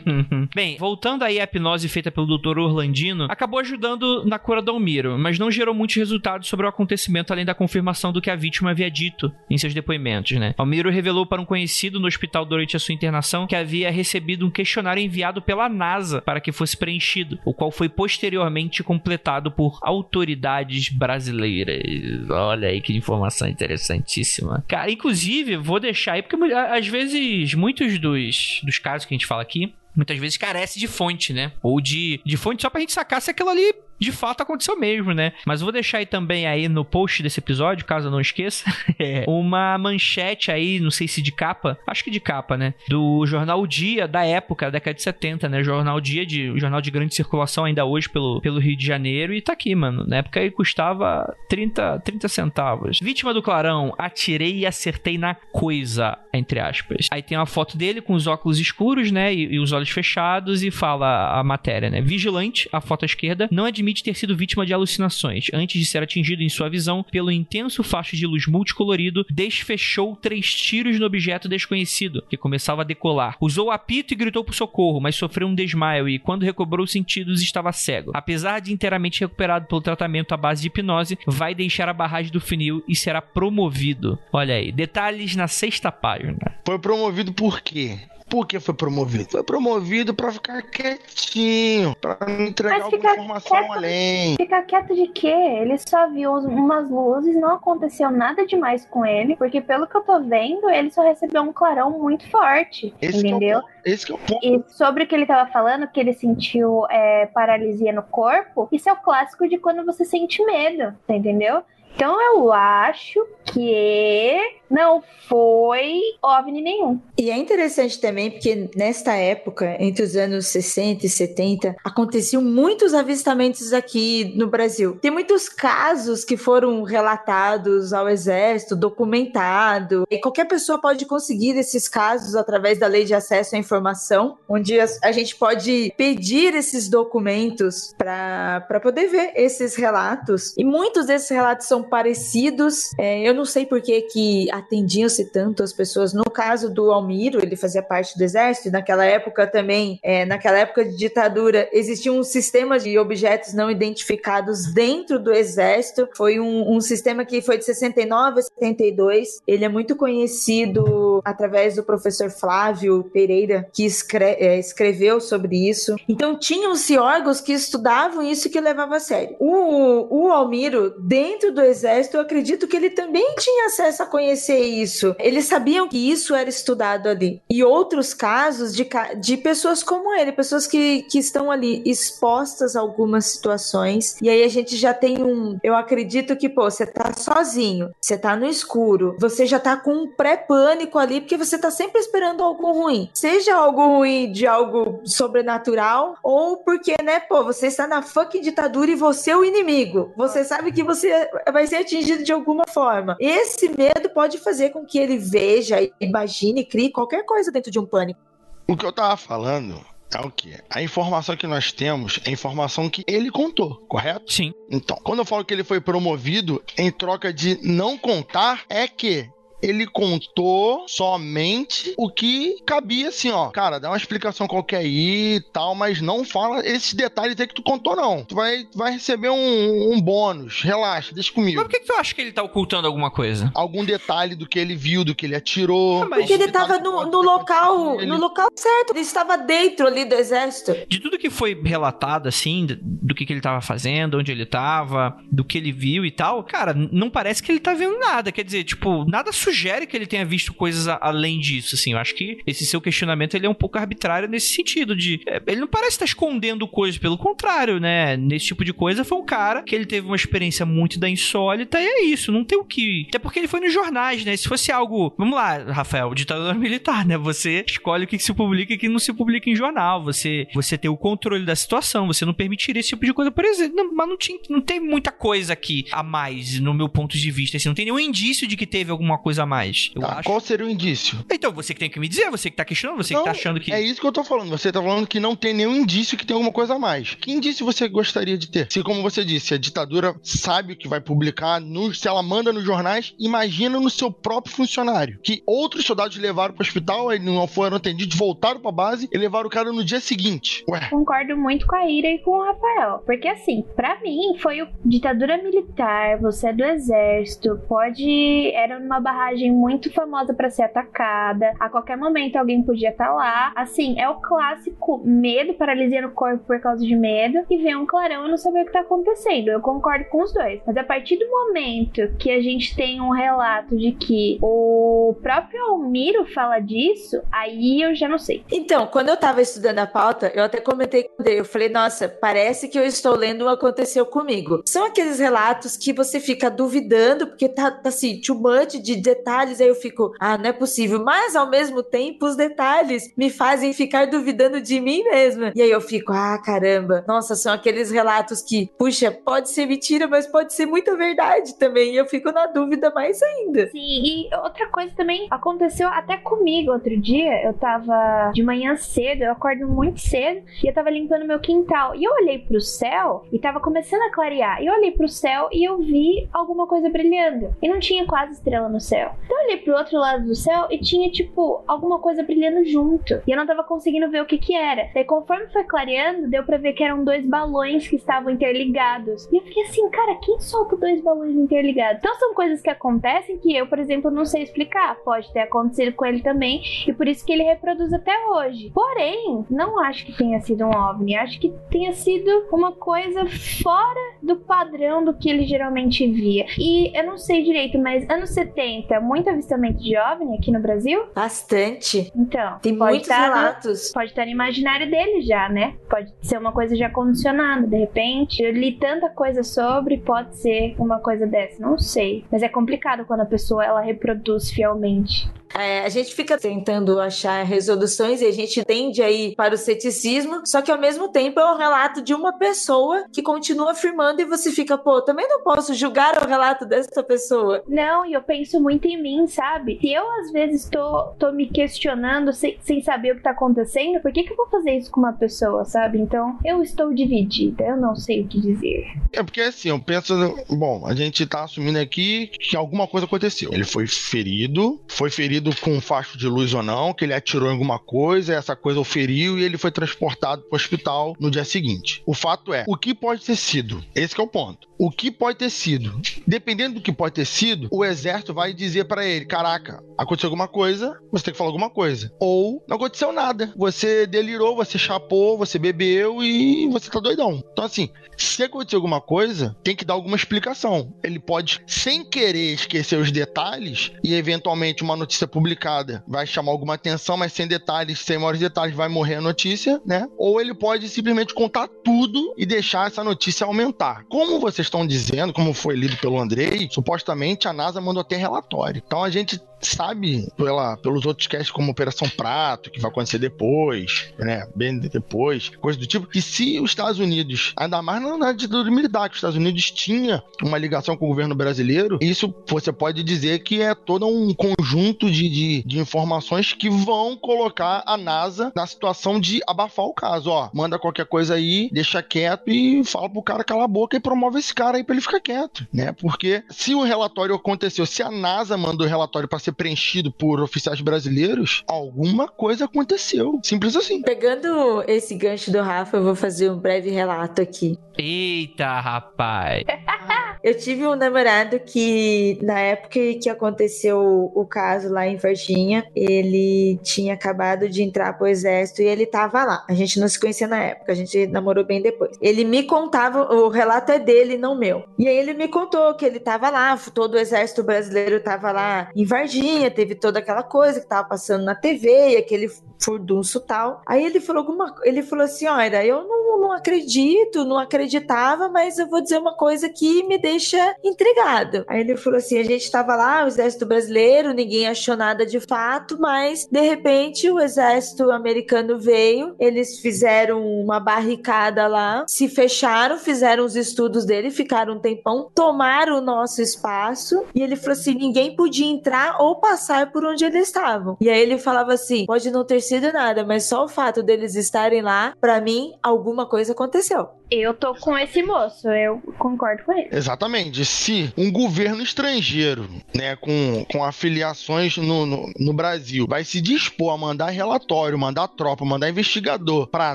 Bem, 0.54 0.78
voltando 0.78 1.24
aí 1.24 1.40
à 1.40 1.44
hipnose 1.44 1.88
feita 1.88 2.10
pelo 2.10 2.38
Dr. 2.38 2.58
Orlandino, 2.58 3.26
acabou 3.28 3.60
ajudando 3.60 4.24
na 4.24 4.38
cura 4.38 4.62
do 4.62 4.70
Almiro, 4.70 5.18
mas 5.18 5.38
não 5.38 5.50
gerou 5.50 5.74
muitos 5.74 5.96
resultados 5.96 6.48
sobre 6.48 6.64
o 6.64 6.68
acontecimento 6.68 7.32
além 7.32 7.44
da 7.44 7.54
confirmação 7.54 8.12
do 8.12 8.22
que 8.22 8.30
a 8.30 8.36
vítima 8.36 8.70
havia 8.70 8.90
dito 8.94 9.32
em 9.50 9.58
seus 9.58 9.74
depoimentos, 9.74 10.38
né? 10.38 10.54
Almiro 10.56 10.90
revelou 10.90 11.26
para 11.26 11.42
um 11.42 11.44
conhecido 11.44 11.98
no 11.98 12.06
hospital 12.06 12.44
durante 12.44 12.76
a 12.76 12.78
sua 12.78 12.94
internação 12.94 13.46
que 13.46 13.56
havia 13.56 13.90
recebido 13.90 14.46
um 14.46 14.50
questionário 14.50 15.02
enviado 15.02 15.42
pela 15.42 15.68
NASA 15.68 16.22
para 16.22 16.40
que 16.40 16.52
fosse 16.52 16.76
preenchido, 16.76 17.38
o 17.44 17.52
qual 17.52 17.70
foi 17.70 17.88
posteriormente 17.88 18.82
completado 18.82 19.50
por 19.50 19.78
autoridades 19.82 20.88
brasileiras. 20.88 21.82
Olha 22.30 22.68
aí 22.68 22.80
que 22.80 22.96
informação 22.96 23.48
interessantíssima. 23.48 24.64
Cara, 24.68 24.90
inclusive, 24.90 25.56
vou 25.56 25.80
deixar 25.80 26.12
aí, 26.12 26.22
porque 26.22 26.36
às 26.52 26.86
vezes 26.86 27.54
muitos 27.54 27.98
dos, 27.98 28.60
dos 28.62 28.78
casos 28.78 29.06
que 29.06 29.14
a 29.14 29.16
gente 29.16 29.26
fala 29.26 29.42
aqui 29.42 29.74
muitas 29.96 30.18
vezes 30.18 30.36
carece 30.36 30.78
de 30.78 30.86
fonte, 30.88 31.32
né? 31.32 31.52
Ou 31.62 31.80
de, 31.80 32.20
de 32.24 32.36
fonte 32.36 32.62
só 32.62 32.70
pra 32.70 32.80
gente 32.80 32.92
sacar 32.92 33.22
se 33.22 33.30
aquilo 33.30 33.48
ali 33.48 33.72
de 33.98 34.12
fato 34.12 34.42
aconteceu 34.42 34.78
mesmo, 34.78 35.12
né? 35.12 35.32
Mas 35.46 35.60
vou 35.60 35.72
deixar 35.72 35.98
aí 35.98 36.06
também 36.06 36.46
aí 36.46 36.68
no 36.68 36.84
post 36.84 37.22
desse 37.22 37.40
episódio, 37.40 37.84
caso 37.84 38.08
eu 38.08 38.10
não 38.10 38.20
esqueça, 38.20 38.64
é, 38.98 39.24
uma 39.26 39.76
manchete 39.78 40.50
aí, 40.50 40.80
não 40.80 40.90
sei 40.90 41.08
se 41.08 41.22
de 41.22 41.32
capa, 41.32 41.78
acho 41.86 42.04
que 42.04 42.10
de 42.10 42.20
capa, 42.20 42.56
né? 42.56 42.74
Do 42.88 43.24
jornal 43.26 43.66
Dia 43.66 44.06
da 44.06 44.24
época, 44.24 44.66
da 44.66 44.72
década 44.72 44.94
de 44.94 45.02
70, 45.02 45.48
né? 45.48 45.62
Jornal 45.62 46.00
Dia, 46.00 46.26
de, 46.26 46.58
jornal 46.58 46.80
de 46.80 46.90
grande 46.90 47.14
circulação 47.14 47.64
ainda 47.64 47.84
hoje 47.84 48.08
pelo, 48.08 48.40
pelo 48.40 48.60
Rio 48.60 48.76
de 48.76 48.84
Janeiro 48.84 49.32
e 49.32 49.40
tá 49.40 49.52
aqui, 49.52 49.74
mano. 49.74 50.04
Na 50.06 50.18
época 50.18 50.40
ele 50.40 50.50
custava 50.50 51.34
30, 51.48 52.00
30 52.00 52.28
centavos. 52.28 52.98
Vítima 53.00 53.32
do 53.32 53.42
clarão, 53.42 53.94
atirei 53.96 54.58
e 54.58 54.66
acertei 54.66 55.16
na 55.16 55.34
coisa, 55.34 56.18
entre 56.32 56.60
aspas. 56.60 57.06
Aí 57.10 57.22
tem 57.22 57.38
uma 57.38 57.46
foto 57.46 57.76
dele 57.76 58.00
com 58.00 58.12
os 58.12 58.26
óculos 58.26 58.58
escuros, 58.58 59.10
né? 59.10 59.32
E, 59.32 59.54
e 59.54 59.58
os 59.58 59.72
olhos 59.72 59.90
fechados 59.90 60.62
e 60.62 60.70
fala 60.70 61.38
a 61.38 61.42
matéria, 61.42 61.88
né? 61.88 62.00
Vigilante, 62.00 62.68
a 62.72 62.80
foto 62.80 63.04
à 63.04 63.06
esquerda, 63.06 63.48
não 63.50 63.64
admite 63.64 63.83
ter 63.92 64.14
sido 64.14 64.36
vítima 64.36 64.64
de 64.64 64.72
alucinações. 64.72 65.46
Antes 65.52 65.80
de 65.80 65.86
ser 65.86 66.02
atingido 66.02 66.42
em 66.42 66.48
sua 66.48 66.68
visão 66.68 67.02
pelo 67.02 67.30
intenso 67.30 67.82
facho 67.82 68.16
de 68.16 68.26
luz 68.26 68.46
multicolorido, 68.46 69.26
desfechou 69.30 70.16
três 70.16 70.54
tiros 70.54 70.98
no 70.98 71.06
objeto 71.06 71.48
desconhecido, 71.48 72.24
que 72.28 72.36
começava 72.36 72.82
a 72.82 72.84
decolar. 72.84 73.36
Usou 73.40 73.70
apito 73.70 74.14
e 74.14 74.16
gritou 74.16 74.44
por 74.44 74.54
socorro, 74.54 75.00
mas 75.00 75.16
sofreu 75.16 75.48
um 75.48 75.54
desmaio 75.54 76.08
e, 76.08 76.18
quando 76.18 76.44
recobrou 76.44 76.84
os 76.84 76.92
sentidos, 76.92 77.42
estava 77.42 77.72
cego. 77.72 78.12
Apesar 78.14 78.60
de 78.60 78.72
inteiramente 78.72 79.20
recuperado 79.20 79.66
pelo 79.66 79.80
tratamento 79.80 80.32
à 80.32 80.36
base 80.36 80.62
de 80.62 80.68
hipnose, 80.68 81.18
vai 81.26 81.54
deixar 81.54 81.88
a 81.88 81.92
barragem 81.92 82.32
do 82.32 82.40
funil 82.40 82.82
e 82.88 82.94
será 82.94 83.20
promovido. 83.20 84.18
Olha 84.32 84.54
aí, 84.54 84.70
detalhes 84.72 85.36
na 85.36 85.48
sexta 85.48 85.90
página. 85.90 86.58
Foi 86.64 86.78
promovido 86.78 87.32
por 87.32 87.60
quê? 87.60 87.98
Por 88.28 88.46
que 88.46 88.58
foi 88.58 88.74
promovido? 88.74 89.30
Foi 89.30 89.42
promovido 89.42 90.14
pra 90.14 90.32
ficar 90.32 90.62
quietinho, 90.62 91.94
pra 92.00 92.18
não 92.26 92.46
entregar 92.46 92.80
Mas 92.80 92.84
alguma 92.84 93.12
informação 93.12 93.58
quieto. 93.58 93.72
além. 93.72 94.36
Fica 94.36 94.62
quieto 94.62 94.94
de 94.94 95.06
quê? 95.08 95.28
Ele 95.28 95.76
só 95.78 96.08
viu 96.08 96.32
umas 96.32 96.90
luzes, 96.90 97.36
não 97.36 97.54
aconteceu 97.54 98.10
nada 98.10 98.46
demais 98.46 98.86
com 98.86 99.04
ele, 99.04 99.36
porque 99.36 99.60
pelo 99.60 99.86
que 99.86 99.96
eu 99.96 100.02
tô 100.02 100.20
vendo, 100.20 100.68
ele 100.70 100.90
só 100.90 101.02
recebeu 101.02 101.42
um 101.42 101.52
clarão 101.52 101.90
muito 101.90 102.28
forte, 102.30 102.94
Esse 103.00 103.20
que 103.20 103.28
é 103.28 103.32
o 103.32 103.36
entendeu? 103.36 103.62
Esse 103.84 104.06
que 104.06 104.12
é 104.12 104.14
o 104.14 104.18
ponto. 104.18 104.44
E 104.44 104.64
sobre 104.68 105.04
o 105.04 105.06
que 105.06 105.14
ele 105.14 105.26
tava 105.26 105.50
falando, 105.50 105.86
que 105.86 106.00
ele 106.00 106.14
sentiu 106.14 106.86
é, 106.90 107.26
paralisia 107.26 107.92
no 107.92 108.02
corpo, 108.02 108.68
isso 108.72 108.88
é 108.88 108.92
o 108.92 108.96
clássico 108.96 109.46
de 109.48 109.58
quando 109.58 109.84
você 109.84 110.04
sente 110.04 110.44
medo, 110.44 110.94
tá 111.06 111.14
entendeu? 111.14 111.62
Então 111.94 112.20
eu 112.20 112.52
acho 112.52 113.24
que 113.44 114.40
não 114.74 115.00
foi 115.28 116.00
OVNI 116.20 116.60
nenhum. 116.60 117.00
E 117.16 117.30
é 117.30 117.36
interessante 117.36 118.00
também 118.00 118.30
porque 118.30 118.68
nesta 118.74 119.14
época, 119.14 119.76
entre 119.78 120.02
os 120.02 120.16
anos 120.16 120.46
60 120.48 121.06
e 121.06 121.08
70, 121.08 121.76
aconteciam 121.84 122.42
muitos 122.42 122.92
avistamentos 122.92 123.72
aqui 123.72 124.34
no 124.36 124.48
Brasil. 124.48 124.98
Tem 125.00 125.12
muitos 125.12 125.48
casos 125.48 126.24
que 126.24 126.36
foram 126.36 126.82
relatados 126.82 127.92
ao 127.92 128.08
exército, 128.08 128.74
documentado. 128.74 130.04
E 130.10 130.18
qualquer 130.18 130.46
pessoa 130.46 130.80
pode 130.80 131.06
conseguir 131.06 131.56
esses 131.56 131.88
casos 131.88 132.34
através 132.34 132.78
da 132.78 132.88
lei 132.88 133.04
de 133.04 133.14
acesso 133.14 133.54
à 133.54 133.58
informação, 133.58 134.38
onde 134.48 134.80
a 134.80 135.12
gente 135.12 135.36
pode 135.36 135.92
pedir 135.96 136.54
esses 136.54 136.88
documentos 136.88 137.94
para 137.96 138.80
poder 138.82 139.06
ver 139.06 139.32
esses 139.36 139.76
relatos. 139.76 140.52
E 140.58 140.64
muitos 140.64 141.06
desses 141.06 141.28
relatos 141.30 141.68
são 141.68 141.83
parecidos. 141.84 142.92
É, 142.98 143.20
eu 143.26 143.34
não 143.34 143.44
sei 143.44 143.66
por 143.66 143.80
que, 143.80 144.02
que 144.02 144.50
atendiam-se 144.50 145.26
tanto 145.26 145.62
as 145.62 145.72
pessoas. 145.72 146.12
No 146.12 146.24
caso 146.24 146.72
do 146.72 146.90
Almiro, 146.90 147.40
ele 147.42 147.56
fazia 147.56 147.82
parte 147.82 148.16
do 148.16 148.24
exército, 148.24 148.70
naquela 148.70 149.04
época 149.04 149.46
também, 149.46 149.98
é, 150.02 150.24
naquela 150.24 150.58
época 150.58 150.84
de 150.84 150.96
ditadura, 150.96 151.68
existia 151.72 152.12
um 152.12 152.22
sistema 152.22 152.78
de 152.78 152.98
objetos 152.98 153.54
não 153.54 153.70
identificados 153.70 154.72
dentro 154.72 155.18
do 155.18 155.32
exército. 155.32 156.08
Foi 156.16 156.40
um, 156.40 156.74
um 156.74 156.80
sistema 156.80 157.24
que 157.24 157.40
foi 157.40 157.58
de 157.58 157.64
69 157.64 158.40
a 158.40 158.42
72. 158.42 159.42
Ele 159.46 159.64
é 159.64 159.68
muito 159.68 159.96
conhecido 159.96 161.20
através 161.24 161.76
do 161.76 161.82
professor 161.82 162.30
Flávio 162.30 163.04
Pereira, 163.12 163.68
que 163.72 163.86
é, 164.20 164.58
escreveu 164.58 165.20
sobre 165.20 165.68
isso. 165.68 165.96
Então, 166.08 166.38
tinham-se 166.38 166.98
órgãos 166.98 167.40
que 167.40 167.52
estudavam 167.52 168.22
isso 168.22 168.48
e 168.48 168.50
que 168.50 168.60
levavam 168.60 168.96
a 168.96 169.00
sério. 169.00 169.36
O, 169.38 170.24
o 170.24 170.28
Almiro, 170.30 170.94
dentro 170.98 171.52
do 171.52 171.60
exército, 171.74 172.16
eu 172.16 172.20
acredito 172.20 172.68
que 172.68 172.76
ele 172.76 172.90
também 172.90 173.34
tinha 173.38 173.66
acesso 173.66 174.02
a 174.02 174.06
conhecer 174.06 174.58
isso. 174.58 175.14
Eles 175.18 175.46
sabiam 175.46 175.88
que 175.88 176.10
isso 176.10 176.34
era 176.34 176.48
estudado 176.48 177.08
ali. 177.08 177.42
E 177.50 177.64
outros 177.64 178.14
casos 178.14 178.74
de, 178.74 178.88
de 179.18 179.36
pessoas 179.36 179.82
como 179.82 180.14
ele, 180.14 180.32
pessoas 180.32 180.66
que, 180.66 181.02
que 181.02 181.18
estão 181.18 181.50
ali 181.50 181.82
expostas 181.84 182.76
a 182.76 182.80
algumas 182.80 183.26
situações. 183.26 184.16
E 184.22 184.30
aí 184.30 184.42
a 184.44 184.48
gente 184.48 184.76
já 184.76 184.94
tem 184.94 185.22
um. 185.22 185.58
Eu 185.62 185.74
acredito 185.74 186.36
que, 186.36 186.48
pô, 186.48 186.70
você 186.70 186.86
tá 186.86 187.12
sozinho, 187.12 187.90
você 188.00 188.16
tá 188.16 188.36
no 188.36 188.46
escuro, 188.46 189.16
você 189.18 189.44
já 189.46 189.58
tá 189.58 189.76
com 189.76 189.92
um 189.92 190.06
pré-pânico 190.06 190.98
ali, 190.98 191.20
porque 191.20 191.36
você 191.36 191.58
tá 191.58 191.70
sempre 191.70 192.00
esperando 192.00 192.42
algo 192.42 192.72
ruim. 192.72 193.10
Seja 193.12 193.56
algo 193.56 193.98
ruim 193.98 194.30
de 194.30 194.46
algo 194.46 195.00
sobrenatural, 195.04 196.16
ou 196.22 196.58
porque, 196.58 196.94
né, 197.02 197.20
pô, 197.20 197.42
você 197.42 197.66
está 197.66 197.86
na 197.86 198.02
fucking 198.02 198.40
ditadura 198.40 198.90
e 198.90 198.94
você 198.94 199.32
é 199.32 199.36
o 199.36 199.44
inimigo. 199.44 200.12
Você 200.16 200.44
sabe 200.44 200.72
que 200.72 200.82
você 200.82 201.28
vai 201.52 201.63
ser 201.66 201.76
atingido 201.76 202.24
de 202.24 202.32
alguma 202.32 202.64
forma. 202.66 203.16
Esse 203.20 203.68
medo 203.68 204.10
pode 204.12 204.38
fazer 204.38 204.70
com 204.70 204.84
que 204.84 204.98
ele 204.98 205.18
veja, 205.18 205.76
imagine, 206.00 206.64
crie 206.64 206.90
qualquer 206.90 207.24
coisa 207.24 207.50
dentro 207.50 207.70
de 207.70 207.78
um 207.78 207.86
pânico. 207.86 208.20
O 208.66 208.76
que 208.76 208.86
eu 208.86 208.92
tava 208.92 209.16
falando 209.16 209.84
é 210.14 210.20
o 210.20 210.30
quê? 210.30 210.60
A 210.70 210.82
informação 210.82 211.36
que 211.36 211.46
nós 211.46 211.72
temos 211.72 212.20
é 212.24 212.30
a 212.30 212.32
informação 212.32 212.88
que 212.88 213.04
ele 213.06 213.30
contou, 213.30 213.76
correto? 213.88 214.32
Sim. 214.32 214.52
Então, 214.70 214.96
quando 215.02 215.18
eu 215.18 215.24
falo 215.24 215.44
que 215.44 215.52
ele 215.52 215.64
foi 215.64 215.80
promovido 215.80 216.62
em 216.78 216.90
troca 216.90 217.32
de 217.32 217.58
não 217.62 217.98
contar, 217.98 218.64
é 218.68 218.86
que 218.86 219.28
ele 219.64 219.86
contou 219.86 220.84
somente 220.86 221.94
o 221.96 222.10
que 222.10 222.56
cabia, 222.66 223.08
assim, 223.08 223.30
ó. 223.30 223.48
Cara, 223.50 223.78
dá 223.78 223.88
uma 223.90 223.96
explicação 223.96 224.46
qualquer 224.46 224.78
aí 224.78 225.36
e 225.36 225.40
tal, 225.52 225.74
mas 225.74 226.00
não 226.00 226.24
fala 226.24 226.66
esses 226.66 226.94
detalhes 226.94 227.38
aí 227.38 227.46
que 227.46 227.54
tu 227.54 227.62
contou, 227.62 227.96
não. 227.96 228.24
Tu 228.24 228.34
vai, 228.34 228.66
vai 228.74 228.92
receber 228.92 229.30
um, 229.30 229.92
um 229.92 230.00
bônus. 230.00 230.62
Relaxa, 230.62 231.14
deixa 231.14 231.32
comigo. 231.32 231.56
Mas 231.56 231.64
por 231.66 231.70
que, 231.70 231.80
que 231.80 231.86
tu 231.86 231.94
acha 231.98 232.14
que 232.14 232.20
ele 232.20 232.32
tá 232.32 232.42
ocultando 232.42 232.86
alguma 232.86 233.10
coisa? 233.10 233.50
Algum 233.54 233.84
detalde 233.84 234.34
do 234.34 234.46
que 234.46 234.58
ele 234.58 234.74
viu, 234.74 235.04
do 235.04 235.14
que 235.14 235.26
ele 235.26 235.36
atirou. 235.36 236.02
Ah, 236.02 236.08
mas- 236.08 236.20
Porque 236.20 236.32
ele 236.34 236.44
Detalhe 236.46 236.64
estava 236.72 236.82
que 236.82 236.88
no, 236.88 237.04
no 237.04 237.20
ter 237.20 237.26
local, 237.26 237.94
ele. 238.00 238.06
no 238.06 238.16
local 238.18 238.48
certo. 238.54 238.90
Ele 238.90 239.00
estava 239.00 239.36
dentro 239.38 239.86
ali 239.86 240.04
do 240.04 240.14
exército. 240.14 240.74
De 240.88 241.00
tudo 241.00 241.18
que 241.18 241.30
foi 241.30 241.54
relatado, 241.62 242.28
assim, 242.28 242.66
do 242.82 243.14
que, 243.14 243.24
que 243.24 243.32
ele 243.32 243.40
tava 243.40 243.60
fazendo, 243.60 244.18
onde 244.18 244.30
ele 244.30 244.44
tava, 244.46 245.16
do 245.30 245.44
que 245.44 245.58
ele 245.58 245.72
viu 245.72 246.04
e 246.04 246.10
tal, 246.10 246.42
cara, 246.44 246.74
não 246.74 247.08
parece 247.10 247.42
que 247.42 247.50
ele 247.50 247.60
tá 247.60 247.72
vendo 247.74 247.98
nada. 247.98 248.30
Quer 248.32 248.44
dizer, 248.44 248.64
tipo, 248.64 249.04
nada 249.08 249.32
sugere 249.54 249.86
que 249.86 249.96
ele 249.96 250.06
tenha 250.06 250.24
visto 250.24 250.52
coisas 250.52 250.88
a- 250.88 250.98
além 251.00 251.38
disso, 251.38 251.74
assim. 251.74 251.92
Eu 251.92 251.98
acho 251.98 252.14
que 252.14 252.38
esse 252.46 252.66
seu 252.66 252.80
questionamento, 252.80 253.34
ele 253.34 253.46
é 253.46 253.48
um 253.48 253.54
pouco 253.54 253.78
arbitrário 253.78 254.28
nesse 254.28 254.54
sentido 254.54 254.94
de... 254.96 255.20
é, 255.26 255.40
ele 255.46 255.60
não 255.60 255.68
parece 255.68 255.92
estar 255.92 256.04
escondendo 256.04 256.66
coisas, 256.66 256.98
pelo 256.98 257.16
contrário, 257.16 257.78
né? 257.78 258.16
Nesse 258.16 258.46
tipo 258.46 258.64
de 258.64 258.72
coisa, 258.72 259.04
foi 259.04 259.18
um 259.18 259.24
cara 259.24 259.62
que 259.62 259.74
ele 259.74 259.86
teve 259.86 260.06
uma 260.06 260.16
experiência 260.16 260.66
muito 260.66 260.98
da 260.98 261.08
insólita 261.08 261.80
e 261.80 261.84
é 261.86 262.04
isso, 262.04 262.32
não 262.32 262.44
tem 262.44 262.58
o 262.58 262.64
que... 262.64 263.06
Até 263.08 263.18
porque 263.18 263.38
ele 263.38 263.48
foi 263.48 263.60
nos 263.60 263.72
jornais, 263.72 264.24
né? 264.24 264.36
Se 264.36 264.48
fosse 264.48 264.72
algo... 264.72 265.14
Vamos 265.16 265.34
lá, 265.34 265.58
Rafael, 265.58 266.12
ditadura 266.14 266.54
militar, 266.54 267.04
né? 267.06 267.16
Você 267.18 267.64
escolhe 267.66 268.04
o 268.04 268.06
que, 268.08 268.16
que 268.18 268.22
se 268.24 268.32
publica 268.34 268.72
e 268.72 268.76
o 268.76 268.78
que 268.78 268.88
não 268.88 268.98
se 268.98 269.12
publica 269.12 269.48
em 269.48 269.54
jornal. 269.56 270.02
Você, 270.04 270.46
você 270.54 270.76
tem 270.76 270.90
o 270.90 270.96
controle 270.96 271.44
da 271.44 271.54
situação, 271.56 272.06
você 272.06 272.24
não 272.24 272.34
permitiria 272.34 272.80
esse 272.80 272.90
tipo 272.90 273.04
de 273.04 273.12
coisa, 273.12 273.30
por 273.30 273.44
exemplo. 273.44 273.76
Não, 273.76 273.94
mas 273.94 274.08
não, 274.08 274.16
tinha, 274.18 274.38
não 274.48 274.60
tem 274.60 274.80
muita 274.80 275.10
coisa 275.12 275.52
aqui 275.52 275.86
a 275.92 276.02
mais, 276.02 276.58
no 276.60 276.74
meu 276.74 276.88
ponto 276.88 277.16
de 277.16 277.30
vista. 277.30 277.56
Assim, 277.56 277.68
não 277.68 277.74
tem 277.74 277.84
nenhum 277.84 277.98
indício 277.98 278.46
de 278.46 278.56
que 278.56 278.66
teve 278.66 278.90
alguma 278.90 279.18
coisa 279.18 279.43
a 279.44 279.46
mais. 279.46 279.90
Eu 279.94 280.02
Tá, 280.02 280.18
acho. 280.18 280.24
Qual 280.28 280.40
seria 280.40 280.66
o 280.66 280.68
indício? 280.70 281.24
Então, 281.32 281.52
você 281.52 281.72
que 281.72 281.80
tem 281.80 281.88
que 281.90 282.00
me 282.00 282.08
dizer, 282.08 282.30
você 282.30 282.50
que 282.50 282.56
tá 282.56 282.64
questionando, 282.64 282.96
você 283.02 283.08
que 283.14 283.18
Não, 283.18 283.24
tá 283.24 283.30
achando 283.30 283.60
que. 283.60 283.72
É 283.72 283.80
isso 283.80 284.00
que 284.00 284.06
eu 284.06 284.12
tô 284.12 284.24
falando. 284.24 284.50
Você 284.50 284.70
tá 284.72 284.82
falando 284.82 285.06
que 285.06 285.20
não 285.20 285.34
tem 285.36 285.54
nenhum 285.54 285.76
indício 285.76 286.16
que 286.18 286.26
tem 286.26 286.34
alguma 286.34 286.52
coisa 286.52 286.74
a 286.74 286.78
mais. 286.78 287.14
Que 287.14 287.32
indício 287.32 287.64
você 287.64 287.88
gostaria 287.88 288.36
de 288.36 288.48
ter? 288.50 288.66
Se, 288.70 288.82
como 288.82 289.02
você 289.02 289.24
disse, 289.24 289.54
a 289.54 289.58
ditadura 289.58 290.14
sabe 290.22 290.72
o 290.72 290.76
que 290.76 290.88
vai 290.88 291.00
publicar, 291.00 291.60
no- 291.60 291.94
se 291.94 292.06
ela 292.08 292.22
manda 292.22 292.52
nos 292.52 292.64
jornais, 292.64 293.14
imagina 293.18 293.78
no 293.80 293.90
seu 293.90 294.10
próprio 294.10 294.54
funcionário. 294.54 295.18
Que 295.22 295.42
outros 295.46 295.84
soldados 295.84 296.16
levaram 296.16 296.54
pro 296.54 296.62
hospital, 296.62 297.08
aí 297.08 297.18
não 297.18 297.46
foram 297.46 297.76
atendidos, 297.76 298.16
voltaram 298.16 298.60
pra 298.60 298.72
base 298.72 299.08
e 299.12 299.18
levaram 299.18 299.46
o 299.46 299.50
cara 299.50 299.72
no 299.72 299.84
dia 299.84 300.00
seguinte. 300.00 300.64
Ué, 300.68 300.88
Concordo 300.90 301.36
muito 301.36 301.66
com 301.66 301.76
a 301.76 301.88
Ira 301.90 302.08
e 302.08 302.18
com 302.18 302.30
o 302.32 302.44
Rafael. 302.44 303.02
Porque, 303.04 303.28
assim, 303.28 303.64
pra 303.76 304.00
mim 304.00 304.36
foi 304.38 304.62
o 304.62 304.68
ditadura 304.84 305.36
militar, 305.42 306.18
você 306.20 306.48
é 306.48 306.52
do 306.52 306.64
exército, 306.64 307.58
pode. 307.68 308.50
Era 308.54 308.78
numa 308.80 309.00
barragem 309.00 309.33
passagem 309.34 309.52
muito 309.52 309.92
famosa 309.92 310.32
para 310.32 310.48
ser 310.48 310.62
atacada. 310.62 311.52
A 311.58 311.68
qualquer 311.68 311.96
momento 311.96 312.36
alguém 312.36 312.62
podia 312.62 312.90
estar 312.90 313.08
tá 313.08 313.14
lá. 313.14 313.52
Assim, 313.54 313.98
é 313.98 314.08
o 314.08 314.20
clássico 314.20 315.02
medo, 315.04 315.54
paralisia 315.54 316.02
no 316.02 316.12
corpo 316.12 316.44
por 316.46 316.60
causa 316.60 316.84
de 316.84 316.94
medo 316.94 317.44
e 317.50 317.56
ver 317.58 317.76
um 317.76 317.84
clarão 317.84 318.26
e 318.26 318.30
não 318.30 318.36
saber 318.36 318.62
o 318.62 318.66
que 318.66 318.72
tá 318.72 318.80
acontecendo. 318.80 319.48
Eu 319.48 319.60
concordo 319.60 320.04
com 320.06 320.22
os 320.22 320.32
dois. 320.32 320.60
Mas 320.66 320.76
a 320.76 320.84
partir 320.84 321.16
do 321.16 321.28
momento 321.28 322.14
que 322.18 322.30
a 322.30 322.40
gente 322.40 322.74
tem 322.76 323.00
um 323.00 323.10
relato 323.10 323.76
de 323.76 323.92
que 323.92 324.38
o 324.40 325.16
próprio 325.22 325.62
Almiro 325.64 326.24
fala 326.32 326.60
disso, 326.60 327.20
aí 327.32 327.82
eu 327.82 327.94
já 327.94 328.08
não 328.08 328.18
sei. 328.18 328.44
Então, 328.52 328.86
quando 328.86 329.08
eu 329.08 329.16
tava 329.16 329.42
estudando 329.42 329.80
a 329.80 329.86
pauta, 329.86 330.30
eu 330.34 330.44
até 330.44 330.60
comentei 330.60 331.04
com 331.04 331.22
ele, 331.22 331.40
eu 331.40 331.44
falei, 331.44 331.68
nossa, 331.68 332.08
parece 332.08 332.68
que 332.68 332.78
eu 332.78 332.84
estou 332.84 333.16
lendo 333.16 333.44
o 333.44 333.48
aconteceu 333.48 334.06
comigo. 334.06 334.62
São 334.66 334.86
aqueles 334.86 335.18
relatos 335.18 335.76
que 335.76 335.92
você 335.92 336.20
fica 336.20 336.50
duvidando, 336.50 337.26
porque 337.26 337.48
tá, 337.48 337.70
tá 337.70 337.88
assim, 337.88 338.20
too 338.20 338.36
much 338.36 338.80
de 338.80 338.96
detalhes, 339.14 339.60
aí 339.60 339.68
eu 339.68 339.74
fico, 339.74 340.12
ah, 340.18 340.36
não 340.36 340.46
é 340.46 340.52
possível. 340.52 341.02
Mas 341.02 341.36
ao 341.36 341.48
mesmo 341.48 341.82
tempo, 341.82 342.26
os 342.26 342.36
detalhes 342.36 343.12
me 343.16 343.30
fazem 343.30 343.72
ficar 343.72 344.06
duvidando 344.06 344.60
de 344.60 344.80
mim 344.80 345.02
mesma. 345.04 345.52
E 345.54 345.62
aí 345.62 345.70
eu 345.70 345.80
fico, 345.80 346.12
ah, 346.12 346.40
caramba, 346.44 347.04
nossa, 347.06 347.34
são 347.34 347.52
aqueles 347.52 347.90
relatos 347.90 348.42
que, 348.42 348.70
puxa, 348.78 349.10
pode 349.10 349.50
ser 349.50 349.66
mentira, 349.66 350.06
mas 350.06 350.26
pode 350.26 350.52
ser 350.52 350.66
muita 350.66 350.96
verdade 350.96 351.56
também. 351.58 351.92
E 351.92 351.96
eu 351.96 352.06
fico 352.06 352.32
na 352.32 352.46
dúvida 352.46 352.90
mais 352.90 353.22
ainda. 353.22 353.68
Sim, 353.70 353.78
e 353.78 354.34
outra 354.36 354.66
coisa 354.68 354.92
também 354.96 355.26
aconteceu 355.30 355.88
até 355.88 356.16
comigo 356.16 356.72
outro 356.72 356.96
dia. 357.00 357.42
Eu 357.44 357.54
tava 357.54 358.32
de 358.32 358.42
manhã 358.42 358.76
cedo, 358.76 359.22
eu 359.22 359.32
acordo 359.32 359.68
muito 359.68 360.00
cedo, 360.00 360.44
e 360.62 360.68
eu 360.68 360.74
tava 360.74 360.90
limpando 360.90 361.26
meu 361.26 361.38
quintal. 361.38 361.94
E 361.94 362.04
eu 362.04 362.12
olhei 362.12 362.38
pro 362.38 362.60
céu 362.60 363.24
e 363.32 363.38
tava 363.38 363.60
começando 363.60 364.02
a 364.02 364.12
clarear. 364.12 364.62
E 364.62 364.66
eu 364.66 364.74
olhei 364.74 364.90
pro 364.92 365.08
céu 365.08 365.48
e 365.52 365.64
eu 365.64 365.78
vi 365.78 366.28
alguma 366.32 366.66
coisa 366.66 366.88
brilhando. 366.88 367.54
E 367.62 367.68
não 367.68 367.78
tinha 367.78 368.06
quase 368.06 368.32
estrela 368.32 368.68
no 368.68 368.80
céu. 368.80 369.03
Então 369.24 369.38
eu 369.38 369.44
olhei 369.44 369.56
pro 369.58 369.76
outro 369.76 369.98
lado 369.98 370.24
do 370.24 370.34
céu 370.34 370.66
e 370.70 370.78
tinha, 370.78 371.10
tipo, 371.10 371.62
alguma 371.66 371.98
coisa 371.98 372.22
brilhando 372.22 372.64
junto. 372.64 373.20
E 373.26 373.30
eu 373.30 373.36
não 373.36 373.46
tava 373.46 373.64
conseguindo 373.64 374.10
ver 374.10 374.22
o 374.22 374.26
que 374.26 374.38
que 374.38 374.54
era. 374.54 374.88
Daí, 374.94 375.04
conforme 375.04 375.48
foi 375.52 375.64
clareando, 375.64 376.28
deu 376.28 376.44
pra 376.44 376.58
ver 376.58 376.72
que 376.72 376.82
eram 376.82 377.04
dois 377.04 377.24
balões 377.26 377.86
que 377.88 377.96
estavam 377.96 378.30
interligados. 378.30 379.28
E 379.32 379.36
eu 379.36 379.42
fiquei 379.42 379.64
assim, 379.64 379.88
cara, 379.90 380.16
quem 380.16 380.38
solta 380.40 380.76
dois 380.76 381.00
balões 381.02 381.34
interligados? 381.34 381.98
Então 381.98 382.14
são 382.16 382.34
coisas 382.34 382.60
que 382.60 382.70
acontecem 382.70 383.38
que 383.38 383.54
eu, 383.54 383.66
por 383.66 383.78
exemplo, 383.78 384.10
não 384.10 384.24
sei 384.24 384.42
explicar. 384.42 384.96
Pode 385.04 385.32
ter 385.32 385.40
acontecido 385.40 385.94
com 385.94 386.06
ele 386.06 386.22
também. 386.22 386.62
E 386.86 386.92
por 386.92 387.08
isso 387.08 387.24
que 387.24 387.32
ele 387.32 387.42
reproduz 387.42 387.92
até 387.92 388.12
hoje. 388.28 388.70
Porém, 388.74 389.44
não 389.50 389.78
acho 389.80 390.06
que 390.06 390.16
tenha 390.16 390.40
sido 390.40 390.64
um 390.64 390.70
OVNI. 390.70 391.16
Acho 391.16 391.40
que 391.40 391.52
tenha 391.70 391.92
sido 391.92 392.30
uma 392.52 392.72
coisa 392.72 393.26
fora 393.62 394.14
do 394.22 394.36
padrão 394.36 395.04
do 395.04 395.14
que 395.14 395.28
ele 395.28 395.44
geralmente 395.44 396.06
via. 396.06 396.46
E 396.58 396.96
eu 396.96 397.04
não 397.04 397.18
sei 397.18 397.42
direito, 397.42 397.78
mas 397.78 398.08
anos 398.08 398.30
70, 398.30 398.93
muito 399.00 399.28
avistamento 399.30 399.82
de 399.82 399.96
OVNI 399.96 400.36
aqui 400.36 400.50
no 400.50 400.60
Brasil? 400.60 401.04
Bastante. 401.14 402.10
Então, 402.14 402.58
tem 402.60 402.76
muitos 402.76 403.02
estar 403.02 403.22
relatos. 403.22 403.88
No, 403.88 403.94
pode 403.94 404.10
estar 404.10 404.24
no 404.24 404.30
imaginário 404.30 404.90
dele 404.90 405.22
já, 405.22 405.48
né? 405.48 405.74
Pode 405.88 406.12
ser 406.22 406.38
uma 406.38 406.52
coisa 406.52 406.74
já 406.76 406.90
condicionada, 406.90 407.66
de 407.66 407.76
repente. 407.76 408.42
Eu 408.42 408.52
li 408.52 408.72
tanta 408.78 409.08
coisa 409.08 409.42
sobre, 409.42 409.98
pode 409.98 410.36
ser 410.36 410.74
uma 410.78 410.98
coisa 410.98 411.26
dessa, 411.26 411.60
não 411.60 411.78
sei. 411.78 412.24
Mas 412.30 412.42
é 412.42 412.48
complicado 412.48 413.04
quando 413.04 413.20
a 413.20 413.26
pessoa 413.26 413.64
ela 413.64 413.80
reproduz 413.80 414.50
fielmente. 414.50 415.28
É, 415.54 415.84
a 415.84 415.88
gente 415.88 416.14
fica 416.14 416.36
tentando 416.36 417.00
achar 417.00 417.44
resoluções 417.44 418.20
e 418.20 418.26
a 418.26 418.32
gente 418.32 418.64
tende 418.64 419.02
aí 419.02 419.34
para 419.36 419.54
o 419.54 419.58
ceticismo, 419.58 420.42
só 420.44 420.60
que 420.60 420.70
ao 420.70 420.78
mesmo 420.78 421.08
tempo 421.08 421.38
é 421.38 421.54
um 421.54 421.56
relato 421.56 422.02
de 422.02 422.12
uma 422.12 422.32
pessoa 422.32 423.04
que 423.12 423.22
continua 423.22 423.70
afirmando 423.70 424.20
e 424.20 424.24
você 424.24 424.50
fica, 424.50 424.76
pô, 424.76 425.00
também 425.02 425.28
não 425.28 425.42
posso 425.42 425.72
julgar 425.74 426.20
o 426.22 426.26
relato 426.26 426.66
dessa 426.66 427.02
pessoa. 427.02 427.62
Não, 427.68 428.04
e 428.04 428.12
eu 428.12 428.22
penso 428.22 428.60
muito 428.60 428.86
em 428.88 429.00
mim, 429.00 429.26
sabe? 429.26 429.78
Se 429.80 429.92
eu 429.92 430.04
às 430.20 430.32
vezes 430.32 430.68
tô, 430.68 431.14
tô 431.18 431.32
me 431.32 431.48
questionando 431.48 432.32
sem, 432.32 432.58
sem 432.60 432.82
saber 432.82 433.12
o 433.12 433.16
que 433.16 433.22
tá 433.22 433.30
acontecendo, 433.30 434.00
por 434.00 434.12
que, 434.12 434.24
que 434.24 434.32
eu 434.32 434.36
vou 434.36 434.48
fazer 434.48 434.76
isso 434.76 434.90
com 434.90 435.00
uma 435.00 435.12
pessoa, 435.12 435.64
sabe? 435.64 435.98
Então 435.98 436.38
eu 436.44 436.62
estou 436.62 436.92
dividida, 436.92 437.64
eu 437.64 437.76
não 437.76 437.94
sei 437.94 438.22
o 438.22 438.28
que 438.28 438.40
dizer. 438.40 438.84
É 439.12 439.22
porque 439.22 439.40
assim, 439.40 439.68
eu 439.68 439.78
penso, 439.78 440.14
bom, 440.48 440.84
a 440.86 440.94
gente 440.94 441.24
tá 441.26 441.44
assumindo 441.44 441.78
aqui 441.78 442.30
que 442.40 442.56
alguma 442.56 442.88
coisa 442.88 443.06
aconteceu. 443.06 443.52
Ele 443.52 443.64
foi 443.64 443.86
ferido, 443.86 444.80
foi 444.88 445.10
ferido 445.10 445.43
com 445.52 445.72
um 445.72 445.80
facho 445.80 446.16
de 446.16 446.28
luz 446.28 446.54
ou 446.54 446.62
não, 446.62 446.92
que 446.92 447.04
ele 447.04 447.14
atirou 447.14 447.48
em 447.48 447.52
alguma 447.52 447.78
coisa, 447.78 448.34
essa 448.34 448.54
coisa 448.54 448.80
o 448.80 448.84
feriu 448.84 449.38
e 449.38 449.42
ele 449.42 449.58
foi 449.58 449.70
transportado 449.70 450.42
para 450.42 450.54
o 450.54 450.56
hospital 450.56 451.16
no 451.18 451.30
dia 451.30 451.44
seguinte. 451.44 452.02
O 452.06 452.14
fato 452.14 452.52
é, 452.52 452.64
o 452.66 452.76
que 452.76 452.94
pode 452.94 453.24
ter 453.24 453.36
sido? 453.36 453.84
Esse 453.94 454.18
é 454.18 454.22
o 454.22 454.26
ponto. 454.26 454.68
O 454.78 454.90
que 454.90 455.10
pode 455.10 455.38
ter 455.38 455.50
sido? 455.50 456.00
Dependendo 456.26 456.76
do 456.76 456.80
que 456.80 456.92
pode 456.92 457.14
ter 457.14 457.24
sido, 457.24 457.68
o 457.70 457.84
exército 457.84 458.34
vai 458.34 458.52
dizer 458.52 458.84
para 458.84 459.06
ele: 459.06 459.24
caraca, 459.24 459.82
aconteceu 459.96 460.28
alguma 460.28 460.48
coisa, 460.48 460.98
você 461.10 461.24
tem 461.24 461.32
que 461.32 461.38
falar 461.38 461.50
alguma 461.50 461.70
coisa. 461.70 462.12
Ou 462.20 462.62
não 462.68 462.76
aconteceu 462.76 463.12
nada. 463.12 463.52
Você 463.56 464.06
delirou, 464.06 464.56
você 464.56 464.78
chapou, 464.78 465.38
você 465.38 465.58
bebeu 465.58 466.22
e 466.22 466.68
você 466.68 466.90
tá 466.90 466.98
doidão. 467.00 467.42
Então, 467.52 467.64
assim, 467.64 467.88
se 468.16 468.42
acontecer 468.42 468.76
alguma 468.76 469.00
coisa, 469.00 469.56
tem 469.62 469.76
que 469.76 469.84
dar 469.84 469.94
alguma 469.94 470.16
explicação. 470.16 470.92
Ele 471.02 471.18
pode, 471.18 471.62
sem 471.66 472.04
querer, 472.04 472.52
esquecer 472.52 472.98
os 472.98 473.10
detalhes 473.10 473.92
e 474.02 474.14
eventualmente 474.14 474.82
uma 474.82 474.96
notícia 474.96 475.26
publicada 475.26 476.04
vai 476.06 476.26
chamar 476.26 476.52
alguma 476.52 476.74
atenção, 476.74 477.16
mas 477.16 477.32
sem 477.32 477.46
detalhes, 477.46 478.00
sem 478.00 478.18
maiores 478.18 478.40
detalhes, 478.40 478.74
vai 478.74 478.88
morrer 478.88 479.16
a 479.16 479.20
notícia, 479.20 479.80
né? 479.86 480.06
Ou 480.16 480.40
ele 480.40 480.54
pode 480.54 480.88
simplesmente 480.88 481.34
contar 481.34 481.68
tudo 481.68 482.34
e 482.36 482.44
deixar 482.44 482.88
essa 482.88 483.04
notícia 483.04 483.46
aumentar. 483.46 484.04
Como 484.08 484.40
estão 484.64 484.86
dizendo, 484.86 485.32
como 485.32 485.54
foi 485.54 485.76
lido 485.76 485.96
pelo 485.96 486.18
Andrei, 486.18 486.68
supostamente 486.70 487.46
a 487.48 487.52
NASA 487.52 487.80
mandou 487.80 488.00
até 488.00 488.16
relatório. 488.16 488.82
Então 488.84 489.04
a 489.04 489.10
gente 489.10 489.40
sabe 489.66 490.28
pela, 490.36 490.76
pelos 490.76 491.06
outros 491.06 491.26
casts 491.26 491.50
como 491.50 491.70
Operação 491.70 492.08
Prato, 492.08 492.70
que 492.70 492.80
vai 492.80 492.90
acontecer 492.90 493.18
depois, 493.18 494.12
né? 494.18 494.46
Bem 494.54 494.78
depois, 494.78 495.50
coisa 495.60 495.78
do 495.78 495.86
tipo, 495.86 496.06
que 496.06 496.20
se 496.20 496.58
os 496.60 496.70
Estados 496.70 496.98
Unidos, 496.98 497.52
ainda 497.56 497.80
mais 497.82 498.02
na 498.18 498.32
ditadura 498.32 498.70
militar, 498.70 499.08
que 499.08 499.14
os 499.14 499.18
Estados 499.18 499.36
Unidos 499.36 499.70
tinha 499.70 500.22
uma 500.42 500.58
ligação 500.58 500.96
com 500.96 501.06
o 501.06 501.08
governo 501.08 501.34
brasileiro, 501.34 501.98
isso 502.00 502.34
você 502.48 502.72
pode 502.72 503.02
dizer 503.02 503.40
que 503.40 503.62
é 503.62 503.74
todo 503.74 504.06
um 504.06 504.34
conjunto 504.34 505.10
de, 505.10 505.28
de, 505.28 505.62
de 505.64 505.78
informações 505.78 506.52
que 506.52 506.68
vão 506.68 507.16
colocar 507.16 507.82
a 507.86 507.96
NASA 507.96 508.52
na 508.54 508.66
situação 508.66 509.18
de 509.18 509.40
abafar 509.46 509.86
o 509.86 509.94
caso, 509.94 510.30
ó, 510.30 510.50
manda 510.52 510.78
qualquer 510.78 511.06
coisa 511.06 511.34
aí, 511.34 511.68
deixa 511.72 512.02
quieto 512.02 512.50
e 512.50 512.84
fala 512.84 513.08
pro 513.08 513.22
cara 513.22 513.44
calar 513.44 513.64
a 513.64 513.68
boca 513.68 513.96
e 513.96 514.00
promove 514.00 514.38
esse 514.38 514.54
cara 514.54 514.76
aí 514.76 514.84
pra 514.84 514.94
ele 514.94 515.02
ficar 515.02 515.20
quieto, 515.20 515.66
né? 515.72 515.92
Porque 515.92 516.42
se 516.50 516.74
o 516.74 516.82
relatório 516.82 517.34
aconteceu, 517.34 517.86
se 517.86 518.02
a 518.02 518.10
NASA 518.10 518.56
mandou 518.56 518.86
o 518.86 518.90
relatório 518.90 519.28
para 519.28 519.38
ser 519.38 519.52
preenchido 519.54 520.12
por 520.12 520.40
oficiais 520.40 520.80
brasileiros, 520.80 521.62
alguma 521.66 522.28
coisa 522.28 522.64
aconteceu. 522.64 523.40
Simples 523.42 523.76
assim. 523.76 524.02
Pegando 524.02 524.82
esse 524.86 525.14
gancho 525.14 525.50
do 525.50 525.60
Rafa, 525.60 525.96
eu 525.96 526.02
vou 526.02 526.14
fazer 526.14 526.50
um 526.50 526.58
breve 526.58 526.90
relato 526.90 527.40
aqui. 527.40 527.78
Eita, 527.96 528.80
rapaz. 528.80 529.64
Eu 530.44 530.54
tive 530.54 530.86
um 530.86 530.94
namorado 530.94 531.58
que, 531.58 532.38
na 532.42 532.60
época 532.60 533.00
que 533.14 533.30
aconteceu 533.30 534.30
o 534.34 534.44
caso 534.44 534.92
lá 534.92 535.06
em 535.06 535.16
Varginha, 535.16 535.86
ele 535.96 536.78
tinha 536.82 537.14
acabado 537.14 537.66
de 537.66 537.82
entrar 537.82 538.12
pro 538.18 538.26
exército 538.26 538.82
e 538.82 538.84
ele 538.84 539.06
tava 539.06 539.42
lá. 539.42 539.64
A 539.66 539.72
gente 539.72 539.98
não 539.98 540.06
se 540.06 540.20
conhecia 540.20 540.46
na 540.46 540.62
época, 540.62 540.92
a 540.92 540.94
gente 540.94 541.26
namorou 541.28 541.64
bem 541.64 541.80
depois. 541.80 542.14
Ele 542.20 542.44
me 542.44 542.62
contava, 542.64 543.32
o 543.34 543.48
relato 543.48 543.90
é 543.90 543.98
dele, 543.98 544.36
não 544.36 544.54
meu. 544.54 544.84
E 544.98 545.08
aí 545.08 545.16
ele 545.16 545.32
me 545.32 545.48
contou 545.48 545.94
que 545.94 546.04
ele 546.04 546.20
tava 546.20 546.50
lá, 546.50 546.76
todo 546.92 547.14
o 547.14 547.18
exército 547.18 547.62
brasileiro 547.62 548.22
tava 548.22 548.52
lá 548.52 548.90
em 548.94 549.06
Varginha, 549.06 549.70
teve 549.70 549.94
toda 549.94 550.18
aquela 550.18 550.42
coisa 550.42 550.78
que 550.78 550.86
tava 550.86 551.08
passando 551.08 551.42
na 551.42 551.54
TV 551.54 552.10
e 552.10 552.16
aquele 552.18 552.50
furdunço 552.78 553.40
tal. 553.40 553.80
Aí 553.86 554.04
ele 554.04 554.20
falou 554.20 554.40
alguma 554.40 554.74
ele 554.82 555.02
falou 555.02 555.24
assim: 555.24 555.46
olha, 555.46 555.84
eu 555.84 556.06
não, 556.06 556.40
não 556.40 556.52
acredito, 556.52 557.46
não 557.46 557.58
acreditava, 557.58 558.50
mas 558.50 558.78
eu 558.78 558.86
vou 558.86 559.00
dizer 559.00 559.18
uma 559.18 559.34
coisa 559.34 559.70
que 559.70 560.02
me 560.02 560.18
deixa 560.34 560.74
intrigado. 560.82 561.64
Aí 561.68 561.80
ele 561.80 561.96
falou 561.96 562.18
assim: 562.18 562.38
a 562.38 562.44
gente 562.44 562.70
tava 562.70 562.96
lá, 562.96 563.24
o 563.24 563.28
exército 563.28 563.66
brasileiro, 563.66 564.32
ninguém 564.32 564.66
achou 564.66 564.96
nada 564.96 565.24
de 565.24 565.40
fato, 565.40 565.96
mas 565.98 566.46
de 566.50 566.60
repente 566.60 567.30
o 567.30 567.38
exército 567.38 568.10
americano 568.10 568.78
veio, 568.78 569.34
eles 569.38 569.78
fizeram 569.78 570.44
uma 570.44 570.80
barricada 570.80 571.66
lá, 571.66 572.04
se 572.08 572.28
fecharam, 572.28 572.98
fizeram 572.98 573.44
os 573.44 573.54
estudos 573.54 574.04
dele, 574.04 574.30
ficaram 574.30 574.74
um 574.74 574.80
tempão, 574.80 575.30
tomaram 575.34 575.98
o 575.98 576.00
nosso 576.00 576.42
espaço 576.42 577.24
e 577.34 577.42
ele 577.42 577.56
falou 577.56 577.72
assim: 577.72 577.94
ninguém 577.94 578.34
podia 578.34 578.66
entrar 578.66 579.20
ou 579.20 579.36
passar 579.36 579.92
por 579.92 580.04
onde 580.04 580.24
eles 580.24 580.48
estavam. 580.48 580.96
E 581.00 581.08
aí 581.08 581.20
ele 581.20 581.38
falava 581.38 581.72
assim: 581.72 582.06
pode 582.06 582.30
não 582.30 582.44
ter 582.44 582.60
sido 582.60 582.92
nada, 582.92 583.24
mas 583.24 583.44
só 583.44 583.64
o 583.64 583.68
fato 583.68 584.02
deles 584.02 584.34
estarem 584.34 584.82
lá, 584.82 585.14
para 585.20 585.40
mim, 585.40 585.72
alguma 585.82 586.26
coisa 586.26 586.52
aconteceu. 586.52 587.08
Eu 587.40 587.54
tô 587.54 587.74
com 587.74 587.96
esse 587.96 588.22
moço, 588.22 588.68
eu 588.68 589.00
concordo 589.18 589.64
com 589.64 589.72
ele. 589.72 589.88
Exatamente. 589.92 590.64
Se 590.64 591.12
um 591.16 591.30
governo 591.30 591.82
estrangeiro, 591.82 592.68
né, 592.94 593.16
com, 593.16 593.64
com 593.70 593.84
afiliações 593.84 594.76
no, 594.76 595.06
no, 595.06 595.32
no 595.38 595.52
Brasil, 595.52 596.06
vai 596.08 596.24
se 596.24 596.40
dispor 596.40 596.92
a 596.92 596.98
mandar 596.98 597.30
relatório, 597.30 597.98
mandar 597.98 598.28
tropa, 598.28 598.64
mandar 598.64 598.88
investigador 598.88 599.66
pra 599.66 599.94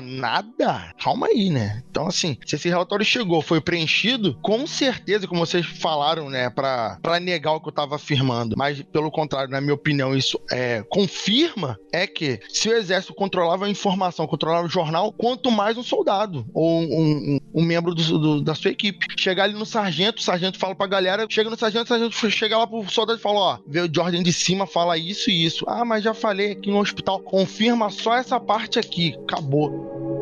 nada, 0.00 0.92
calma 1.02 1.28
aí, 1.28 1.50
né? 1.50 1.82
Então, 1.90 2.06
assim, 2.06 2.36
se 2.46 2.56
esse 2.56 2.68
relatório 2.68 3.04
chegou, 3.04 3.42
foi 3.42 3.60
preenchido, 3.60 4.36
com 4.42 4.66
certeza, 4.66 5.26
como 5.26 5.44
vocês 5.44 5.66
falaram, 5.66 6.28
né, 6.28 6.50
pra, 6.50 6.98
pra 7.02 7.20
negar 7.20 7.52
o 7.52 7.60
que 7.60 7.68
eu 7.68 7.72
tava 7.72 7.96
afirmando, 7.96 8.54
mas 8.56 8.82
pelo 8.82 9.10
contrário, 9.10 9.50
na 9.50 9.60
minha 9.60 9.74
opinião, 9.74 10.16
isso 10.16 10.40
é, 10.50 10.84
confirma, 10.88 11.78
é 11.92 12.06
que 12.06 12.40
se 12.48 12.68
o 12.68 12.72
exército 12.72 13.14
controlava 13.14 13.66
a 13.66 13.70
informação, 13.70 14.26
controlava 14.26 14.66
o 14.66 14.70
jornal, 14.70 15.12
quanto 15.12 15.50
mais 15.50 15.76
um 15.76 15.82
soldado 15.82 16.46
ou 16.54 16.80
um, 16.80 17.29
um, 17.29 17.29
um 17.54 17.62
membro 17.62 17.94
do, 17.94 18.18
do, 18.18 18.40
da 18.40 18.54
sua 18.54 18.70
equipe. 18.70 19.06
Chegar 19.18 19.44
ali 19.44 19.54
no 19.54 19.66
sargento, 19.66 20.18
o 20.18 20.22
sargento 20.22 20.58
fala 20.58 20.74
pra 20.74 20.86
galera, 20.86 21.26
chega 21.28 21.50
no 21.50 21.56
sargento, 21.56 21.84
o 21.84 21.88
sargento 21.88 22.30
chega 22.30 22.56
lá 22.56 22.66
pro 22.66 22.88
soldado 22.90 23.18
e 23.18 23.22
fala: 23.22 23.38
Ó, 23.38 23.58
veio 23.66 23.88
de 23.88 24.00
ordem 24.00 24.22
de 24.22 24.32
cima, 24.32 24.66
fala 24.66 24.96
isso 24.96 25.30
e 25.30 25.44
isso. 25.44 25.64
Ah, 25.68 25.84
mas 25.84 26.02
já 26.04 26.14
falei 26.14 26.52
aqui 26.52 26.70
no 26.70 26.80
hospital. 26.80 27.20
Confirma 27.20 27.90
só 27.90 28.16
essa 28.16 28.40
parte 28.40 28.78
aqui. 28.78 29.14
Acabou. 29.24 30.19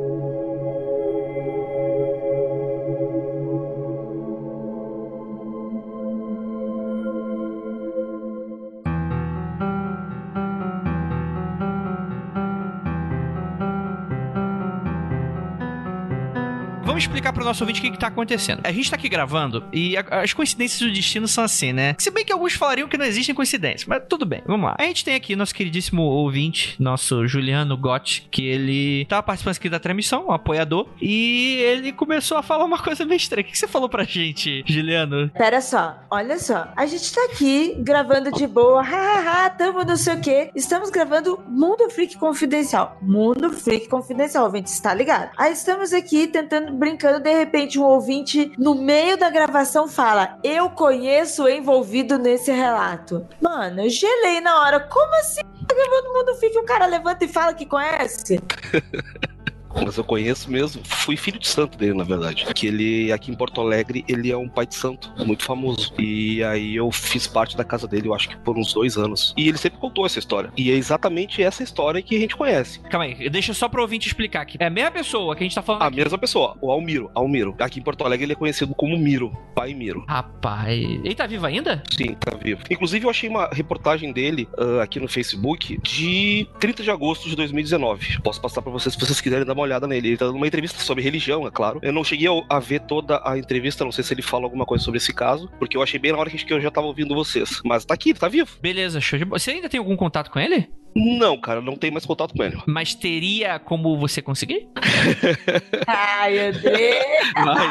Explicar 17.29 17.33
pro 17.33 17.45
nosso 17.45 17.63
ouvinte 17.63 17.81
o 17.81 17.83
que, 17.83 17.91
que 17.91 17.99
tá 17.99 18.09
acontecendo. 18.09 18.61
A 18.65 18.73
gente 18.73 18.91
tá 18.91 18.97
aqui 18.97 19.09
gravando 19.09 19.65
e 19.73 19.97
a- 19.97 20.23
as 20.23 20.33
coincidências 20.33 20.81
do 20.81 20.93
destino 20.93 21.29
são 21.29 21.45
assim, 21.45 21.73
né? 21.73 21.95
Se 21.99 22.11
bem 22.11 22.25
que 22.25 22.33
alguns 22.33 22.55
falariam 22.55 22.89
que 22.89 22.97
não 22.97 23.05
existem 23.05 23.35
coincidências, 23.35 23.85
mas 23.87 24.03
tudo 24.09 24.25
bem, 24.25 24.43
vamos 24.47 24.67
lá. 24.67 24.77
A 24.79 24.83
gente 24.85 25.05
tem 25.05 25.15
aqui 25.15 25.37
nosso 25.37 25.55
queridíssimo 25.55 26.03
ouvinte, 26.03 26.75
nosso 26.79 27.27
Juliano 27.27 27.77
Gotti, 27.77 28.27
que 28.31 28.45
ele 28.47 29.05
tava 29.07 29.23
participando 29.23 29.57
aqui 29.57 29.69
da 29.69 29.79
transmissão, 29.79 30.27
um 30.29 30.33
apoiador, 30.33 30.89
e 31.01 31.57
ele 31.61 31.93
começou 31.93 32.39
a 32.39 32.43
falar 32.43 32.65
uma 32.65 32.79
coisa 32.79 33.05
meio 33.05 33.17
estranha. 33.17 33.43
O 33.43 33.47
que 33.47 33.53
que 33.53 33.59
você 33.59 33.69
falou 33.69 33.89
pra 33.89 34.05
gente, 34.05 34.63
Juliano? 34.67 35.29
Pera 35.31 35.61
só, 35.61 35.99
olha 36.11 36.39
só. 36.39 36.69
A 36.77 36.87
gente 36.87 37.13
tá 37.13 37.21
aqui 37.33 37.75
gravando 37.81 38.31
de 38.33 38.47
boa, 38.47 38.83
hahaha, 38.83 39.51
tamo 39.51 39.85
não 39.85 39.97
sei 39.97 40.15
o 40.15 40.21
quê. 40.21 40.51
Estamos 40.55 40.91
gravando 40.91 41.41
Mundo 41.49 41.89
Freak 41.91 42.17
Confidencial. 42.17 42.97
Mundo 43.03 43.53
Freak 43.53 43.89
Confidencial, 43.89 44.45
ouvinte, 44.45 44.71
está 44.71 44.93
ligado? 44.95 45.31
Aí 45.37 45.53
estamos 45.53 45.93
aqui 45.93 46.27
tentando, 46.27 46.73
brincando, 46.73 47.18
de 47.19 47.33
repente 47.33 47.79
um 47.79 47.85
ouvinte 47.85 48.53
no 48.59 48.75
meio 48.75 49.17
da 49.17 49.31
gravação 49.31 49.89
fala: 49.89 50.39
Eu 50.43 50.71
conheço 50.71 51.45
o 51.45 51.49
envolvido 51.49 52.19
nesse 52.19 52.53
relato. 52.53 53.27
Mano, 53.41 53.83
eu 53.83 53.91
gelei 53.91 54.41
na 54.41 54.61
hora. 54.61 54.81
Como 54.81 55.15
assim? 55.17 55.43
Gravando 55.67 56.13
Mundo 56.15 56.39
e 56.43 56.59
o 56.59 56.65
cara 56.65 56.87
levanta 56.87 57.25
e 57.25 57.29
fala 57.29 57.55
que 57.55 57.67
conhece? 57.67 58.41
Mas 59.75 59.97
eu 59.97 60.05
conheço 60.05 60.51
mesmo. 60.51 60.83
Fui 60.85 61.17
filho 61.17 61.39
de 61.39 61.47
santo 61.49 61.77
dele, 61.79 61.95
na 61.95 62.05
verdade. 62.05 62.47
Que 62.55 62.67
ele, 62.67 63.13
aqui 63.13 63.31
em 63.31 63.35
Porto 63.35 63.61
Alegre, 63.61 64.05
ele 64.09 64.31
é 64.31 64.37
um 64.37 64.49
pai 64.49 64.67
de 64.67 64.75
santo, 64.75 65.13
muito 65.25 65.45
famoso. 65.45 65.93
E 65.99 66.43
aí 66.45 66.77
eu 66.77 66.91
fiz 66.91 67.27
parte 67.27 67.57
da 67.57 67.65
casa 67.65 67.87
dele, 67.87 68.09
eu 68.09 68.15
acho 68.15 68.29
que 68.29 68.37
por 68.39 68.57
uns 68.59 68.73
dois 68.73 68.97
anos. 68.97 69.35
E 69.37 69.49
ele 69.49 69.59
sempre 69.59 69.79
contou 69.79 70.05
essa 70.07 70.19
história. 70.19 70.51
E 70.57 70.71
é 70.71 70.75
exatamente 70.75 71.43
essa 71.43 71.63
história 71.63 72.03
que 72.03 72.17
a 72.17 72.19
gente 72.19 72.37
conhece. 72.37 72.81
Calma 72.91 73.05
aí, 73.07 73.29
deixa 73.31 73.55
só 73.55 73.69
pro 73.69 73.83
ouvinte 73.83 74.07
explicar 74.09 74.43
aqui. 74.43 74.57
É 74.61 74.67
a 74.67 74.71
mesma 74.71 74.91
pessoa 74.91 75.35
que 75.37 75.43
a 75.43 75.47
gente 75.47 75.55
tá 75.55 75.63
falando 75.63 75.83
A 75.83 75.87
aqui. 75.87 75.97
mesma 75.97 76.19
pessoa, 76.19 76.57
o 76.61 76.71
Almiro. 76.71 77.11
Almiro. 77.15 77.55
Aqui 77.59 77.81
em 77.81 77.83
Porto 77.83 78.05
Alegre 78.05 78.25
ele 78.25 78.33
é 78.33 78.37
conhecido 78.37 78.75
como 78.75 78.97
Miro, 78.99 79.33
pai 79.55 79.75
Miro. 79.75 80.05
Rapaz, 80.09 80.79
ele 80.79 81.15
tá 81.15 81.27
vivo 81.27 81.47
ainda? 81.47 81.83
Sim, 81.91 82.15
tá 82.15 82.37
vivo. 82.37 82.63
Inclusive, 82.71 83.05
eu 83.07 83.11
achei 83.11 83.29
uma 83.29 83.49
reportagem 83.53 84.13
dele 84.13 84.49
ah, 84.59 84.83
aqui 84.83 84.99
no 85.01 85.09
Facebook 85.09 85.79
de 85.83 86.49
30 86.59 86.83
de 86.83 86.91
agosto 86.91 87.29
de 87.29 87.37
2019. 87.37 88.21
Posso 88.23 88.41
passar 88.41 88.63
pra 88.63 88.71
vocês 88.73 88.95
se 88.95 89.01
vocês 89.01 89.21
quiserem 89.21 89.45
dar 89.47 89.55
uma 89.59 89.65
olhada 89.65 89.87
nele. 89.87 90.09
Ele 90.09 90.17
tá 90.17 90.27
dando 90.27 90.37
uma 90.37 90.47
entrevista 90.47 90.79
sobre 90.81 91.03
religião, 91.05 91.47
é 91.47 91.51
claro. 91.51 91.79
Eu 91.83 91.93
não 91.93 92.05
cheguei 92.05 92.29
a- 92.49 92.59
ver 92.59 92.81
toda 92.81 93.21
a 93.25 93.37
entrevista, 93.39 93.85
não 93.85 93.93
sei 93.93 94.03
se 94.05 94.13
ele 94.15 94.23
fala 94.23 94.45
alguma 94.45 94.65
coisa 94.67 94.85
sobre 94.85 94.99
esse 94.99 95.13
caso, 95.13 95.51
porque 95.59 95.77
eu 95.77 95.83
achei 95.83 95.99
bem 95.99 96.13
na 96.13 96.19
hora 96.19 96.29
que 96.31 96.53
eu 96.53 96.61
já 96.61 96.71
tava 96.71 96.87
ouvindo 96.87 97.15
vocês. 97.15 97.61
Mas 97.65 97.85
tá 97.85 97.95
aqui, 97.95 98.13
tá 98.15 98.29
vivo. 98.29 98.49
Beleza, 98.61 99.01
show 99.01 99.19
de 99.19 99.25
bola. 99.25 99.39
Você 99.39 99.51
ainda 99.53 99.69
tem 99.69 99.79
algum 99.79 99.97
contato 99.97 100.31
com 100.31 100.39
ele? 100.39 100.69
Não, 100.97 101.39
cara, 101.39 101.61
não 101.61 101.77
tem 101.77 101.91
mais 101.91 102.05
contato 102.05 102.35
com 102.35 102.43
ele. 102.43 102.57
Mas 102.67 102.95
teria 102.95 103.59
como 103.59 103.97
você 103.99 104.21
conseguir? 104.23 104.67
Ai, 105.87 106.39
André. 106.49 107.01
Vai. 107.35 107.71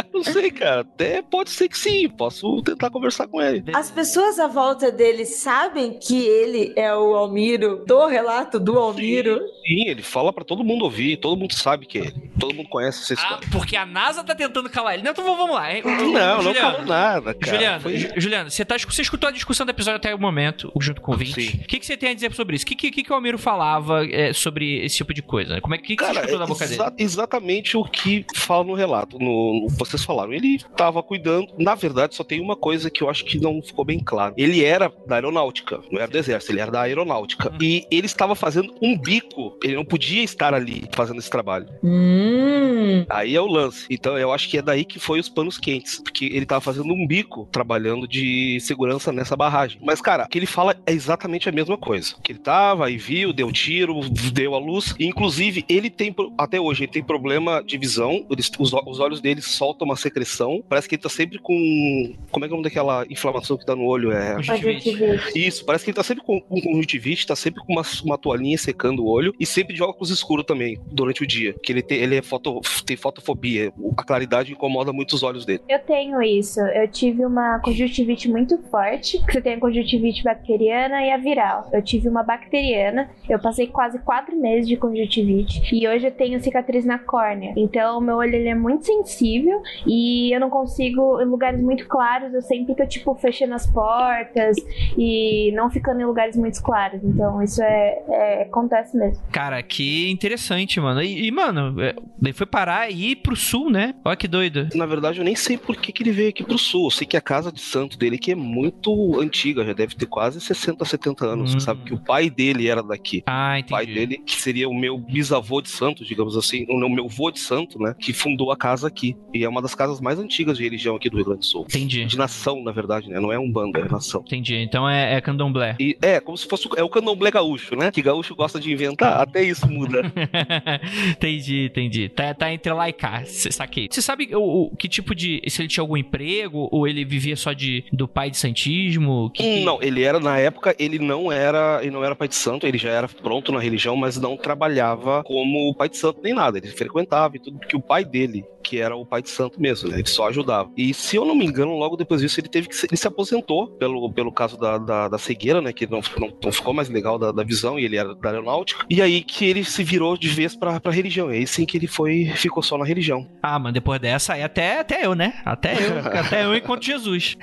não 0.24 0.32
sei, 0.32 0.50
cara. 0.50 0.80
Até 0.82 1.22
pode 1.22 1.50
ser 1.50 1.68
que 1.68 1.78
sim. 1.78 2.08
Posso 2.08 2.62
tentar 2.62 2.90
conversar 2.90 3.26
com 3.26 3.40
ele. 3.40 3.64
As 3.74 3.90
pessoas 3.90 4.38
à 4.38 4.46
volta 4.46 4.90
dele 4.92 5.24
sabem 5.24 5.98
que 5.98 6.26
ele 6.26 6.72
é 6.76 6.94
o 6.94 7.14
Almiro, 7.14 7.84
do 7.86 8.06
relato 8.06 8.58
do 8.60 8.78
Almiro. 8.78 9.38
Sim, 9.66 9.88
ele 9.88 10.02
fala 10.02 10.32
pra 10.32 10.44
todo 10.44 10.64
mundo 10.64 10.84
ouvir, 10.84 11.16
todo 11.18 11.38
mundo 11.38 11.52
sabe 11.54 11.86
que 11.86 11.98
é 11.98 12.02
ele. 12.02 12.30
Todo 12.38 12.54
mundo 12.54 12.68
conhece 12.68 13.02
essa 13.02 13.12
Ah, 13.14 13.24
história. 13.24 13.48
porque 13.52 13.76
a 13.76 13.84
NASA 13.86 14.24
tá 14.24 14.34
tentando 14.34 14.68
calar 14.70 14.94
ele. 14.94 15.02
Não, 15.02 15.12
então 15.12 15.24
vamos 15.24 15.54
lá. 15.54 15.74
hein? 15.74 15.82
não, 15.84 16.12
não 16.36 16.42
Juliano, 16.42 16.70
falou 16.72 16.86
nada, 16.86 17.34
cara. 17.34 17.52
Juliano, 17.52 17.80
Foi- 17.82 17.96
Ju- 17.96 18.08
Juliano, 18.16 18.50
você, 18.50 18.64
tá, 18.64 18.76
você 18.78 19.02
escutou 19.02 19.28
a 19.28 19.32
discussão 19.32 19.66
do 19.66 19.70
episódio 19.70 19.96
até 19.96 20.14
o 20.14 20.18
momento, 20.18 20.72
junto 20.80 21.00
com 21.00 21.12
o 21.12 21.16
Vinte. 21.16 21.40
Sim. 21.50 21.58
O 21.62 21.66
que, 21.66 21.78
que 21.78 21.86
você 21.86 21.96
tem 21.96 22.10
a 22.10 22.14
dizer 22.14 22.32
sobre 22.32 22.56
isso? 22.56 22.64
O 22.64 22.68
que, 22.68 22.74
que, 22.76 22.90
que 23.02 23.10
o 23.12 23.14
Almiro 23.14 23.38
falava 23.38 24.06
é, 24.06 24.32
sobre 24.32 24.84
esse 24.84 24.96
tipo 24.96 25.12
de 25.12 25.22
coisa? 25.22 25.60
Como 25.60 25.74
é 25.74 25.78
que, 25.78 25.94
que 25.96 26.02
você 26.04 26.12
Cara, 26.14 26.20
escutou 26.26 26.38
da 26.38 26.44
é 26.44 26.48
boca 26.48 26.66
dele? 26.66 26.74
exa- 26.80 26.94
exatamente 26.98 27.76
o 27.76 27.84
que 27.84 28.24
fala 28.34 28.64
no 28.64 28.74
relato. 28.74 29.18
No, 29.18 29.60
no- 29.62 29.68
vocês 29.68 30.02
falaram. 30.10 30.32
Ele 30.32 30.56
estava 30.56 31.02
cuidando. 31.02 31.48
Na 31.58 31.74
verdade, 31.74 32.14
só 32.14 32.24
tem 32.24 32.40
uma 32.40 32.56
coisa 32.56 32.90
que 32.90 33.02
eu 33.02 33.08
acho 33.08 33.24
que 33.24 33.38
não 33.38 33.62
ficou 33.62 33.84
bem 33.84 34.00
claro. 34.00 34.34
Ele 34.36 34.64
era 34.64 34.92
da 35.06 35.14
aeronáutica, 35.16 35.80
não 35.90 36.00
era 36.00 36.10
do 36.10 36.18
exército, 36.18 36.52
ele 36.52 36.60
era 36.60 36.70
da 36.70 36.80
aeronáutica. 36.82 37.50
Uhum. 37.50 37.58
E 37.62 37.86
ele 37.90 38.06
estava 38.06 38.34
fazendo 38.34 38.74
um 38.82 38.98
bico. 38.98 39.56
Ele 39.62 39.76
não 39.76 39.84
podia 39.84 40.22
estar 40.22 40.52
ali 40.52 40.84
fazendo 40.94 41.18
esse 41.18 41.30
trabalho. 41.30 41.66
Hum. 41.82 43.04
Aí 43.08 43.34
é 43.34 43.40
o 43.40 43.46
lance. 43.46 43.86
Então 43.90 44.18
eu 44.18 44.32
acho 44.32 44.48
que 44.48 44.58
é 44.58 44.62
daí 44.62 44.84
que 44.84 44.98
foi 44.98 45.20
os 45.20 45.28
panos 45.28 45.58
quentes. 45.58 46.00
Porque 46.00 46.24
ele 46.26 46.46
tava 46.46 46.60
fazendo 46.60 46.92
um 46.92 47.06
bico 47.06 47.48
trabalhando 47.52 48.06
de 48.08 48.58
segurança 48.60 49.12
nessa 49.12 49.36
barragem. 49.36 49.80
Mas, 49.82 50.00
cara, 50.00 50.24
o 50.24 50.28
que 50.28 50.38
ele 50.38 50.46
fala 50.46 50.76
é 50.86 50.92
exatamente 50.92 51.48
a 51.48 51.52
mesma 51.52 51.76
coisa. 51.76 52.14
Que 52.22 52.32
ele 52.32 52.38
tava, 52.38 52.86
aí 52.86 52.96
viu, 52.96 53.32
deu 53.32 53.52
tiro, 53.52 54.00
deu 54.32 54.54
a 54.54 54.58
luz. 54.58 54.94
E, 54.98 55.06
inclusive, 55.06 55.64
ele 55.68 55.90
tem, 55.90 56.14
até 56.38 56.60
hoje, 56.60 56.84
ele 56.84 56.92
tem 56.92 57.02
problema 57.02 57.62
de 57.62 57.78
visão. 57.78 58.26
Eles- 58.30 58.50
os, 58.58 58.72
os 58.72 58.98
olhos 59.00 59.20
dele 59.20 59.40
soltam 59.40 59.86
uma 59.90 59.96
secreção. 59.96 60.62
Parece 60.68 60.88
que 60.88 60.94
ele 60.94 61.02
tá 61.02 61.08
sempre 61.08 61.38
com. 61.38 62.14
Como 62.30 62.44
é 62.44 62.48
que 62.48 62.52
é 62.52 62.54
o 62.54 62.58
nome 62.58 62.68
daquela 62.68 63.04
inflamação 63.10 63.56
que 63.56 63.66
dá 63.66 63.74
no 63.74 63.84
olho? 63.84 64.12
É. 64.12 64.34
Conjuntivite. 64.36 64.90
Conjuntivite. 64.90 65.46
Isso, 65.46 65.64
parece 65.64 65.84
que 65.84 65.90
ele 65.90 65.96
tá 65.96 66.02
sempre 66.02 66.24
com, 66.24 66.40
com 66.40 66.60
conjuntivite, 66.60 67.26
tá 67.26 67.36
sempre 67.36 67.62
com 67.64 67.72
uma, 67.72 67.82
uma 68.04 68.18
toalhinha 68.18 68.56
secando 68.58 69.04
o 69.04 69.08
olho 69.08 69.34
e 69.38 69.46
sempre 69.46 69.74
de 69.74 69.82
óculos 69.82 70.10
escuros 70.10 70.44
também, 70.44 70.78
durante 70.90 71.22
o 71.22 71.26
dia. 71.26 71.54
Que 71.62 71.72
ele 71.72 71.82
tem, 71.82 71.98
ele 71.98 72.16
é 72.16 72.22
foto, 72.22 72.60
tem 72.84 72.96
fotofobia. 72.96 73.72
A 73.96 74.02
claridade 74.02 74.52
incomoda 74.52 74.92
muito 74.92 75.14
os 75.14 75.22
olhos 75.22 75.44
dele. 75.44 75.60
Eu 75.68 75.78
tenho 75.80 76.22
isso. 76.22 76.60
Eu 76.60 76.88
tive 76.88 77.24
uma 77.24 77.58
conjuntivite 77.60 78.28
muito 78.28 78.58
forte. 78.70 79.18
que 79.24 79.32
Você 79.32 79.40
tem 79.40 79.54
a 79.54 79.60
conjuntivite 79.60 80.22
bacteriana 80.22 81.04
e 81.04 81.10
a 81.10 81.16
viral. 81.16 81.68
Eu 81.72 81.82
tive 81.82 82.08
uma 82.08 82.22
bacteriana. 82.22 83.10
Eu 83.28 83.38
passei 83.38 83.66
quase 83.66 83.98
quatro 84.00 84.36
meses 84.36 84.68
de 84.68 84.76
conjuntivite. 84.76 85.62
E 85.74 85.86
hoje 85.88 86.06
eu 86.06 86.12
tenho 86.12 86.40
cicatriz 86.40 86.84
na 86.84 86.98
córnea. 86.98 87.52
Então, 87.56 88.00
meu 88.00 88.16
olho 88.16 88.34
ele 88.34 88.48
é 88.48 88.54
muito 88.54 88.86
sensível. 88.86 89.62
E 89.86 90.34
eu 90.34 90.40
não 90.40 90.50
consigo, 90.50 91.20
em 91.20 91.24
lugares 91.26 91.60
muito 91.62 91.86
claros, 91.86 92.32
eu 92.34 92.42
sempre 92.42 92.74
tô, 92.74 92.86
tipo, 92.86 93.14
fechando 93.16 93.54
as 93.54 93.66
portas 93.66 94.56
e 94.96 95.52
não 95.52 95.70
ficando 95.70 96.00
em 96.00 96.04
lugares 96.04 96.36
muito 96.36 96.62
claros. 96.62 97.02
Então, 97.02 97.42
isso 97.42 97.62
é, 97.62 97.98
é- 98.08 98.42
acontece 98.42 98.96
mesmo. 98.96 99.22
Cara, 99.32 99.62
que 99.62 100.10
interessante, 100.10 100.80
mano. 100.80 101.02
E, 101.02 101.26
e, 101.26 101.30
mano, 101.30 101.80
é, 101.82 101.94
daí 102.20 102.32
foi 102.32 102.46
parar 102.46 102.80
aí 102.80 103.14
pro 103.16 103.36
sul, 103.36 103.70
né? 103.70 103.94
Olha 104.04 104.16
que 104.16 104.28
doido. 104.28 104.68
Na 104.74 104.86
verdade, 104.86 105.18
eu 105.18 105.24
nem 105.24 105.34
sei 105.34 105.56
por 105.56 105.76
que, 105.76 105.92
que 105.92 106.02
ele 106.02 106.12
veio 106.12 106.28
aqui 106.30 106.44
pro 106.44 106.58
sul. 106.58 106.86
Eu 106.86 106.90
sei 106.90 107.06
que 107.06 107.16
a 107.16 107.20
casa 107.20 107.50
de 107.52 107.60
santo 107.60 107.98
dele 107.98 108.18
que 108.18 108.32
é 108.32 108.34
muito 108.34 109.20
antiga, 109.20 109.64
já 109.64 109.72
deve 109.72 109.94
ter 109.94 110.06
quase 110.06 110.40
60, 110.40 110.84
70 110.84 111.26
anos. 111.26 111.54
Hum. 111.54 111.60
Sabe 111.60 111.82
que 111.84 111.94
o 111.94 111.98
pai 111.98 112.28
dele 112.30 112.68
era 112.68 112.82
daqui. 112.82 113.22
Ah, 113.26 113.58
O 113.64 113.68
pai 113.70 113.84
entendi. 113.84 113.98
dele, 113.98 114.18
que 114.24 114.34
seria 114.40 114.68
o 114.68 114.74
meu 114.74 114.98
bisavô 114.98 115.60
de 115.60 115.68
santo, 115.70 116.04
digamos 116.04 116.36
assim, 116.36 116.66
o 116.68 116.88
meu 116.88 117.08
vô 117.08 117.30
de 117.30 117.38
santo, 117.40 117.78
né? 117.78 117.94
Que 117.98 118.12
fundou 118.12 118.50
a 118.52 118.56
casa 118.56 118.88
aqui. 118.88 119.16
E 119.32 119.44
é 119.44 119.48
uma 119.48 119.62
das 119.62 119.69
casas 119.74 120.00
mais 120.00 120.18
antigas 120.18 120.56
de 120.58 120.64
religião 120.64 120.96
aqui 120.96 121.08
do 121.10 121.16
Rio 121.16 121.26
Grande 121.26 121.40
do 121.40 121.46
Sul. 121.46 121.66
Entendi. 121.68 122.04
De 122.04 122.16
nação, 122.18 122.62
na 122.62 122.72
verdade, 122.72 123.08
né? 123.08 123.18
Não 123.20 123.32
é 123.32 123.38
um 123.38 123.50
bando, 123.50 123.78
é 123.78 123.88
nação. 123.88 124.22
Entendi. 124.26 124.56
Então 124.56 124.88
é, 124.88 125.14
é 125.16 125.20
candomblé. 125.20 125.76
E 125.80 125.96
é, 126.02 126.20
como 126.20 126.36
se 126.36 126.46
fosse 126.46 126.68
é 126.76 126.82
o 126.82 126.88
candomblé 126.88 127.30
gaúcho, 127.30 127.74
né? 127.76 127.90
Que 127.90 128.02
gaúcho 128.02 128.34
gosta 128.34 128.58
de 128.60 128.72
inventar, 128.72 129.20
até 129.20 129.42
isso 129.42 129.68
muda. 129.70 130.02
entendi, 131.10 131.66
entendi. 131.66 132.08
Tá, 132.08 132.34
tá 132.34 132.52
entre 132.52 132.72
lá 132.72 132.88
e 132.88 132.92
cá, 132.92 133.22
saquei. 133.24 133.88
Você 133.90 134.02
sabe 134.02 134.34
o, 134.34 134.66
o- 134.72 134.76
que 134.76 134.88
tipo 134.88 135.14
de. 135.14 135.42
Se 135.48 135.62
ele 135.62 135.68
tinha 135.68 135.82
algum 135.82 135.96
emprego 135.96 136.68
ou 136.70 136.86
ele 136.86 137.04
vivia 137.04 137.36
só 137.36 137.52
de 137.52 137.84
do 137.92 138.06
pai 138.08 138.30
de 138.30 138.36
santismo? 138.38 139.30
Que, 139.34 139.42
que- 139.42 139.64
Não, 139.64 139.82
ele 139.82 140.02
era, 140.02 140.18
na 140.20 140.38
época, 140.38 140.74
ele 140.78 140.98
não 140.98 141.30
era, 141.30 141.80
ele 141.82 141.90
não 141.90 142.04
era 142.04 142.14
pai 142.14 142.28
de 142.28 142.34
santo, 142.34 142.66
ele 142.66 142.78
já 142.78 142.90
era 142.90 143.08
pronto 143.08 143.52
na 143.52 143.60
religião, 143.60 143.96
mas 143.96 144.16
não 144.18 144.36
trabalhava 144.36 145.22
como 145.24 145.74
pai 145.74 145.88
de 145.88 145.96
santo 145.96 146.20
nem 146.22 146.34
nada. 146.34 146.58
Ele 146.58 146.68
frequentava 146.68 147.36
e 147.36 147.40
tudo, 147.40 147.58
porque 147.58 147.76
o 147.76 147.80
pai 147.80 148.04
dele, 148.04 148.44
que 148.62 148.80
era 148.80 148.94
o 148.96 149.04
pai 149.04 149.22
de 149.22 149.30
santo 149.30 149.60
mesmo, 149.60 149.88
né? 149.88 149.98
Ele 149.98 150.08
só 150.08 150.28
ajudava. 150.28 150.70
E 150.76 150.94
se 150.94 151.16
eu 151.16 151.24
não 151.24 151.34
me 151.34 151.44
engano, 151.44 151.76
logo 151.76 151.96
depois 151.96 152.20
disso, 152.20 152.40
ele 152.40 152.48
teve 152.48 152.68
que 152.68 152.76
se, 152.76 152.86
ele 152.86 152.96
se 152.96 153.06
aposentou 153.06 153.68
pelo, 153.72 154.12
pelo 154.12 154.32
caso 154.32 154.56
da, 154.58 154.78
da, 154.78 155.08
da 155.08 155.18
cegueira, 155.18 155.60
né? 155.60 155.72
Que 155.72 155.86
não, 155.86 156.00
não, 156.18 156.32
não 156.42 156.52
ficou 156.52 156.72
mais 156.72 156.88
legal 156.88 157.18
da, 157.18 157.32
da, 157.32 157.42
visão 157.42 157.78
e 157.78 157.84
ele 157.84 157.96
era 157.96 158.14
da 158.14 158.30
aeronáutica. 158.30 158.84
E 158.88 159.02
aí 159.02 159.22
que 159.22 159.44
ele 159.44 159.64
se 159.64 159.82
virou 159.82 160.16
de 160.16 160.28
vez 160.28 160.54
pra, 160.54 160.78
pra 160.78 160.92
religião. 160.92 161.32
E 161.32 161.38
aí 161.38 161.46
sim 161.46 161.64
que 161.64 161.76
ele 161.76 161.86
foi 161.86 162.26
ficou 162.36 162.62
só 162.62 162.78
na 162.78 162.84
religião. 162.84 163.26
Ah, 163.42 163.58
mas 163.58 163.72
depois 163.72 164.00
dessa 164.00 164.34
aí 164.34 164.42
até, 164.42 164.80
até 164.80 165.04
eu, 165.04 165.14
né? 165.14 165.40
Até 165.44 165.74
eu. 165.74 165.98
até 166.18 166.44
eu 166.44 166.54
encontro 166.54 166.84
Jesus. 166.84 167.36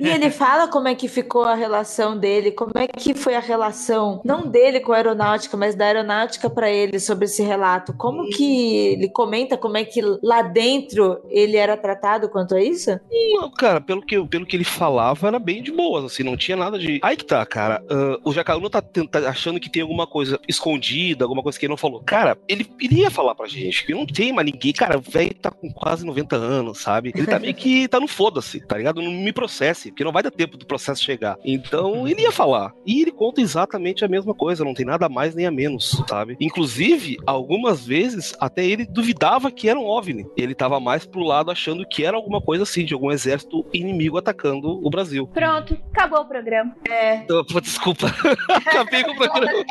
e 0.00 0.08
ele 0.08 0.30
fala 0.30 0.68
como 0.68 0.88
é 0.88 0.94
que 0.94 1.08
ficou 1.08 1.44
a 1.44 1.54
relação 1.54 2.16
dele, 2.16 2.52
como 2.52 2.72
é 2.76 2.86
que 2.86 3.14
foi 3.14 3.34
a 3.34 3.40
relação, 3.40 4.20
não 4.24 4.46
dele 4.46 4.80
com 4.80 4.92
a 4.92 4.96
aeronáutica, 4.96 5.56
mas 5.56 5.74
da 5.74 5.86
aeronáutica 5.86 6.48
para 6.48 6.70
ele 6.70 7.00
sobre 7.00 7.24
esse 7.24 7.42
relato. 7.42 7.92
Como 7.94 8.28
que 8.30 8.92
ele 8.92 9.08
comenta 9.08 9.56
como 9.56 9.76
é 9.76 9.84
que 9.84 10.00
lá 10.22 10.42
dentro 10.42 10.57
ele 11.28 11.56
era 11.56 11.76
tratado 11.76 12.28
quanto 12.28 12.54
a 12.54 12.62
isso? 12.62 12.98
Não, 13.34 13.50
cara, 13.50 13.80
pelo 13.80 14.02
que, 14.02 14.20
pelo 14.26 14.46
que 14.46 14.56
ele 14.56 14.64
falava, 14.64 15.28
era 15.28 15.38
bem 15.38 15.62
de 15.62 15.72
boas, 15.72 16.04
assim, 16.04 16.22
não 16.22 16.36
tinha 16.36 16.56
nada 16.56 16.78
de. 16.78 17.00
Aí 17.02 17.16
que 17.16 17.24
tá, 17.24 17.44
cara. 17.44 17.82
Uh, 17.90 18.28
o 18.28 18.32
Jacaúna 18.32 18.70
tá, 18.70 18.82
tá, 18.82 19.28
achando 19.28 19.60
que 19.60 19.70
tem 19.70 19.82
alguma 19.82 20.06
coisa 20.06 20.40
escondida, 20.48 21.24
alguma 21.24 21.42
coisa 21.42 21.58
que 21.58 21.66
ele 21.66 21.70
não 21.70 21.76
falou. 21.76 22.02
Cara, 22.02 22.36
ele 22.48 22.66
iria 22.80 23.10
falar 23.10 23.34
pra 23.34 23.46
gente 23.46 23.84
que 23.84 23.94
não 23.94 24.06
tem 24.06 24.32
mais 24.32 24.50
ninguém. 24.50 24.72
Cara, 24.72 24.98
o 24.98 25.00
velho 25.00 25.34
tá 25.34 25.50
com 25.50 25.70
quase 25.70 26.04
90 26.04 26.36
anos, 26.36 26.80
sabe? 26.80 27.12
Ele 27.14 27.26
tá 27.26 27.38
meio 27.38 27.54
que 27.54 27.86
tá 27.88 28.00
no 28.00 28.08
foda-se, 28.08 28.60
tá 28.60 28.76
ligado? 28.76 29.02
Não 29.02 29.10
me 29.10 29.32
processe, 29.32 29.90
porque 29.90 30.04
não 30.04 30.12
vai 30.12 30.22
dar 30.22 30.30
tempo 30.30 30.56
do 30.56 30.66
processo 30.66 31.02
chegar. 31.02 31.36
Então, 31.44 32.06
ele 32.06 32.22
ia 32.22 32.32
falar. 32.32 32.72
E 32.86 33.02
ele 33.02 33.12
conta 33.12 33.40
exatamente 33.40 34.04
a 34.04 34.08
mesma 34.08 34.34
coisa, 34.34 34.64
não 34.64 34.74
tem 34.74 34.86
nada 34.86 35.06
a 35.06 35.08
mais 35.08 35.34
nem 35.34 35.46
a 35.46 35.50
menos, 35.50 36.02
sabe? 36.08 36.36
Inclusive, 36.40 37.16
algumas 37.26 37.86
vezes, 37.86 38.34
até 38.40 38.64
ele 38.64 38.86
duvidava 38.86 39.50
que 39.50 39.68
era 39.68 39.78
um 39.78 39.86
OVNI. 39.86 40.26
Ele 40.36 40.47
tava 40.54 40.80
mais 40.80 41.04
pro 41.04 41.22
lado 41.22 41.50
achando 41.50 41.86
que 41.86 42.04
era 42.04 42.16
alguma 42.16 42.40
coisa 42.40 42.62
assim, 42.62 42.84
de 42.84 42.94
algum 42.94 43.10
exército 43.10 43.64
inimigo 43.72 44.18
atacando 44.18 44.84
o 44.84 44.90
Brasil. 44.90 45.26
Pronto, 45.28 45.78
acabou 45.92 46.20
o 46.20 46.24
programa. 46.26 46.74
É. 46.88 47.24
Desculpa. 47.62 48.06
Acabei 48.48 49.04
com 49.04 49.12
o 49.12 49.16
programa. 49.16 49.64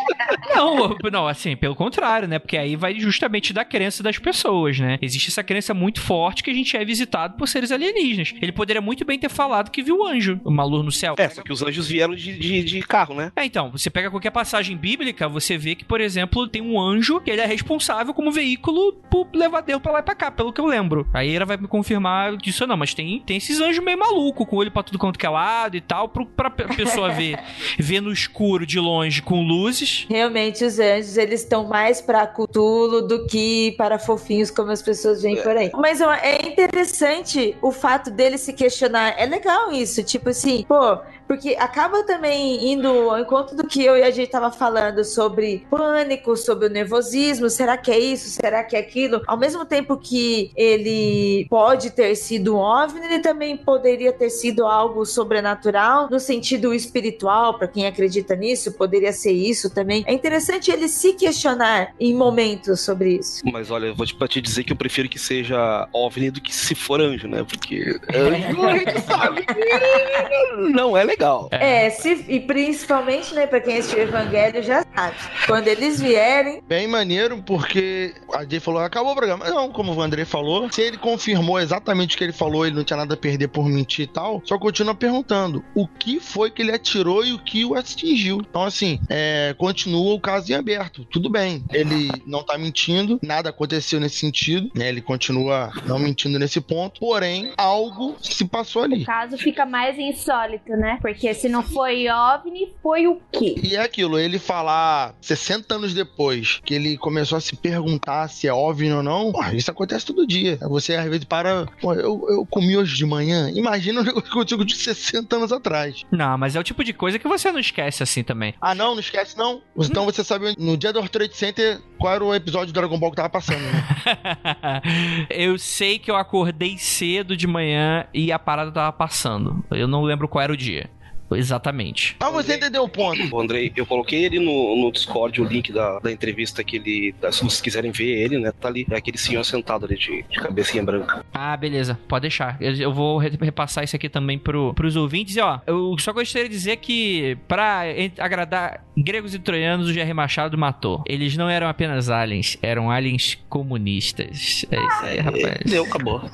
Não, 0.56 0.98
não, 1.12 1.28
assim, 1.28 1.56
pelo 1.56 1.76
contrário, 1.76 2.28
né? 2.28 2.40
Porque 2.40 2.58
aí 2.58 2.76
vai 2.76 3.00
justamente 3.00 3.54
da 3.54 3.66
crença 3.66 4.04
das 4.04 4.18
pessoas, 4.18 4.80
né? 4.80 4.98
Existe 5.02 5.30
essa 5.30 5.44
crença 5.44 5.74
muito 5.74 6.02
forte 6.02 6.44
que 6.44 6.52
a 6.52 6.54
gente 6.54 6.76
é 6.76 6.84
visitado 6.84 7.38
por 7.38 7.48
seres 7.48 7.72
alienígenas. 7.72 8.34
Ele 8.42 8.52
poderia 8.52 8.82
muito 8.82 9.06
bem 9.06 9.20
ter 9.20 9.30
falado 9.30 9.72
que 9.72 9.82
viu 9.82 10.00
o 10.00 10.06
anjo, 10.06 10.40
uma 10.46 10.64
luz 10.64 10.84
no 10.84 10.92
céu. 10.92 11.16
É, 11.18 11.30
só 11.30 11.42
que 11.42 11.52
os 11.52 11.62
anjos 11.62 11.88
vieram 11.88 12.16
de, 12.16 12.38
de, 12.38 12.64
de 12.64 12.82
carro, 12.82 13.16
né? 13.16 13.32
É, 13.36 13.46
então, 13.46 13.72
você 13.72 13.90
pega 13.90 14.12
qualquer 14.12 14.32
passagem 14.32 14.76
bíblica, 14.78 15.28
você 15.28 15.58
vê 15.58 15.76
que, 15.76 15.86
por 15.86 16.02
exemplo, 16.02 16.48
tem 16.48 16.62
um 16.62 16.80
anjo 16.80 17.20
que 17.22 17.32
ele 17.32 17.42
é 17.42 17.46
responsável 17.46 18.14
como 18.14 18.32
veículo 18.32 18.94
por 19.10 19.28
levar 19.34 19.62
Deus 19.62 19.82
pra 19.82 19.92
lá 19.92 20.00
e 20.00 20.04
pra 20.04 20.16
cá, 20.16 20.32
pelo 20.32 20.54
que 20.54 20.62
eu 20.62 20.67
lembro. 20.68 21.08
Aí 21.14 21.36
ela 21.36 21.46
vai 21.46 21.58
me 21.58 21.68
confirmar 21.68 22.38
disso 22.38 22.66
não, 22.68 22.78
mas 22.78 22.94
tem, 22.94 23.22
tem 23.26 23.38
esses 23.38 23.60
anjos 23.60 23.84
meio 23.84 23.98
maluco, 23.98 24.46
com 24.46 24.56
o 24.56 24.60
olho 24.60 24.72
pra 24.72 24.84
tudo 24.84 25.00
quanto 25.00 25.18
que 25.18 25.26
é 25.26 25.30
lado 25.30 25.76
e 25.76 25.82
tal, 25.82 26.10
pro, 26.10 26.26
pra 26.26 26.50
pessoa 26.50 27.10
ver, 27.10 27.40
ver 27.80 28.02
no 28.02 28.12
escuro 28.12 28.66
de 28.66 28.80
longe 28.80 29.22
com 29.22 29.42
luzes. 29.42 30.06
Realmente, 30.10 30.64
os 30.64 30.80
anjos, 30.80 31.18
eles 31.18 31.42
estão 31.42 31.68
mais 31.68 32.02
pra 32.02 32.28
Cthulhu 32.28 33.08
do 33.08 33.26
que 33.28 33.74
para 33.78 33.98
fofinhos 33.98 34.52
como 34.52 34.72
as 34.72 34.82
pessoas 34.82 35.22
veem 35.22 35.42
por 35.42 35.56
aí. 35.56 35.72
Mas 35.74 36.02
ó, 36.02 36.12
é 36.14 36.48
interessante 36.48 37.56
o 37.62 37.72
fato 37.72 38.12
dele 38.12 38.38
se 38.38 38.54
questionar. 38.54 39.16
É 39.18 39.26
legal 39.26 39.72
isso, 39.72 40.04
tipo 40.04 40.30
assim, 40.30 40.66
pô, 40.68 41.00
porque 41.28 41.56
acaba 41.60 42.04
também 42.04 42.72
indo 42.72 42.88
ao 42.88 43.20
encontro 43.20 43.56
do 43.56 43.68
que 43.68 43.84
eu 43.84 43.98
e 43.98 44.04
a 44.04 44.10
gente 44.10 44.30
tava 44.30 44.50
falando 44.52 45.04
sobre 45.04 45.68
pânico, 45.70 46.36
sobre 46.38 46.68
o 46.68 46.70
nervosismo, 46.70 47.50
será 47.50 47.78
que 47.78 47.92
é 47.92 48.00
isso, 48.00 48.30
será 48.30 48.64
que 48.64 48.76
é 48.76 48.80
aquilo? 48.80 49.22
Ao 49.28 49.38
mesmo 49.38 49.66
tempo 49.66 49.98
que 49.98 50.52
ele 50.56 51.46
pode 51.50 51.92
ter 51.92 52.16
sido 52.16 52.56
um 52.56 52.60
OVNI, 52.60 53.06
ele 53.06 53.20
também 53.20 53.58
poderia 53.58 54.14
ter 54.14 54.30
sido 54.30 54.66
algo 54.66 55.06
sobrenatural, 55.06 56.08
no 56.10 56.20
sentido 56.20 56.74
espiritual, 56.74 57.58
para 57.58 57.68
quem 57.68 57.86
acredita 57.86 58.36
nisso, 58.36 58.72
poderia 58.72 59.12
ser 59.12 59.32
isso 59.32 59.70
também. 59.70 60.04
É 60.08 60.14
interessante 60.14 60.72
ele 60.72 60.88
se 60.88 61.14
questionar 61.14 61.94
em 62.00 62.14
momentos 62.14 62.82
sobre 62.82 63.18
isso. 63.18 63.42
Mas 63.52 63.70
olha, 63.70 63.88
eu 63.88 63.96
vou 63.96 64.06
te, 64.06 64.16
te 64.28 64.42
dizer 64.42 64.64
que 64.64 64.72
eu 64.72 64.78
prefiro 64.78 65.10
que 65.10 65.20
seja 65.20 65.88
OVNI 65.92 66.32
do 66.32 66.42
que 66.42 66.56
se 66.56 66.74
for 66.74 67.02
anjo, 67.02 67.28
né? 67.28 67.44
Porque 67.44 68.00
anjo 68.14 68.66
a 68.66 68.78
gente 68.78 69.02
sabe 69.02 69.46
que 69.46 70.72
não 70.72 70.96
é 70.96 71.04
legal. 71.04 71.17
É, 71.52 71.90
se, 71.90 72.26
e 72.28 72.40
principalmente, 72.40 73.34
né, 73.34 73.48
pra 73.48 73.60
quem 73.60 73.78
assistiu 73.78 74.00
o 74.00 74.04
Evangelho 74.04 74.64
já 74.64 74.86
sabe. 74.96 75.16
Quando 75.46 75.68
eles 75.68 76.00
vierem. 76.00 76.62
Bem 76.68 76.88
maneiro, 76.88 77.42
porque 77.44 78.14
a 78.34 78.44
Jay 78.44 78.60
falou, 78.60 78.82
acabou 78.82 79.14
o 79.14 79.16
programa. 79.16 79.50
Não, 79.50 79.72
como 79.72 79.94
o 79.94 80.02
André 80.02 80.26
falou, 80.26 80.72
se 80.72 80.82
ele 80.82 80.98
confirmou 80.98 81.60
exatamente 81.60 82.16
o 82.16 82.18
que 82.18 82.24
ele 82.24 82.34
falou, 82.34 82.66
ele 82.66 82.76
não 82.76 82.84
tinha 82.84 82.98
nada 82.98 83.14
a 83.14 83.18
perder 83.18 83.48
por 83.48 83.68
mentir 83.68 84.06
e 84.06 84.08
tal, 84.08 84.42
só 84.46 84.58
continua 84.58 84.94
perguntando 84.94 85.64
o 85.74 85.88
que 85.88 86.20
foi 86.20 86.52
que 86.52 86.62
ele 86.62 86.72
atirou 86.72 87.26
e 87.26 87.34
o 87.34 87.40
que 87.40 87.66
o 87.66 87.76
atingiu. 87.76 88.42
Então, 88.48 88.64
assim, 88.64 89.00
é, 89.10 89.56
continua 89.58 90.14
o 90.14 90.20
caso 90.20 90.52
em 90.52 90.56
aberto. 90.56 91.06
Tudo 91.06 91.30
bem, 91.30 91.64
ele 91.72 92.10
não 92.26 92.44
tá 92.44 92.58
mentindo, 92.58 93.20
nada 93.22 93.50
aconteceu 93.50 94.00
nesse 94.00 94.18
sentido, 94.18 94.70
né? 94.76 94.90
Ele 94.90 95.02
continua 95.02 95.72
não 95.86 96.00
mentindo 96.00 96.38
nesse 96.38 96.60
ponto, 96.62 97.00
porém, 97.00 97.54
algo 97.58 98.16
se 98.22 98.46
passou 98.46 98.84
ali. 98.84 99.04
O 99.04 99.06
caso 99.06 99.38
fica 99.38 99.66
mais 99.66 99.98
insólito, 99.98 100.72
né? 100.72 100.98
Porque 101.08 101.34
se 101.34 101.48
não 101.48 101.64
foi 101.64 102.10
OVNI, 102.10 102.74
foi 102.84 103.08
o 103.08 103.18
quê? 103.32 103.56
E 103.64 103.78
é 103.78 103.82
aquilo, 103.82 104.20
ele 104.20 104.38
falar 104.38 105.16
60 105.22 105.76
anos 105.76 105.94
depois 105.94 106.60
que 106.66 106.74
ele 106.74 106.98
começou 106.98 107.38
a 107.38 107.40
se 107.40 107.56
perguntar 107.56 108.28
se 108.28 108.46
é 108.46 108.54
OVNI 108.54 108.92
ou 108.92 109.02
não, 109.02 109.32
pô, 109.32 109.42
isso 109.54 109.72
acontece 109.72 110.06
todo 110.06 110.28
dia. 110.28 110.58
Você 110.64 110.96
às 110.96 111.06
vezes 111.06 111.24
para, 111.24 111.66
pô, 111.80 111.94
eu, 111.94 112.26
eu 112.28 112.46
comi 112.48 112.76
hoje 112.76 112.98
de 112.98 113.06
manhã, 113.06 113.50
imagina 113.56 114.02
o 114.02 114.04
negócio 114.04 114.28
que 114.28 114.34
aconteceu 114.36 114.66
de 114.66 114.76
60 114.76 115.34
anos 115.34 115.54
atrás. 115.54 116.04
Não, 116.12 116.38
mas 116.38 116.58
é 116.58 116.60
o 116.60 116.64
tipo 116.64 116.84
de 116.84 116.92
coisa 116.92 117.18
que 117.18 117.26
você 117.26 117.54
não 117.54 117.60
esquece 117.62 118.04
assim 118.04 118.22
também. 118.22 118.54
Ah, 118.60 118.76
não, 118.76 118.92
não 118.92 119.00
esquece 119.00 119.38
não. 119.38 119.62
Então 119.78 120.04
você 120.04 120.26
sabe 120.26 120.56
no 120.60 120.76
dia 120.76 120.92
do 120.92 120.98
World 121.00 121.12
Trade 121.14 121.38
Center 121.38 121.80
qual 121.98 122.16
era 122.16 122.26
o 122.26 122.36
episódio 122.36 122.74
do 122.74 122.74
Dragon 122.74 123.00
Ball 123.00 123.12
que 123.12 123.16
tava 123.16 123.30
passando, 123.30 123.62
né? 123.62 124.82
eu 125.32 125.58
sei 125.58 126.00
que 126.00 126.12
eu 126.12 126.18
acordei 126.18 126.78
cedo 126.78 127.38
de 127.38 127.48
manhã 127.48 128.06
e 128.14 128.30
a 128.30 128.38
parada 128.38 128.74
tava 128.74 128.92
passando. 128.92 129.64
Eu 129.72 129.88
não 129.88 130.04
lembro 130.04 130.28
qual 130.28 130.44
era 130.44 130.52
o 130.52 130.58
dia. 130.58 130.97
Exatamente. 131.32 132.16
Ah, 132.20 132.30
você 132.30 132.56
entendeu 132.56 132.84
o 132.84 132.90
ponto. 132.90 133.36
O 133.36 133.40
Andrei, 133.40 133.72
eu 133.76 133.86
coloquei 133.86 134.26
ele 134.26 134.40
no, 134.40 134.76
no 134.76 134.92
Discord, 134.92 135.42
o 135.42 135.46
link 135.46 135.72
da, 135.72 136.00
da 136.00 136.12
entrevista 136.12 136.64
que 136.64 136.78
ele. 136.78 137.16
Se 137.32 137.44
vocês 137.44 137.62
quiserem 137.62 137.92
ver 137.92 138.24
ele, 138.24 138.40
né? 138.40 138.52
Tá 138.52 138.68
ali. 138.68 138.86
É 138.90 138.98
aquele 138.98 139.18
senhor 139.18 139.44
sentado 139.44 139.86
ali 139.86 139.98
de, 139.98 140.24
de 140.24 140.40
cabecinha 140.40 140.84
branca. 140.84 141.26
Ah, 141.34 141.56
beleza. 141.58 142.00
Pode 142.08 142.22
deixar. 142.22 142.58
Eu, 142.62 142.74
eu 142.76 142.94
vou 142.94 143.18
repassar 143.18 143.84
isso 143.84 143.96
aqui 143.96 144.10
também 144.10 144.38
pro, 144.38 144.74
pros 144.74 144.96
ouvintes. 144.96 145.36
E 145.36 145.42
ó, 145.42 145.60
eu 145.68 145.96
só 146.00 146.14
gostaria 146.14 146.48
de 146.48 146.56
dizer 146.56 146.78
que, 146.78 147.38
pra 147.48 147.84
agradar 148.18 148.86
gregos 148.96 149.34
e 149.34 149.40
troianos, 149.40 149.90
o 149.90 149.94
Jerry 149.94 150.14
Machado 150.14 150.58
matou. 150.58 151.04
Eles 151.06 151.36
não 151.36 151.50
eram 151.50 151.68
apenas 151.68 152.10
aliens, 152.10 152.58
eram 152.62 152.90
aliens 152.90 153.38
comunistas. 153.50 154.66
É 154.72 154.86
isso 154.86 155.06
aí, 155.06 155.20
rapaz. 155.20 155.60
Deu, 155.66 155.84
acabou. 155.84 156.22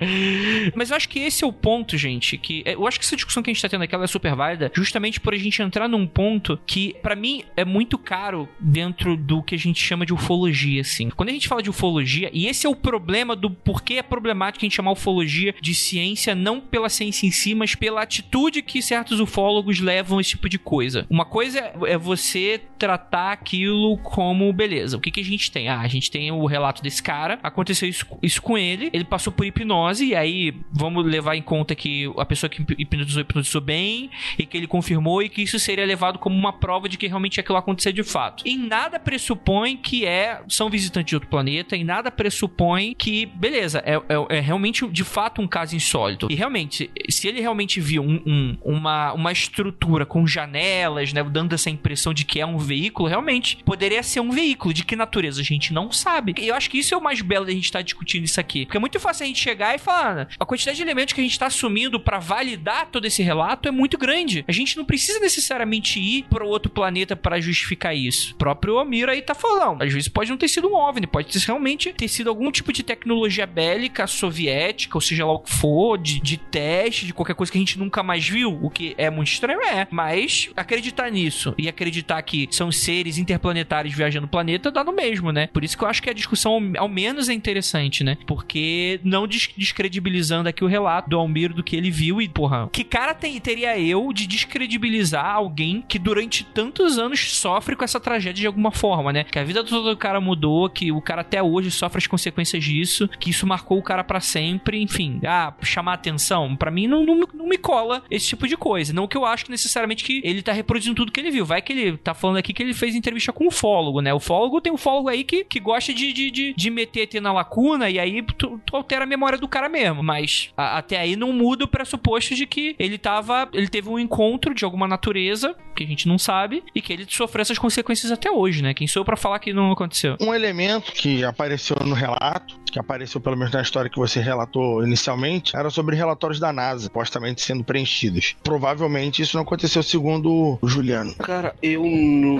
Mas 0.74 0.90
eu 0.90 0.96
acho 0.96 1.08
que 1.08 1.20
esse 1.20 1.44
é 1.44 1.46
o 1.46 1.52
ponto, 1.52 1.96
gente. 1.96 2.36
Que 2.36 2.62
eu 2.66 2.86
acho 2.86 2.98
que 2.98 3.04
essa 3.04 3.16
discussão 3.20 3.42
que 3.42 3.50
a 3.50 3.52
gente 3.52 3.62
tá 3.62 3.68
tendo 3.68 3.84
aqui 3.84 3.94
é 3.94 4.06
super 4.06 4.34
válida, 4.34 4.70
justamente 4.74 5.20
por 5.20 5.34
a 5.34 5.36
gente 5.36 5.60
entrar 5.62 5.88
num 5.88 6.06
ponto 6.06 6.58
que, 6.66 6.94
para 7.02 7.14
mim, 7.14 7.44
é 7.56 7.64
muito 7.64 7.98
caro 7.98 8.48
dentro 8.58 9.16
do 9.16 9.42
que 9.42 9.54
a 9.54 9.58
gente 9.58 9.82
chama 9.82 10.06
de 10.06 10.12
ufologia, 10.12 10.80
assim. 10.80 11.10
Quando 11.10 11.28
a 11.28 11.32
gente 11.32 11.48
fala 11.48 11.62
de 11.62 11.70
ufologia, 11.70 12.30
e 12.32 12.46
esse 12.46 12.66
é 12.66 12.70
o 12.70 12.74
problema 12.74 13.36
do 13.36 13.50
porquê 13.50 13.94
é 13.94 14.02
problemático 14.02 14.64
a 14.64 14.66
gente 14.66 14.76
chamar 14.76 14.92
ufologia 14.92 15.54
de 15.60 15.74
ciência, 15.74 16.34
não 16.34 16.60
pela 16.60 16.88
ciência 16.88 17.26
em 17.26 17.30
si, 17.30 17.54
mas 17.54 17.74
pela 17.74 18.02
atitude 18.02 18.62
que 18.62 18.80
certos 18.80 19.20
ufólogos 19.20 19.80
levam 19.80 20.18
a 20.18 20.20
esse 20.20 20.30
tipo 20.30 20.48
de 20.48 20.58
coisa. 20.58 21.06
Uma 21.10 21.24
coisa 21.24 21.72
é 21.86 21.98
você 21.98 22.60
tratar 22.78 23.32
aquilo 23.32 23.98
como 23.98 24.52
beleza. 24.52 24.96
O 24.96 25.00
que, 25.00 25.10
que 25.10 25.20
a 25.20 25.24
gente 25.24 25.50
tem? 25.50 25.68
Ah, 25.68 25.80
a 25.80 25.88
gente 25.88 26.10
tem 26.10 26.30
o 26.30 26.46
relato 26.46 26.82
desse 26.82 27.02
cara, 27.02 27.38
aconteceu 27.42 27.88
isso, 27.88 28.06
isso 28.22 28.40
com 28.40 28.56
ele, 28.56 28.88
ele 28.92 29.04
passou 29.04 29.32
por 29.32 29.44
hipnose, 29.44 30.06
e 30.06 30.14
aí 30.14 30.54
vamos 30.72 31.04
levar 31.04 31.36
em 31.36 31.42
conta 31.42 31.74
que 31.74 32.10
a 32.16 32.24
pessoa 32.24 32.48
que 32.48 32.64
hipnotizou 32.78 33.09
hipnotizou 33.16 33.60
bem, 33.60 34.10
e 34.38 34.46
que 34.46 34.56
ele 34.56 34.66
confirmou, 34.66 35.22
e 35.22 35.28
que 35.28 35.42
isso 35.42 35.58
seria 35.58 35.84
levado 35.84 36.18
como 36.18 36.36
uma 36.36 36.52
prova 36.52 36.88
de 36.88 36.96
que 36.96 37.06
realmente 37.06 37.40
aquilo 37.40 37.58
aconteceu 37.58 37.92
de 37.92 38.02
fato. 38.02 38.44
Em 38.46 38.58
nada 38.58 38.98
pressupõe 38.98 39.76
que 39.76 40.04
é 40.04 40.42
são 40.48 40.70
visitantes 40.70 41.10
de 41.10 41.16
outro 41.16 41.28
planeta, 41.28 41.76
em 41.76 41.84
nada 41.84 42.10
pressupõe 42.10 42.94
que, 42.94 43.26
beleza, 43.26 43.82
é, 43.84 43.94
é, 43.94 44.38
é 44.38 44.40
realmente 44.40 44.86
de 44.88 45.04
fato 45.04 45.40
um 45.40 45.48
caso 45.48 45.74
insólito. 45.76 46.28
E 46.30 46.34
realmente, 46.34 46.90
se 47.08 47.28
ele 47.28 47.40
realmente 47.40 47.80
viu 47.80 48.02
um, 48.02 48.22
um, 48.26 48.58
uma, 48.62 49.12
uma 49.12 49.32
estrutura 49.32 50.04
com 50.06 50.26
janelas, 50.26 51.12
né, 51.12 51.22
dando 51.22 51.54
essa 51.54 51.70
impressão 51.70 52.12
de 52.12 52.24
que 52.24 52.40
é 52.40 52.46
um 52.46 52.58
veículo, 52.58 53.08
realmente 53.08 53.58
poderia 53.64 54.02
ser 54.02 54.20
um 54.20 54.30
veículo. 54.30 54.74
De 54.74 54.84
que 54.84 54.96
natureza 54.96 55.40
a 55.40 55.44
gente 55.44 55.72
não 55.72 55.90
sabe. 55.90 56.34
E 56.38 56.48
eu 56.48 56.54
acho 56.54 56.70
que 56.70 56.78
isso 56.78 56.94
é 56.94 56.96
o 56.96 57.02
mais 57.02 57.20
belo 57.20 57.46
da 57.46 57.52
gente 57.52 57.64
estar 57.64 57.78
tá 57.78 57.82
discutindo 57.82 58.24
isso 58.24 58.40
aqui. 58.40 58.66
Porque 58.66 58.76
é 58.76 58.80
muito 58.80 58.98
fácil 59.00 59.24
a 59.24 59.26
gente 59.26 59.40
chegar 59.40 59.74
e 59.74 59.78
falar 59.78 60.28
a 60.38 60.44
quantidade 60.44 60.76
de 60.76 60.82
elementos 60.82 61.12
que 61.12 61.20
a 61.20 61.24
gente 61.24 61.32
está 61.32 61.46
assumindo 61.46 61.98
para 61.98 62.18
validar 62.18 62.86
todo 63.00 63.04
todo 63.04 63.06
esse 63.06 63.22
relato 63.22 63.66
é 63.66 63.72
muito 63.72 63.96
grande. 63.96 64.44
A 64.46 64.52
gente 64.52 64.76
não 64.76 64.84
precisa 64.84 65.18
necessariamente 65.18 65.98
ir 65.98 66.24
para 66.24 66.44
outro 66.44 66.70
planeta 66.70 67.16
para 67.16 67.40
justificar 67.40 67.96
isso. 67.96 68.34
O 68.34 68.36
próprio 68.36 68.78
Amir 68.78 69.08
aí 69.08 69.22
tá 69.22 69.34
falando. 69.34 69.82
Às 69.82 69.92
vezes 69.92 70.08
pode 70.08 70.30
não 70.30 70.36
ter 70.36 70.48
sido 70.48 70.68
um 70.68 70.74
OVNI, 70.74 71.06
pode 71.06 71.38
realmente 71.38 71.92
ter 71.94 72.08
sido 72.08 72.28
algum 72.28 72.52
tipo 72.52 72.72
de 72.72 72.82
tecnologia 72.82 73.46
bélica 73.46 74.06
soviética, 74.06 74.96
ou 74.96 75.00
seja 75.00 75.24
lá 75.24 75.32
o 75.32 75.38
que 75.38 75.50
for, 75.50 75.96
de, 75.96 76.20
de 76.20 76.36
teste, 76.36 77.06
de 77.06 77.14
qualquer 77.14 77.34
coisa 77.34 77.50
que 77.50 77.56
a 77.56 77.60
gente 77.60 77.78
nunca 77.78 78.02
mais 78.02 78.28
viu. 78.28 78.58
O 78.62 78.68
que 78.68 78.94
é 78.98 79.08
muito 79.08 79.28
estranho, 79.28 79.62
é. 79.62 79.88
Mas 79.90 80.50
acreditar 80.54 81.10
nisso 81.10 81.54
e 81.56 81.68
acreditar 81.68 82.20
que 82.22 82.48
são 82.50 82.70
seres 82.70 83.16
interplanetários 83.16 83.94
viajando 83.94 84.26
o 84.26 84.30
planeta 84.30 84.70
dá 84.70 84.84
no 84.84 84.92
mesmo, 84.92 85.32
né? 85.32 85.46
Por 85.46 85.64
isso 85.64 85.76
que 85.76 85.84
eu 85.84 85.88
acho 85.88 86.02
que 86.02 86.10
a 86.10 86.14
discussão, 86.14 86.72
ao 86.76 86.88
menos, 86.88 87.30
é 87.30 87.32
interessante, 87.32 88.04
né? 88.04 88.18
Porque 88.26 89.00
não 89.02 89.26
descredibilizando 89.26 90.48
aqui 90.48 90.62
o 90.62 90.66
relato 90.66 91.08
do 91.08 91.18
Almiro 91.18 91.54
do 91.54 91.64
que 91.64 91.74
ele 91.74 91.90
viu 91.90 92.20
e, 92.20 92.28
porra, 92.28 92.68
que 92.70 92.84
cara 92.90 93.14
tem, 93.14 93.38
teria 93.40 93.78
eu 93.78 94.12
de 94.12 94.26
descredibilizar 94.26 95.24
alguém 95.24 95.82
que 95.86 95.98
durante 95.98 96.44
tantos 96.44 96.98
anos 96.98 97.32
sofre 97.32 97.76
com 97.76 97.84
essa 97.84 98.00
tragédia 98.00 98.40
de 98.40 98.46
alguma 98.46 98.72
forma, 98.72 99.12
né? 99.12 99.24
Que 99.24 99.38
a 99.38 99.44
vida 99.44 99.62
do 99.62 99.96
cara 99.96 100.20
mudou, 100.20 100.68
que 100.68 100.90
o 100.90 101.00
cara 101.00 101.20
até 101.20 101.40
hoje 101.42 101.70
sofre 101.70 101.98
as 101.98 102.06
consequências 102.06 102.62
disso, 102.62 103.08
que 103.20 103.30
isso 103.30 103.46
marcou 103.46 103.78
o 103.78 103.82
cara 103.82 104.02
para 104.02 104.20
sempre, 104.20 104.82
enfim. 104.82 105.20
Ah, 105.24 105.54
chamar 105.62 105.94
atenção, 105.94 106.56
para 106.56 106.70
mim 106.70 106.88
não, 106.88 107.04
não, 107.04 107.20
não, 107.32 107.46
me 107.46 107.56
cola 107.56 108.02
esse 108.10 108.28
tipo 108.28 108.48
de 108.48 108.56
coisa. 108.56 108.92
Não 108.92 109.06
que 109.06 109.16
eu 109.16 109.24
acho 109.24 109.44
que 109.44 109.50
necessariamente 109.50 110.02
que 110.02 110.20
ele 110.24 110.42
tá 110.42 110.52
reproduzindo 110.52 110.96
tudo 110.96 111.12
que 111.12 111.20
ele 111.20 111.30
viu. 111.30 111.46
Vai 111.46 111.62
que 111.62 111.72
ele 111.72 111.96
tá 111.96 112.12
falando 112.12 112.38
aqui 112.38 112.52
que 112.52 112.62
ele 112.62 112.74
fez 112.74 112.94
entrevista 112.94 113.32
com 113.32 113.46
o 113.46 113.50
fólogo, 113.50 114.00
né? 114.00 114.12
O 114.12 114.20
fólogo 114.20 114.60
tem 114.60 114.72
um 114.72 114.76
fólogo 114.76 115.08
aí 115.08 115.22
que, 115.22 115.44
que 115.44 115.60
gosta 115.60 115.94
de, 115.94 116.12
de, 116.12 116.30
de, 116.30 116.54
de 116.54 116.70
meter 116.70 117.02
ET 117.02 117.14
na 117.20 117.32
lacuna 117.32 117.88
e 117.88 117.98
aí 117.98 118.22
tu, 118.36 118.60
tu, 118.64 118.76
altera 118.76 119.04
a 119.04 119.06
memória 119.06 119.38
do 119.38 119.46
cara 119.46 119.68
mesmo. 119.68 120.02
Mas 120.02 120.50
a, 120.56 120.78
até 120.78 120.98
aí 120.98 121.14
não 121.14 121.32
muda 121.32 121.64
o 121.64 121.68
pressuposto 121.68 122.34
de 122.34 122.46
que 122.46 122.74
ele 122.80 122.96
tava. 122.96 123.48
Ele 123.52 123.68
teve 123.68 123.90
um 123.90 123.98
encontro 123.98 124.54
de 124.54 124.64
alguma 124.64 124.88
natureza, 124.88 125.54
que 125.76 125.84
a 125.84 125.86
gente 125.86 126.08
não 126.08 126.18
sabe, 126.18 126.64
e 126.74 126.80
que 126.80 126.92
ele 126.92 127.06
sofreu 127.06 127.42
essas 127.42 127.58
consequências 127.58 128.10
até 128.10 128.30
hoje, 128.30 128.62
né? 128.62 128.72
Quem 128.72 128.86
sou 128.86 129.02
eu 129.02 129.04
pra 129.04 129.16
falar 129.16 129.38
que 129.38 129.52
não 129.52 129.70
aconteceu? 129.70 130.16
Um 130.18 130.34
elemento 130.34 130.90
que 130.92 131.22
apareceu 131.22 131.76
no 131.84 131.94
relato, 131.94 132.58
que 132.70 132.78
apareceu 132.78 133.20
pelo 133.20 133.36
menos 133.36 133.52
na 133.52 133.62
história 133.62 133.90
que 133.90 133.98
você 133.98 134.20
relatou 134.20 134.84
inicialmente, 134.84 135.56
era 135.56 135.70
sobre 135.70 135.96
relatórios 135.96 136.40
da 136.40 136.52
NASA, 136.52 136.84
supostamente 136.84 137.42
sendo 137.42 137.64
preenchidos. 137.64 138.36
Provavelmente 138.42 139.22
isso 139.22 139.36
não 139.36 139.42
aconteceu 139.42 139.82
segundo 139.82 140.58
o 140.60 140.68
Juliano. 140.68 141.14
Cara, 141.16 141.54
eu 141.62 141.82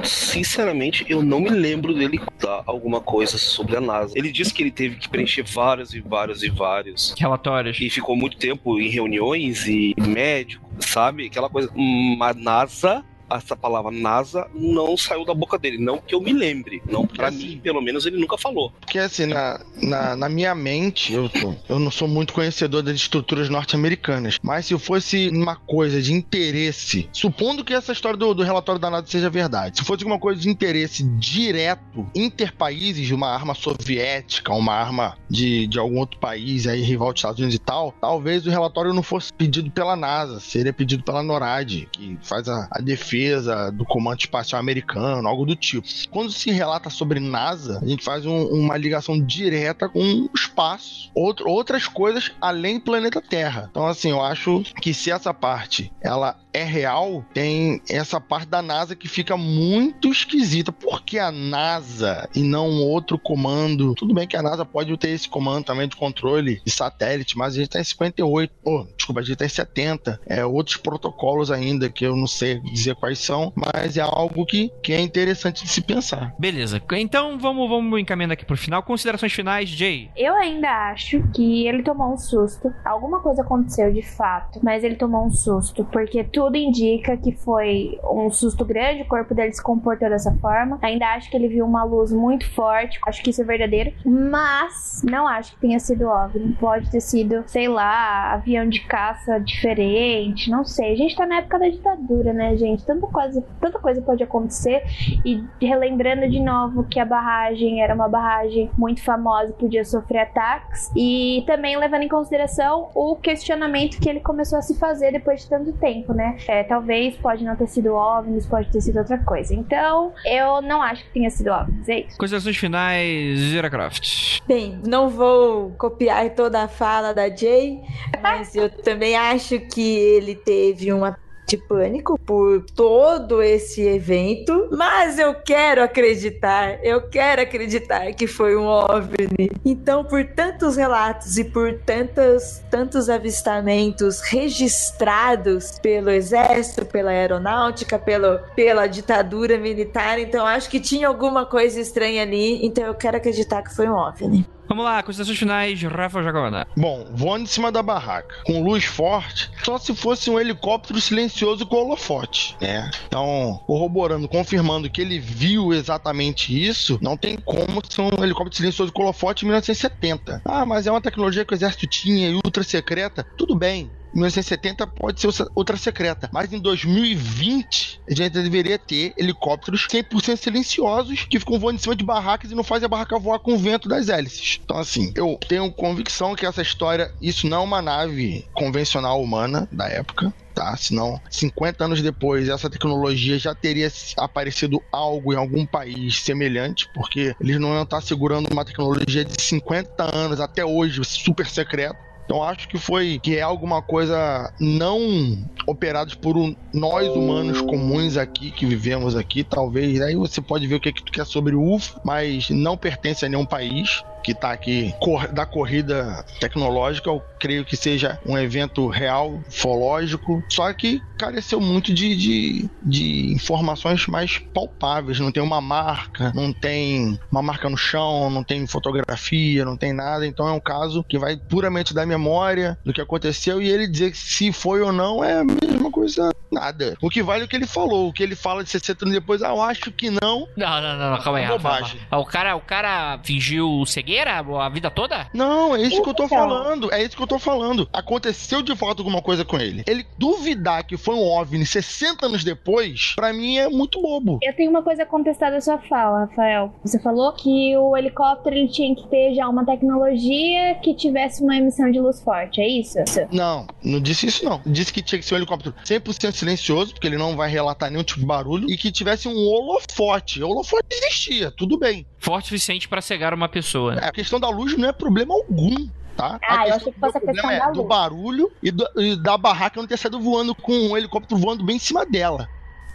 sinceramente 0.05 1.05
eu 1.09 1.23
não 1.23 1.41
me 1.41 1.51
lembro 1.51 1.95
dele 1.95 2.21
dar 2.41 2.63
alguma 2.67 3.01
coisa 3.01 3.39
sobre 3.39 3.77
a 3.77 3.81
NASA. 3.81 4.13
Ele 4.17 4.31
disse 4.31 4.53
que 4.53 4.63
ele 4.63 4.71
teve 4.71 4.97
que 4.97 5.09
preencher 5.09 5.43
vários 5.43 5.95
e 5.95 6.01
vários 6.01 6.43
e 6.43 6.49
vários 6.49 7.15
relatórios 7.19 7.81
e 7.81 7.91
ficou 7.91 8.17
muito 8.17 8.37
tempo 8.37 8.79
em 8.79 8.89
reuniões 8.89 9.67
e 9.67 9.95
médico, 9.99 10.71
sabe? 10.81 11.27
Aquela 11.27 11.49
coisa. 11.49 11.71
Uma 11.75 12.33
NASA 12.33 13.05
essa 13.37 13.57
palavra 13.57 13.91
NASA 13.91 14.49
não 14.55 14.97
saiu 14.97 15.25
da 15.25 15.35
boca 15.35 15.59
dele, 15.59 15.79
não 15.79 15.99
que 15.99 16.15
eu 16.15 16.21
me 16.21 16.33
lembre, 16.33 16.83
não 16.91 17.07
para 17.07 17.29
assim, 17.29 17.51
mim, 17.51 17.59
pelo 17.59 17.81
menos 17.81 18.07
ele 18.07 18.19
nunca 18.19 18.37
falou. 18.37 18.73
Porque 18.81 18.99
assim, 18.99 19.27
na, 19.27 19.61
na, 19.83 20.17
na 20.17 20.29
minha 20.29 20.55
mente, 20.55 21.13
eu, 21.13 21.31
eu 21.69 21.79
não 21.79 21.91
sou 21.91 22.09
muito 22.09 22.33
conhecedor 22.33 22.83
das 22.83 22.97
estruturas 22.97 23.49
norte-americanas, 23.49 24.39
mas 24.43 24.67
se 24.67 24.79
fosse 24.79 25.29
uma 25.29 25.57
coisa 25.57 26.01
de 26.01 26.13
interesse, 26.13 27.09
supondo 27.13 27.65
que 27.65 27.75
essa 27.75 27.93
história 27.93 28.17
do, 28.17 28.35
do 28.35 28.43
relatório 28.43 28.81
da 28.81 28.91
NASA 28.91 29.07
seja 29.07 29.31
verdade, 29.31 29.79
se 29.79 29.85
fosse 29.85 30.05
uma 30.05 30.19
coisa 30.19 30.41
de 30.41 30.49
interesse 30.49 31.03
direto 31.03 32.07
interpaíses 32.15 33.07
de 33.07 33.15
uma 33.15 33.29
arma 33.29 33.55
soviética, 33.55 34.53
uma 34.53 34.75
arma 34.75 35.17
de, 35.29 35.67
de 35.67 35.79
algum 35.79 35.99
outro 35.99 36.19
país 36.19 36.67
aí 36.67 36.81
rival 36.81 37.13
dos 37.13 37.21
Estados 37.21 37.39
Unidos 37.39 37.57
e 37.57 37.59
tal, 37.59 37.93
talvez 38.01 38.47
o 38.47 38.51
relatório 38.51 38.93
não 38.93 39.03
fosse 39.03 39.33
pedido 39.33 39.71
pela 39.71 39.97
NASA, 39.97 40.41
seria 40.41 40.73
pedido 40.73 41.03
pela 41.03 41.23
NORAD, 41.23 41.89
que 41.93 42.19
faz 42.23 42.49
a, 42.49 42.69
a 42.71 42.81
defesa 42.81 43.20
defesa 43.21 43.71
do 43.71 43.85
comando 43.85 44.21
espacial 44.21 44.59
americano, 44.59 45.29
algo 45.29 45.45
do 45.45 45.55
tipo. 45.55 45.87
Quando 46.11 46.33
se 46.33 46.51
relata 46.51 46.89
sobre 46.89 47.21
NASA, 47.21 47.79
a 47.83 47.87
gente 47.87 48.03
faz 48.03 48.25
um, 48.25 48.47
uma 48.47 48.77
ligação 48.77 49.21
direta 49.21 49.89
com 49.89 50.01
o 50.01 50.31
espaço, 50.35 51.11
outro, 51.15 51.49
outras 51.49 51.87
coisas 51.87 52.33
além 52.41 52.79
do 52.79 52.85
planeta 52.85 53.21
Terra. 53.21 53.69
Então, 53.71 53.87
assim, 53.87 54.11
eu 54.11 54.23
acho 54.23 54.63
que 54.81 54.95
se 54.95 55.11
essa 55.11 55.35
parte 55.35 55.93
ela 56.01 56.37
é 56.53 56.65
real, 56.65 57.25
tem 57.33 57.81
essa 57.89 58.21
parte 58.21 58.49
da 58.49 58.63
NASA 58.63 58.97
que 58.97 59.09
fica 59.09 59.37
muito 59.37 60.09
esquisita. 60.09 60.73
Por 60.73 61.03
que 61.03 61.19
a 61.19 61.31
NASA 61.31 62.29
e 62.35 62.43
não 62.43 62.83
outro 62.83 63.19
comando? 63.19 63.95
Tudo 63.95 64.15
bem 64.15 64.27
que 64.27 64.37
a 64.37 64.43
NASA 64.43 64.65
pode 64.65 64.97
ter 64.97 65.11
esse 65.11 65.29
comando 65.29 65.65
também 65.65 65.89
de 65.89 65.97
controle 65.97 66.61
de 66.65 66.71
satélite, 66.71 67.37
mas 67.37 67.55
a 67.55 67.59
gente 67.59 67.71
tá 67.71 67.81
em 67.81 67.85
58. 67.85 68.53
Oh, 68.65 68.85
desculpa, 68.97 69.21
a 69.21 69.25
gente 69.25 69.37
tá 69.37 69.45
em 69.45 69.49
70. 69.49 70.21
É 70.27 70.45
outros 70.45 70.77
protocolos 70.77 71.51
ainda 71.51 71.89
que 71.89 72.05
eu 72.05 72.17
não 72.17 72.27
sei 72.27 72.61
dizer 72.61 72.95
quais 72.97 73.19
são, 73.19 73.53
mas 73.55 73.97
é 73.97 74.03
algo 74.03 74.45
que, 74.45 74.71
que 74.83 74.93
é 74.93 75.01
interessante 75.01 75.65
de 75.65 75.71
se 75.71 75.81
pensar. 75.81 76.35
Beleza. 76.39 76.83
Então 76.93 77.39
vamos, 77.39 77.69
vamos 77.69 78.01
encaminhando 78.01 78.33
aqui 78.33 78.45
pro 78.45 78.57
final. 78.57 78.83
Considerações 78.83 79.33
finais, 79.33 79.69
Jay? 79.69 80.11
Eu 80.17 80.35
ainda 80.35 80.91
acho 80.91 81.23
que 81.35 81.67
ele 81.67 81.83
tomou 81.83 82.13
um 82.13 82.19
susto. 82.19 82.73
Alguma 82.85 83.21
coisa 83.21 83.43
aconteceu 83.43 83.93
de 83.93 84.03
fato, 84.03 84.61
mas 84.63 84.83
ele 84.83 84.97
tomou 84.97 85.27
um 85.27 85.31
susto, 85.31 85.85
porque 85.85 86.25
tudo 86.25 86.40
tudo 86.41 86.57
indica 86.57 87.19
que 87.19 87.33
foi 87.33 88.01
um 88.03 88.31
susto 88.31 88.65
grande, 88.65 89.03
o 89.03 89.07
corpo 89.07 89.35
dele 89.35 89.53
se 89.53 89.63
comportou 89.63 90.09
dessa 90.09 90.33
forma. 90.37 90.79
Ainda 90.81 91.05
acho 91.09 91.31
que 91.31 91.37
ele 91.37 91.49
viu 91.49 91.67
uma 91.67 91.85
luz 91.85 92.11
muito 92.11 92.49
forte, 92.51 92.99
acho 93.07 93.23
que 93.23 93.29
isso 93.29 93.43
é 93.43 93.45
verdadeiro, 93.45 93.93
mas 94.07 95.03
não 95.05 95.29
acho 95.29 95.53
que 95.53 95.61
tenha 95.61 95.79
sido 95.79 96.09
OVNI. 96.09 96.57
Pode 96.59 96.91
ter 96.91 97.03
sido, 97.03 97.45
sei 97.47 97.69
lá, 97.69 98.33
avião 98.33 98.67
de 98.67 98.81
caça 98.87 99.39
diferente, 99.39 100.51
não 100.51 100.65
sei. 100.65 100.95
A 100.95 100.97
gente 100.97 101.15
tá 101.15 101.27
na 101.27 101.41
época 101.41 101.59
da 101.59 101.69
ditadura, 101.69 102.33
né, 102.33 102.57
gente? 102.57 102.87
Tanta 102.87 103.07
coisa, 103.07 103.45
tanta 103.61 103.79
coisa 103.79 104.01
pode 104.01 104.23
acontecer. 104.23 104.83
E 105.23 105.45
relembrando 105.61 106.27
de 106.27 106.41
novo 106.41 106.85
que 106.85 106.99
a 106.99 107.05
barragem 107.05 107.83
era 107.83 107.95
uma 107.95 108.09
barragem 108.09 108.71
muito 108.79 109.03
famosa, 109.03 109.53
podia 109.53 109.85
sofrer 109.85 110.21
ataques. 110.21 110.91
E 110.97 111.45
também 111.47 111.77
levando 111.77 112.05
em 112.05 112.09
consideração 112.09 112.89
o 112.95 113.15
questionamento 113.17 114.01
que 114.01 114.09
ele 114.09 114.21
começou 114.21 114.59
a 114.59 114.63
se 114.63 114.79
fazer 114.79 115.13
depois 115.13 115.43
de 115.43 115.51
tanto 115.51 115.71
tempo, 115.75 116.15
né? 116.15 116.30
É, 116.49 116.63
talvez 116.65 117.17
pode 117.17 117.45
não 117.45 117.57
ter 117.57 117.67
sido 117.67 117.95
OVNIs, 117.95 118.47
pode 118.47 118.71
ter 118.71 118.81
sido 118.81 118.99
outra 118.99 119.19
coisa. 119.19 119.55
Então, 119.55 120.13
eu 120.25 120.63
não 120.63 120.83
acho 120.83 121.05
que 121.05 121.11
tenha 121.11 121.31
sido 121.31 121.51
OVNIs, 121.51 121.89
é 121.89 122.01
isso. 122.01 122.19
Considerações 122.19 122.57
finais, 122.57 123.39
Zira 123.39 123.71
Croft. 123.71 124.41
Bem, 124.47 124.81
não 124.87 125.09
vou 125.09 125.71
copiar 125.73 126.31
toda 126.31 126.63
a 126.63 126.69
fala 126.69 127.13
da 127.13 127.29
Jay, 127.29 127.81
mas 128.23 128.55
eu 128.55 128.71
também 128.71 129.17
acho 129.17 129.61
que 129.61 129.81
ele 129.81 130.35
teve 130.35 130.93
uma 130.93 131.19
de 131.51 131.57
pânico 131.57 132.17
por 132.17 132.65
todo 132.77 133.43
esse 133.43 133.83
evento, 133.83 134.69
mas 134.71 135.19
eu 135.19 135.35
quero 135.35 135.83
acreditar, 135.83 136.79
eu 136.85 137.09
quero 137.09 137.43
acreditar 137.43 138.13
que 138.13 138.29
foi 138.29 138.57
um 138.57 138.67
OVNI. 138.67 139.51
Então, 139.65 140.05
por 140.05 140.25
tantos 140.25 140.77
relatos 140.77 141.39
e 141.39 141.45
por 141.45 141.75
tantos, 141.81 142.63
tantos 142.71 143.11
avistamentos 143.11 144.21
registrados 144.21 145.79
pelo 145.81 146.11
exército, 146.11 146.87
pela 146.87 147.11
aeronáutica, 147.11 147.99
pelo, 147.99 148.39
pela 148.55 148.87
ditadura 148.87 149.59
militar, 149.59 150.21
então 150.21 150.47
acho 150.47 150.71
que 150.71 150.79
tinha 150.79 151.09
alguma 151.09 151.45
coisa 151.45 151.81
estranha 151.81 152.23
ali, 152.23 152.65
então 152.65 152.85
eu 152.85 152.95
quero 152.95 153.17
acreditar 153.17 153.63
que 153.63 153.75
foi 153.75 153.89
um 153.89 153.95
OVNI. 153.95 154.47
Vamos 154.71 154.85
lá, 154.85 155.03
considerações 155.03 155.37
finais, 155.37 155.83
Rafa 155.83 156.23
Jacobana. 156.23 156.65
Bom, 156.77 157.05
voando 157.13 157.43
em 157.43 157.47
cima 157.47 157.73
da 157.73 157.83
barraca, 157.83 158.37
com 158.45 158.63
luz 158.63 158.85
forte, 158.85 159.51
só 159.65 159.77
se 159.79 159.93
fosse 159.97 160.31
um 160.31 160.39
helicóptero 160.39 161.01
silencioso 161.01 161.67
com 161.67 161.75
holofote, 161.75 162.57
né? 162.61 162.89
Então, 163.09 163.61
corroborando, 163.67 164.29
confirmando 164.29 164.89
que 164.89 165.01
ele 165.01 165.19
viu 165.19 165.73
exatamente 165.73 166.57
isso, 166.57 167.01
não 167.03 167.17
tem 167.17 167.37
como 167.37 167.83
ser 167.85 168.03
um 168.03 168.23
helicóptero 168.23 168.59
silencioso 168.59 168.93
com 168.93 169.03
holofote 169.03 169.45
em 169.45 169.49
1970. 169.49 170.41
Ah, 170.45 170.65
mas 170.65 170.87
é 170.87 170.91
uma 170.93 171.01
tecnologia 171.01 171.45
que 171.45 171.53
o 171.53 171.57
exército 171.57 171.89
tinha 171.89 172.31
e 172.31 172.35
ultra 172.37 172.63
secreta. 172.63 173.27
Tudo 173.37 173.57
bem, 173.57 173.91
1970 174.15 174.87
pode 174.87 175.21
ser 175.21 175.47
outra 175.55 175.77
secreta. 175.77 176.29
Mas 176.33 176.53
em 176.53 176.59
2020, 176.59 178.01
a 178.09 178.15
gente 178.15 178.33
deveria 178.33 178.79
ter 178.79 179.13
helicópteros 179.17 179.87
100% 179.87 180.37
silenciosos 180.37 181.25
que 181.25 181.39
ficam 181.39 181.59
voando 181.59 181.77
em 181.77 181.83
cima 181.83 181.97
de 181.97 182.05
barracas 182.05 182.51
e 182.51 182.55
não 182.55 182.65
fazem 182.65 182.87
a 182.87 182.89
barraca 182.89 183.19
voar 183.19 183.39
com 183.39 183.55
o 183.55 183.59
vento 183.59 183.89
das 183.89 184.09
hélices. 184.09 184.61
Então, 184.65 184.79
assim, 184.79 185.13
eu 185.15 185.39
tenho 185.49 185.71
convicção 185.73 186.35
que 186.35 186.47
essa 186.47 186.63
história, 186.63 187.13
isso 187.21 187.47
não 187.47 187.59
é 187.59 187.61
uma 187.61 187.83
nave 187.83 188.47
convencional 188.55 189.23
humana 189.23 189.69
da 189.71 189.89
época. 189.89 190.33
Tá? 190.55 190.77
Senão, 190.77 191.19
50 191.31 191.85
anos 191.85 192.03
depois, 192.03 192.49
essa 192.49 192.69
tecnologia 192.69 193.39
já 193.39 193.55
teria 193.55 193.91
aparecido 194.19 194.83
algo 194.93 195.33
em 195.33 195.37
algum 195.37 195.65
país 195.65 196.21
semelhante, 196.21 196.89
porque 196.93 197.35
eles 197.41 197.59
não 197.59 197.73
iam 197.73 197.85
estar 197.85 198.03
segurando 198.03 198.53
uma 198.53 198.65
tecnologia 198.65 199.25
de 199.25 199.41
50 199.41 200.15
anos 200.15 200.41
até 200.41 200.65
hoje, 200.65 201.01
super 201.05 201.47
secreta 201.47 202.10
então 202.31 202.45
acho 202.45 202.69
que 202.69 202.79
foi 202.79 203.19
que 203.21 203.37
é 203.37 203.43
alguma 203.43 203.83
coisa 203.83 204.55
não 204.61 205.37
operados 205.67 206.15
por 206.15 206.37
um, 206.37 206.55
nós 206.73 207.09
humanos 207.09 207.61
comuns 207.61 208.17
aqui 208.17 208.53
que 208.53 208.65
vivemos 208.65 209.17
aqui, 209.17 209.43
talvez. 209.43 210.01
Aí 210.01 210.15
você 210.15 210.41
pode 210.41 210.65
ver 210.69 210.77
o 210.77 210.81
que, 210.81 210.91
é 210.91 210.93
que 210.93 211.03
tu 211.03 211.11
quer 211.11 211.27
sobre 211.27 211.57
o 211.57 211.75
UFO, 211.75 212.01
mas 212.05 212.49
não 212.49 212.77
pertence 212.77 213.27
a 213.27 213.29
nenhum 213.29 213.45
país. 213.45 214.05
Que 214.23 214.35
tá 214.35 214.51
aqui 214.51 214.95
da 215.33 215.47
corrida 215.47 216.25
tecnológica, 216.39 217.09
eu 217.09 217.23
creio 217.39 217.65
que 217.65 217.77
seja 217.77 218.19
um 218.27 218.37
evento 218.37 218.87
real, 218.89 219.41
ufológico, 219.49 220.43
só 220.49 220.73
que 220.73 221.01
careceu 221.19 221.61
muito 221.61 221.93
de, 221.93 222.17
de, 222.17 222.71
de 222.83 223.33
informações 223.33 224.07
mais 224.07 224.39
palpáveis. 224.39 225.19
Não 225.21 225.33
tem 225.33 225.43
uma 225.43 225.61
marca, 225.61 226.33
não 226.35 226.53
tem 226.53 227.19
uma 227.31 227.43
marca 227.43 227.69
no 227.69 227.77
chão, 227.77 228.31
não 228.31 228.43
tem 228.45 228.67
fotografia, 228.67 229.65
não 229.65 229.77
tem 229.77 229.93
nada. 229.93 230.27
Então 230.27 230.49
é 230.49 230.53
um 230.53 230.61
caso 230.61 231.05
que 231.05 231.19
vai 231.19 231.37
puramente 231.37 231.95
da 231.95 232.05
memória 232.07 232.79
do 232.85 232.93
que 232.93 233.01
aconteceu 233.01 233.61
e 233.61 233.69
ele 233.69 233.87
dizer 233.87 234.15
se 234.15 234.53
foi 234.53 234.81
ou 234.81 234.93
não 234.93 235.23
é 235.25 235.41
a 235.41 235.45
mesma 235.45 235.91
coisa, 235.91 236.31
nada. 236.51 236.97
O 237.01 237.09
que 237.09 237.23
vale 237.23 237.43
é 237.43 237.45
o 237.45 237.49
que 237.49 237.57
ele 237.57 237.67
falou. 237.67 238.09
O 238.09 238.13
que 238.13 238.23
ele 238.23 238.35
fala 238.35 238.63
de 238.65 238.71
60 238.71 239.05
anos 239.05 239.15
depois, 239.15 239.43
ah, 239.43 239.49
eu 239.49 239.63
acho 239.63 239.93
que 239.93 240.11
não. 240.11 240.49
Não, 240.57 240.81
não, 240.81 240.99
não, 240.99 241.11
não, 241.11 241.19
calma 241.21 241.39
aí, 241.39 241.45
É 241.45 241.47
Rafa. 241.47 241.59
bobagem. 241.59 242.01
O 242.11 242.25
cara, 242.25 242.57
o 242.57 242.61
cara 242.61 243.21
fingiu 243.23 243.85
cegueira 244.11 244.39
a 244.39 244.69
vida 244.69 244.91
toda? 244.91 245.29
Não, 245.33 245.75
é 245.77 245.83
isso 245.83 246.03
que 246.03 246.09
eu 246.09 246.15
tô 246.15 246.25
Então. 246.25 246.39
falando. 246.39 246.93
É 246.93 247.03
isso 247.03 247.17
que 247.17 247.23
eu 247.23 247.27
tô 247.27 247.39
falando. 247.39 247.89
Aconteceu 247.93 248.61
de 248.63 248.75
fato 248.75 248.99
alguma 249.01 249.23
coisa 249.23 249.45
com 249.45 249.57
ele. 249.59 249.85
Ele 249.87 250.05
duvidar 250.19 250.85
que 250.85 250.97
foi 250.97 251.15
um 251.15 251.23
OVNI 251.23 251.65
60 251.65 252.27
anos 252.27 252.43
depois, 252.43 253.13
pra 253.15 253.33
mim 253.33 253.59
é 253.59 253.69
muito 253.69 254.03
bobo. 254.03 254.39
Eu 254.43 254.55
tenho 254.57 254.71
uma 254.71 254.83
coisa 254.83 255.05
a 255.05 255.07
contestar 255.07 255.53
da 255.53 255.61
sua 255.61 255.79
fala, 255.79 256.27
Rafael. 256.27 256.75
Você 256.85 256.99
falou 257.01 257.33
que 257.33 257.77
o 257.77 257.97
helicóptero 257.97 258.57
ele 258.57 258.69
tinha 258.69 258.95
que 258.95 259.07
ter 259.09 259.35
já 259.35 259.49
uma 259.49 259.65
tecnologia 259.65 260.75
que 260.83 260.95
tivesse 260.95 261.43
uma 261.43 261.57
emissão 261.57 261.91
de 261.91 262.01
luz 262.01 262.21
forte, 262.23 262.61
é 262.61 262.69
isso? 262.69 262.99
Não, 263.31 263.67
não 263.83 264.01
disse 264.01 264.27
isso 264.27 264.45
não. 264.45 264.61
Disse 264.67 264.93
que 264.93 265.03
tinha 265.03 265.19
que 265.19 265.25
ser 265.25 265.35
um 265.35 265.39
helicóptero 265.39 265.75
100% 265.85 266.33
silencioso, 266.33 266.93
porque 266.93 267.07
ele 267.07 267.17
não 267.19 267.37
vai 267.37 267.49
relatar 267.51 267.91
nenhum 267.91 268.03
tipo 268.03 268.21
de 268.21 268.27
barulho, 268.27 268.69
e 268.71 268.77
que 268.77 268.91
tivesse 268.91 269.29
um 269.29 269.37
holofote. 269.37 270.43
O 270.43 270.49
holofote 270.49 270.87
existia, 270.91 271.51
tudo 271.51 271.79
bem. 271.79 272.07
Forte 272.21 272.45
o 272.45 272.49
suficiente 272.51 272.89
pra 272.89 273.01
cegar 273.01 273.35
uma 273.35 273.49
pessoa. 273.49 273.95
né? 273.97 274.03
A 274.05 274.13
questão 274.13 274.39
da 274.39 274.49
luz 274.49 274.77
não 274.77 274.89
é 274.89 274.93
problema 274.93 275.35
algum. 275.35 275.75
Tá? 276.17 276.39
Ah, 276.43 276.61
a 276.63 276.69
eu 276.69 276.73
questão 276.75 276.77
achei 276.77 276.93
que 276.93 277.01
fosse 277.01 277.17
a 277.17 277.21
do 277.21 277.25
problema 277.25 277.49
questão 277.49 277.51
da 277.67 277.71
é 277.71 277.73
do 277.73 277.79
luz. 277.79 277.89
barulho 277.89 278.51
e, 278.63 278.71
do- 278.71 278.89
e 278.99 279.17
da 279.17 279.39
barraca 279.39 279.81
não 279.81 279.89
ter 279.89 279.97
saído 279.97 280.21
voando 280.21 280.55
com 280.55 280.73
um 280.73 280.97
helicóptero 280.97 281.41
voando 281.41 281.65
bem 281.65 281.77
em 281.77 281.81
cima 281.81 282.05
dela. 282.05 282.47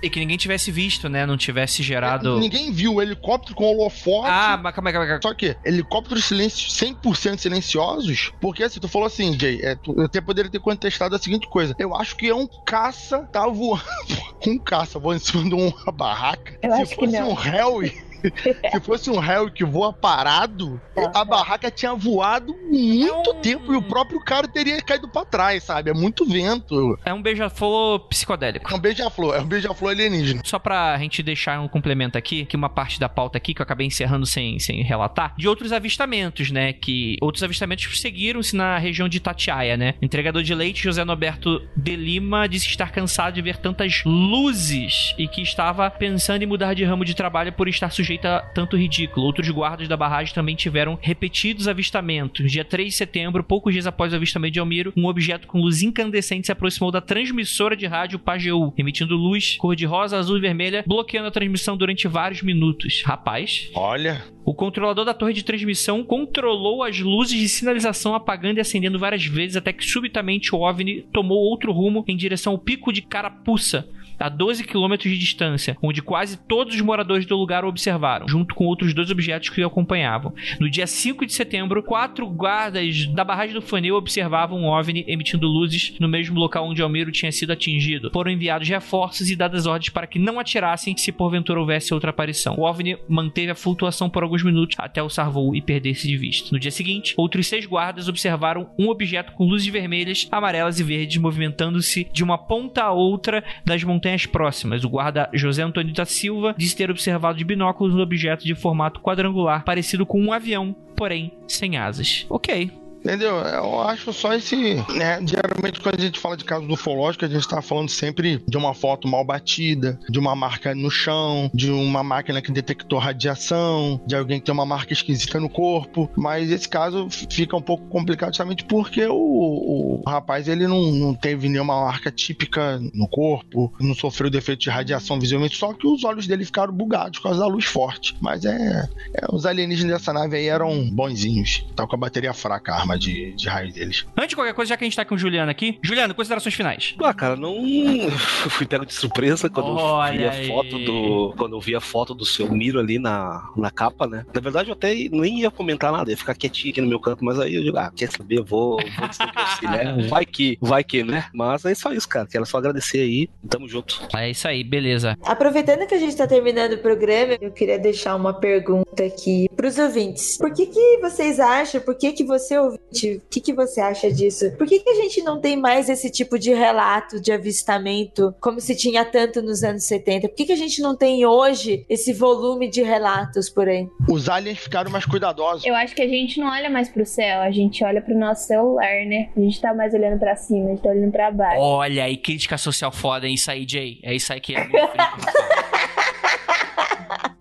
E 0.04 0.10
que 0.10 0.20
ninguém 0.20 0.38
tivesse 0.38 0.70
visto, 0.72 1.10
né? 1.10 1.26
Não 1.26 1.38
tivesse 1.38 1.82
gerado. 1.82 2.38
Ninguém 2.38 2.72
viu 2.72 2.96
o 2.96 3.02
helicóptero 3.02 3.56
com 3.56 3.64
holofote. 3.66 4.28
Ah, 4.30 4.60
mas 4.62 4.76
calma 4.76 4.92
calma 4.92 5.08
calma 5.08 5.22
Só 5.24 5.34
que 5.34 5.56
helicópteros 5.66 6.26
silencio, 6.26 6.70
100% 6.70 7.40
silenciosos, 7.40 8.32
porque 8.40 8.62
assim, 8.64 8.80
tu 8.80 8.88
falou 8.88 9.08
assim, 9.08 9.40
Jay, 9.40 9.60
é, 9.64 9.74
tu, 9.76 9.96
eu 9.98 10.06
até 10.06 10.22
poderia 10.22 10.52
ter 10.52 10.60
contestado 10.60 11.16
a 11.16 11.18
seguinte 11.20 11.48
coisa. 11.50 11.74
Eu 11.80 11.96
acho 11.96 12.16
que 12.18 12.28
é 12.30 12.36
um 12.36 12.48
caça 12.66 13.20
tá 13.32 13.48
voando, 13.48 13.82
um 14.46 14.60
caça 14.60 15.00
voando 15.00 15.22
em 15.22 15.26
cima 15.26 15.44
de 15.46 15.56
uma 15.56 15.92
barraca. 15.92 16.56
Eu 16.62 16.72
Se 16.76 16.82
acho 16.82 16.90
que 16.92 17.06
fosse 17.06 17.18
não. 17.20 17.30
um 17.32 17.34
Harry, 17.34 18.05
se 18.72 18.80
fosse 18.82 19.10
um 19.10 19.20
Harry 19.20 19.52
que 19.52 19.64
voa 19.66 19.92
parado, 19.94 20.80
a 21.14 21.24
barraca 21.26 21.70
tinha 21.72 21.94
voado 21.94 22.56
muito 22.70 23.08
É 23.08 23.32
um- 23.32 23.42
tempo 23.42 23.74
e 23.74 23.76
o 23.76 23.82
próprio 23.82 24.20
cara 24.20 24.48
teria 24.48 24.82
caído 24.82 25.08
pra 25.08 25.26
trás, 25.26 25.64
sabe? 25.64 25.90
É 25.92 25.94
muito 25.94 26.26
vento. 26.26 26.98
É 27.06 27.14
um 27.14 27.22
beija-flor 27.22 28.00
psicodélico. 28.08 28.72
É 28.72 28.76
um 28.76 28.80
beija-flor, 28.80 29.36
é 29.36 29.42
um 29.42 29.46
beija-flor 29.46 29.92
alienígena. 29.92 30.42
Só 30.44 30.58
pra 30.60 30.98
gente 30.98 31.22
deixar 31.22 31.60
um 31.60 31.68
complemento 31.68 32.18
aqui, 32.18 32.46
que 32.46 32.56
uma 32.56 32.70
parte 32.70 33.00
da 33.00 33.08
pauta 33.10 33.38
aqui 33.38 33.54
que 33.54 33.62
eu 33.62 33.64
acabei 33.64 33.88
encerrando 33.88 34.26
sem, 34.26 34.60
sem 34.60 34.82
relatar, 34.84 35.34
de 35.38 35.48
outros 35.48 35.72
avistamentos, 35.72 36.52
né? 36.52 36.74
Que 36.74 37.18
outros 37.22 37.44
avistamentos 37.44 38.00
seguiram-se 38.00 38.56
na 38.56 38.78
região 38.78 39.08
de 39.08 39.18
Itatiaia, 39.18 39.78
né? 39.78 39.96
Entregador 40.02 40.42
de 40.44 40.54
leite, 40.56 40.84
José 40.84 41.04
Norberto 41.06 41.62
de 41.76 41.96
Lima, 41.96 42.48
disse 42.48 42.68
estar 42.68 42.92
cansado 42.92 43.34
de 43.34 43.42
ver 43.42 43.58
tantas 43.58 44.04
luzes 44.06 45.14
e 45.18 45.28
que 45.28 45.42
estava 45.42 45.90
pensando 45.90 46.44
em 46.44 46.46
mudar 46.46 46.74
de 46.74 46.84
ramo 46.84 47.04
de 47.06 47.14
trabalho 47.16 47.52
por 47.54 47.68
estar 47.68 47.90
sujeito 47.92 48.15
tanto 48.18 48.78
ridículo. 48.78 49.26
Outros 49.26 49.50
guardas 49.50 49.88
da 49.88 49.98
barragem 49.98 50.34
também 50.34 50.56
tiveram 50.56 50.98
repetidos 51.02 51.68
avistamentos. 51.68 52.52
Dia 52.52 52.66
3 52.66 52.90
de 52.90 52.96
setembro, 52.96 53.44
poucos 53.44 53.74
dias 53.74 53.88
após 53.88 54.14
o 54.14 54.16
avistamento 54.16 54.54
de 54.54 54.60
Almiro, 54.60 54.94
um 54.96 55.06
objeto 55.06 55.48
com 55.48 55.60
luz 55.60 55.82
incandescente 55.82 56.46
se 56.46 56.52
aproximou 56.52 56.92
da 56.92 57.02
transmissora 57.02 57.76
de 57.76 57.86
rádio 57.86 58.20
Pajeú, 58.20 58.74
emitindo 58.78 59.16
luz 59.16 59.58
cor-de-rosa, 59.58 60.18
azul 60.18 60.38
e 60.38 60.42
vermelha, 60.42 60.84
bloqueando 60.86 61.28
a 61.28 61.32
transmissão 61.32 61.78
durante 61.78 62.08
vários 62.08 62.42
minutos. 62.42 63.04
Rapaz, 63.06 63.70
Olha, 63.74 64.24
o 64.46 64.54
controlador 64.54 65.04
da 65.04 65.14
torre 65.14 65.34
de 65.34 65.44
transmissão 65.44 66.04
controlou 66.04 66.84
as 66.84 67.00
luzes 67.00 67.40
de 67.40 67.50
sinalização 67.50 68.14
apagando 68.14 68.58
e 68.58 68.62
acendendo 68.62 69.00
várias 69.00 69.26
vezes 69.26 69.58
até 69.58 69.74
que 69.74 69.84
subitamente 69.84 70.54
o 70.54 70.60
OVNI 70.60 71.08
tomou 71.12 71.40
outro 71.40 71.72
rumo 71.72 72.06
em 72.08 72.16
direção 72.16 72.54
ao 72.54 72.60
pico 72.60 72.94
de 72.94 73.02
Carapuça. 73.02 73.90
A 74.20 74.30
12 74.30 74.64
quilômetros 74.64 75.12
de 75.12 75.18
distância, 75.18 75.78
onde 75.82 76.02
quase 76.02 76.38
todos 76.38 76.76
os 76.76 76.82
moradores 76.82 77.26
do 77.26 77.36
lugar 77.36 77.66
o 77.66 77.68
observaram, 77.68 78.28
junto 78.28 78.56
com 78.56 78.66
outros 78.66 78.94
dois 78.94 79.12
objetos 79.12 79.50
que 79.50 79.62
o 79.62 79.68
acompanhavam. 79.68 80.34
No 80.60 80.70
dia 80.70 80.88
5 80.88 81.26
de 81.26 81.34
setembro, 81.34 81.84
quatro 81.84 82.28
guardas 82.28 83.06
da 83.08 83.24
barragem 83.24 83.54
do 83.54 83.62
Funil 83.62 83.96
observavam 83.96 84.60
um 84.60 84.68
OVNI 84.68 85.06
emitindo 85.08 85.48
luzes 85.48 85.96
no 86.00 86.08
mesmo 86.08 86.40
local 86.40 86.68
onde 86.68 86.82
Almiro 86.82 87.12
tinha 87.12 87.32
sido 87.32 87.52
atingido. 87.52 88.12
Foram 88.12 88.32
enviados 88.32 88.68
reforços 88.68 89.30
e 89.30 89.36
dadas 89.36 89.66
ordens 89.66 89.90
para 89.90 90.08
que 90.08 90.20
não 90.20 90.40
atirassem 90.40 90.96
se 90.96 91.12
porventura 91.12 91.60
houvesse 91.60 91.94
outra 91.94 92.12
aparição. 92.12 92.56
O 92.58 92.64
OVNI 92.64 92.98
manteve 93.08 93.52
a 93.52 93.56
flutuação 93.56 94.10
por 94.10 94.24
alguns 94.24 94.44
minutos 94.44 94.76
até 94.80 95.00
alçar 95.00 95.30
voo 95.30 95.56
e 95.56 95.62
perder-se 95.62 96.08
de 96.08 96.18
vista. 96.18 96.50
No 96.52 96.60
dia 96.60 96.72
seguinte, 96.72 97.14
outros 97.18 97.48
seis 97.48 97.66
guardas 97.66 98.08
observaram 98.08 98.70
um 98.78 98.90
objeto 98.90 99.34
com 99.34 99.46
luzes 99.46 99.68
vermelhas, 99.68 100.28
amarelas 100.32 100.80
e 100.80 100.84
verdes 100.84 101.18
movimentando-se 101.18 102.08
de 102.12 102.24
uma 102.24 102.38
ponta 102.38 102.84
a 102.84 102.92
outra 102.92 103.44
das 103.66 103.84
montanhas 103.84 104.05
próximas. 104.26 104.84
O 104.84 104.90
guarda 104.90 105.30
José 105.34 105.64
Antônio 105.64 105.94
da 105.94 106.06
Silva 106.06 106.54
disse 106.58 106.76
ter 106.76 106.92
observado 106.92 107.38
de 107.38 107.44
binóculos 107.44 107.96
um 107.96 108.00
objeto 108.00 108.46
de 108.46 108.54
formato 108.54 109.00
quadrangular, 109.00 109.64
parecido 109.64 110.06
com 110.06 110.22
um 110.22 110.32
avião, 110.32 110.76
porém 110.96 111.32
sem 111.48 111.78
asas. 111.78 112.26
Ok. 112.30 112.85
Entendeu? 113.06 113.36
Eu 113.36 113.82
acho 113.82 114.12
só 114.12 114.34
esse. 114.34 114.56
Né, 114.96 115.20
geralmente, 115.24 115.80
quando 115.80 116.00
a 116.00 116.02
gente 116.02 116.20
fala 116.20 116.36
de 116.36 116.44
caso 116.44 116.66
do 116.66 116.74
ufológico, 116.74 117.24
a 117.24 117.28
gente 117.28 117.48
tá 117.48 117.62
falando 117.62 117.88
sempre 117.88 118.44
de 118.48 118.58
uma 118.58 118.74
foto 118.74 119.08
mal 119.08 119.24
batida, 119.24 120.00
de 120.10 120.18
uma 120.18 120.36
marca 120.36 120.74
no 120.74 120.90
chão, 120.90 121.52
de 121.54 121.70
uma 121.70 122.04
máquina 122.04 122.42
que 122.42 122.52
detectou 122.52 122.98
radiação, 122.98 124.02
de 124.08 124.16
alguém 124.16 124.40
que 124.40 124.46
tem 124.46 124.54
uma 124.54 124.66
marca 124.66 124.92
esquisita 124.92 125.40
no 125.40 125.48
corpo. 125.48 126.10
Mas 126.16 126.50
esse 126.50 126.68
caso 126.68 127.08
fica 127.12 127.56
um 127.56 127.62
pouco 127.62 127.86
complicado 127.90 128.30
justamente 128.30 128.66
porque 128.66 129.06
o, 129.06 129.14
o 129.14 130.04
rapaz 130.08 130.48
ele 130.48 130.66
não, 130.66 130.92
não 130.92 131.14
teve 131.14 131.48
nenhuma 131.48 131.80
marca 131.86 132.12
típica 132.12 132.82
no 132.92 133.08
corpo, 133.08 133.72
não 133.80 133.94
sofreu 133.94 134.32
defeito 134.32 134.62
de 134.62 134.72
radiação 134.72 135.20
visivelmente, 135.20 135.56
só 135.56 135.74
que 135.74 135.86
os 135.86 136.04
olhos 136.04 136.26
dele 136.26 136.44
ficaram 136.44 136.74
bugados 136.74 137.20
por 137.20 137.26
causa 137.26 137.42
da 137.42 137.48
luz 137.48 137.66
forte. 137.66 138.18
Mas 138.20 138.46
é. 138.46 138.90
é, 139.14 139.26
os 139.32 139.46
alienígenas 139.46 140.00
dessa 140.00 140.12
nave 140.12 140.38
aí 140.38 140.48
eram 140.48 140.90
bonzinhos. 140.90 141.64
Tava 141.76 141.88
com 141.88 141.96
a 141.96 142.00
bateria 142.00 142.34
fraca, 142.34 142.74
a 142.74 142.80
arma 142.80 142.95
de, 142.98 143.34
de 143.34 143.48
raio 143.48 143.72
deles. 143.72 144.06
Antes 144.18 144.30
de 144.30 144.36
qualquer 144.36 144.54
coisa, 144.54 144.70
já 144.70 144.78
que 144.78 144.84
a 144.84 144.88
gente 144.88 144.96
tá 144.96 145.06
com 145.06 145.16
o 145.16 145.18
Juliano 145.18 145.52
aqui, 145.52 145.78
Juliano, 145.82 146.14
considerações 146.14 146.54
finais. 146.54 146.96
Ah, 147.02 147.14
cara, 147.14 147.36
não. 147.36 147.56
Eu 147.56 148.10
fui 148.50 148.66
pego 148.66 148.86
de 148.86 148.94
surpresa 148.94 149.50
quando 149.50 149.70
Olha 149.70 150.14
eu 150.14 150.18
vi 150.18 150.26
a 150.26 150.32
aí. 150.32 150.48
foto 150.48 150.80
do. 150.80 151.34
Quando 151.38 151.56
eu 151.56 151.60
vi 151.60 151.76
a 151.76 151.82
foto 151.82 152.14
do 152.14 152.26
seu 152.26 152.52
Miro 152.52 152.80
ali 152.80 153.00
na, 153.00 153.50
na 153.56 153.72
capa, 153.72 154.08
né? 154.08 154.26
Na 154.34 154.42
verdade, 154.42 154.70
eu 154.70 154.74
até 154.74 154.94
nem 154.94 155.40
ia 155.42 155.52
comentar 155.52 155.92
nada, 155.92 156.10
ia 156.10 156.18
ficar 156.18 156.36
quietinho 156.36 156.72
aqui 156.72 156.82
no 156.82 156.88
meu 156.88 157.00
canto, 157.00 157.24
mas 157.24 157.40
aí 157.40 157.56
eu 157.56 157.64
digo, 157.64 157.78
ah, 157.78 157.92
quer 157.96 158.10
saber? 158.12 158.42
Vou, 158.42 158.78
vou 158.78 158.78
que 158.78 158.92
eu 159.40 159.48
sei, 159.60 159.70
né? 159.70 160.08
Vai 160.10 160.26
que, 160.26 160.58
vai 160.62 160.84
que, 160.84 161.04
né? 161.04 161.26
Mas 161.34 161.66
é 161.66 161.74
só 161.74 161.92
isso, 161.92 162.08
cara. 162.08 162.28
Quero 162.28 162.46
só 162.46 162.58
agradecer 162.58 163.00
aí. 163.00 163.30
Tamo 163.50 163.68
junto. 163.68 164.08
É 164.16 164.30
isso 164.30 164.48
aí, 164.48 164.64
beleza. 164.64 165.18
Aproveitando 165.24 165.88
que 165.88 165.96
a 165.96 166.00
gente 166.00 166.10
está 166.10 166.28
terminando 166.28 166.74
o 166.74 166.78
programa, 166.78 167.38
eu 167.42 167.52
queria 167.52 167.80
deixar 167.80 168.16
uma 168.16 168.34
pergunta 168.34 169.04
aqui 169.04 169.48
para 169.56 169.68
os 169.68 169.78
ouvintes. 169.78 170.38
Por 170.38 170.54
que, 170.54 170.66
que 170.68 171.00
vocês 171.02 171.40
acham, 171.40 171.82
por 171.82 171.96
que, 171.96 172.12
que 172.12 172.24
você, 172.24 172.58
ouvinte, 172.58 172.84
o 172.92 173.22
que, 173.30 173.42
que 173.42 173.54
você 173.54 173.82
acha 173.82 174.12
disso? 174.12 174.52
Por 174.58 174.68
que, 174.68 174.80
que 174.80 174.90
a 174.90 174.96
gente 174.96 175.22
não 175.22 175.40
tem 175.40 175.58
mais 175.58 175.90
esse 175.90 176.10
tipo 176.10 176.40
de 176.40 176.54
relato 176.54 177.20
de 177.20 177.32
avistamento 177.32 178.34
como 178.40 178.60
se 178.62 178.76
tinha 178.76 179.04
tanto 179.04 179.42
nos 179.42 179.64
anos 179.64 179.84
70? 179.84 180.30
Por 180.30 180.36
que, 180.36 180.46
que 180.46 180.54
a 180.54 180.58
gente 180.58 180.82
não 180.82 180.96
tem 180.96 181.26
hoje 181.26 181.86
esse 181.90 182.14
volume 182.14 182.70
de 182.70 182.82
relatos 182.82 183.50
por 183.50 183.68
aí? 183.68 183.88
Os 184.10 184.30
aliens 184.30 184.60
ficaram 184.60 184.92
mais 184.92 185.06
cuidadosos. 185.06 185.66
Eu 185.66 185.76
acho 185.76 185.96
que 185.96 186.02
a 186.02 186.08
gente 186.08 186.40
não 186.40 186.48
olha 186.48 186.70
mais 186.70 186.90
pro 186.90 187.06
céu, 187.06 187.42
a 187.42 187.52
gente 187.52 187.84
olha 187.84 188.02
pro 188.02 188.18
nosso 188.18 188.48
celular, 188.48 189.06
né? 189.06 189.30
A 189.36 189.40
gente 189.40 189.60
tá 189.60 189.74
mais 189.74 189.94
olhando 189.94 190.20
pra 190.20 190.36
cima, 190.36 190.68
a 190.68 190.70
gente 190.70 190.82
tá 190.82 190.90
olhando 190.90 191.12
pra 191.12 191.32
baixo. 191.32 191.60
Olha 191.60 192.04
aí, 192.04 192.18
crítica 192.18 192.58
social 192.58 192.92
foda, 192.92 193.28
é 193.28 193.30
isso 193.30 193.50
aí, 193.52 193.66
Jay. 193.68 194.00
É 194.04 194.14
isso 194.14 194.32
aí 194.32 194.40
que 194.40 194.56
é. 194.56 194.68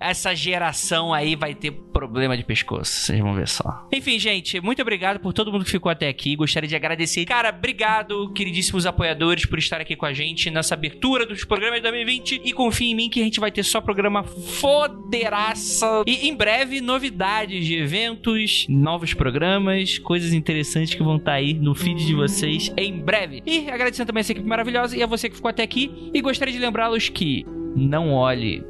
Essa 0.04 0.34
geração 0.34 1.14
aí 1.14 1.34
vai 1.34 1.54
ter 1.54 1.70
problema 1.70 2.36
de 2.36 2.44
pescoço, 2.44 2.92
vocês 2.92 3.18
vão 3.20 3.34
ver 3.34 3.48
só. 3.48 3.88
Enfim, 3.90 4.18
gente, 4.18 4.60
muito 4.60 4.82
obrigado 4.82 5.18
por 5.18 5.32
todo 5.32 5.50
mundo 5.50 5.64
que 5.64 5.70
ficou 5.70 5.90
até 5.90 6.08
aqui. 6.08 6.36
Gostaria 6.36 6.68
de 6.68 6.76
agradecer. 6.76 7.24
Cara, 7.24 7.48
obrigado, 7.48 8.30
queridíssimos 8.34 8.84
apoiadores, 8.84 9.46
por 9.46 9.58
estar 9.58 9.80
aqui 9.80 9.96
com 9.96 10.04
a 10.04 10.12
gente 10.12 10.50
nessa 10.50 10.74
abertura 10.74 11.24
dos 11.24 11.42
programas 11.44 11.76
de 11.76 11.82
2020. 11.84 12.42
E 12.44 12.52
confie 12.52 12.90
em 12.90 12.94
mim 12.94 13.08
que 13.08 13.18
a 13.18 13.24
gente 13.24 13.40
vai 13.40 13.50
ter 13.50 13.62
só 13.62 13.80
programa 13.80 14.24
foderaça. 14.24 16.02
E 16.06 16.28
em 16.28 16.36
breve, 16.36 16.82
novidades 16.82 17.64
de 17.64 17.74
eventos, 17.76 18.66
novos 18.68 19.14
programas, 19.14 19.98
coisas 19.98 20.34
interessantes 20.34 20.94
que 20.94 21.02
vão 21.02 21.16
estar 21.16 21.32
aí 21.32 21.54
no 21.54 21.74
feed 21.74 22.04
de 22.04 22.14
vocês 22.14 22.70
em 22.76 23.00
breve. 23.00 23.42
E 23.46 23.70
agradecendo 23.70 24.08
também 24.08 24.20
essa 24.20 24.32
equipe 24.32 24.46
maravilhosa 24.46 24.94
e 24.94 25.02
a 25.02 25.06
você 25.06 25.30
que 25.30 25.36
ficou 25.36 25.48
até 25.48 25.62
aqui. 25.62 26.10
E 26.12 26.20
gostaria 26.20 26.52
de 26.52 26.60
lembrá-los 26.60 27.08
que 27.08 27.46
não 27.74 28.12
olhe 28.12 28.64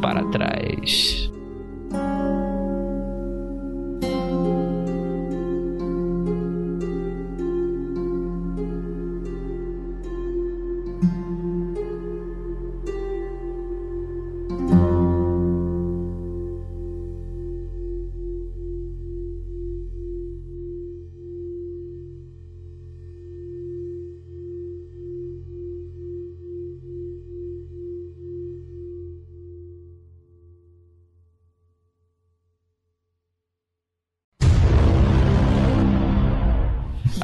para 0.00 0.24
trás. 0.30 1.30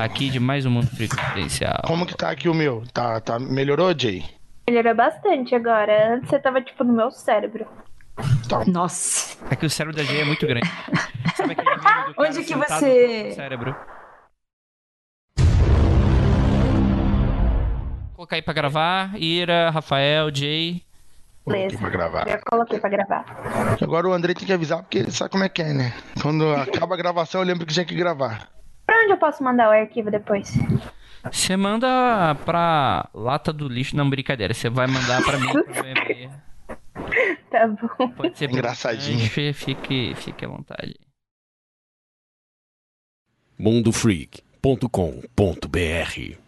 Aqui 0.07 0.30
de 0.30 0.38
mais 0.38 0.64
um 0.64 0.70
Mundo 0.70 0.86
Freak 0.86 1.16
Confidencial. 1.16 1.82
Como 1.84 2.07
que 2.07 2.16
tá 2.16 2.30
aqui 2.30 2.48
o 2.48 2.54
meu? 2.54 2.84
Tá, 2.92 3.20
tá, 3.20 3.38
melhorou, 3.40 3.92
Jay? 3.98 4.24
Melhorou 4.68 4.94
bastante 4.94 5.54
agora. 5.54 6.14
Antes 6.14 6.30
você 6.30 6.38
tava, 6.38 6.61
tipo, 6.62 6.84
no 6.84 6.92
meu 6.92 7.11
cérebro. 7.11 7.66
Nossa. 8.68 9.36
Aqui 9.50 9.66
o 9.66 9.70
cérebro 9.70 9.96
da 9.96 10.04
G 10.04 10.20
é 10.20 10.24
muito 10.24 10.46
grande. 10.46 10.68
Onde 12.16 12.44
que 12.44 12.54
você- 12.54 13.32
cérebro? 13.32 13.74
Vou 18.07 18.14
colocar 18.14 18.36
aí 18.36 18.42
pra 18.42 18.54
gravar. 18.54 19.11
Ira, 19.20 19.70
Rafael, 19.70 20.34
Jay. 20.34 20.82
Beleza. 21.46 21.78
pra 21.78 21.90
gravar. 21.90 22.28
Já 22.28 22.40
coloquei 22.48 22.78
pra 22.80 22.90
gravar. 22.90 23.24
Agora 23.80 24.09
o 24.09 24.12
Andrei 24.12 24.34
tem 24.34 24.46
que 24.46 24.52
avisar 24.52 24.82
porque 24.82 24.98
ele 24.98 25.11
sabe 25.12 25.30
como 25.30 25.44
é 25.44 25.48
que 25.48 25.62
é, 25.62 25.72
né? 25.72 25.92
Quando 26.20 26.48
acaba 26.54 26.94
a 26.94 26.98
gravação, 26.98 27.40
eu 27.40 27.46
lembro 27.46 27.64
que 27.66 27.72
tinha 27.74 27.84
que 27.84 27.94
gravar. 27.94 28.48
Onde 29.07 29.12
eu 29.14 29.18
posso 29.18 29.44
mandar 29.44 29.68
o 29.68 29.72
arquivo 29.72 30.11
depois? 30.11 30.52
Você 31.30 31.57
manda 31.57 32.34
pra 32.44 33.09
lata 33.14 33.52
do 33.52 33.68
lixo. 33.68 33.96
Não, 33.96 34.11
brincadeira. 34.11 34.52
Você 34.52 34.68
vai 34.68 34.88
mandar 34.88 35.22
pra 35.22 35.38
mim. 35.38 35.52
pro 35.52 35.64
meu 35.72 35.84
e-mail. 35.86 36.30
Tá 37.48 37.68
bom. 37.68 38.09
Pode 38.11 38.36
ser 38.36 38.50
Engraçadinho. 38.50 39.20
Fique, 39.54 40.12
fique 40.16 40.44
à 40.44 40.48
vontade. 40.48 40.96
mundofreak.com.br 43.57 46.45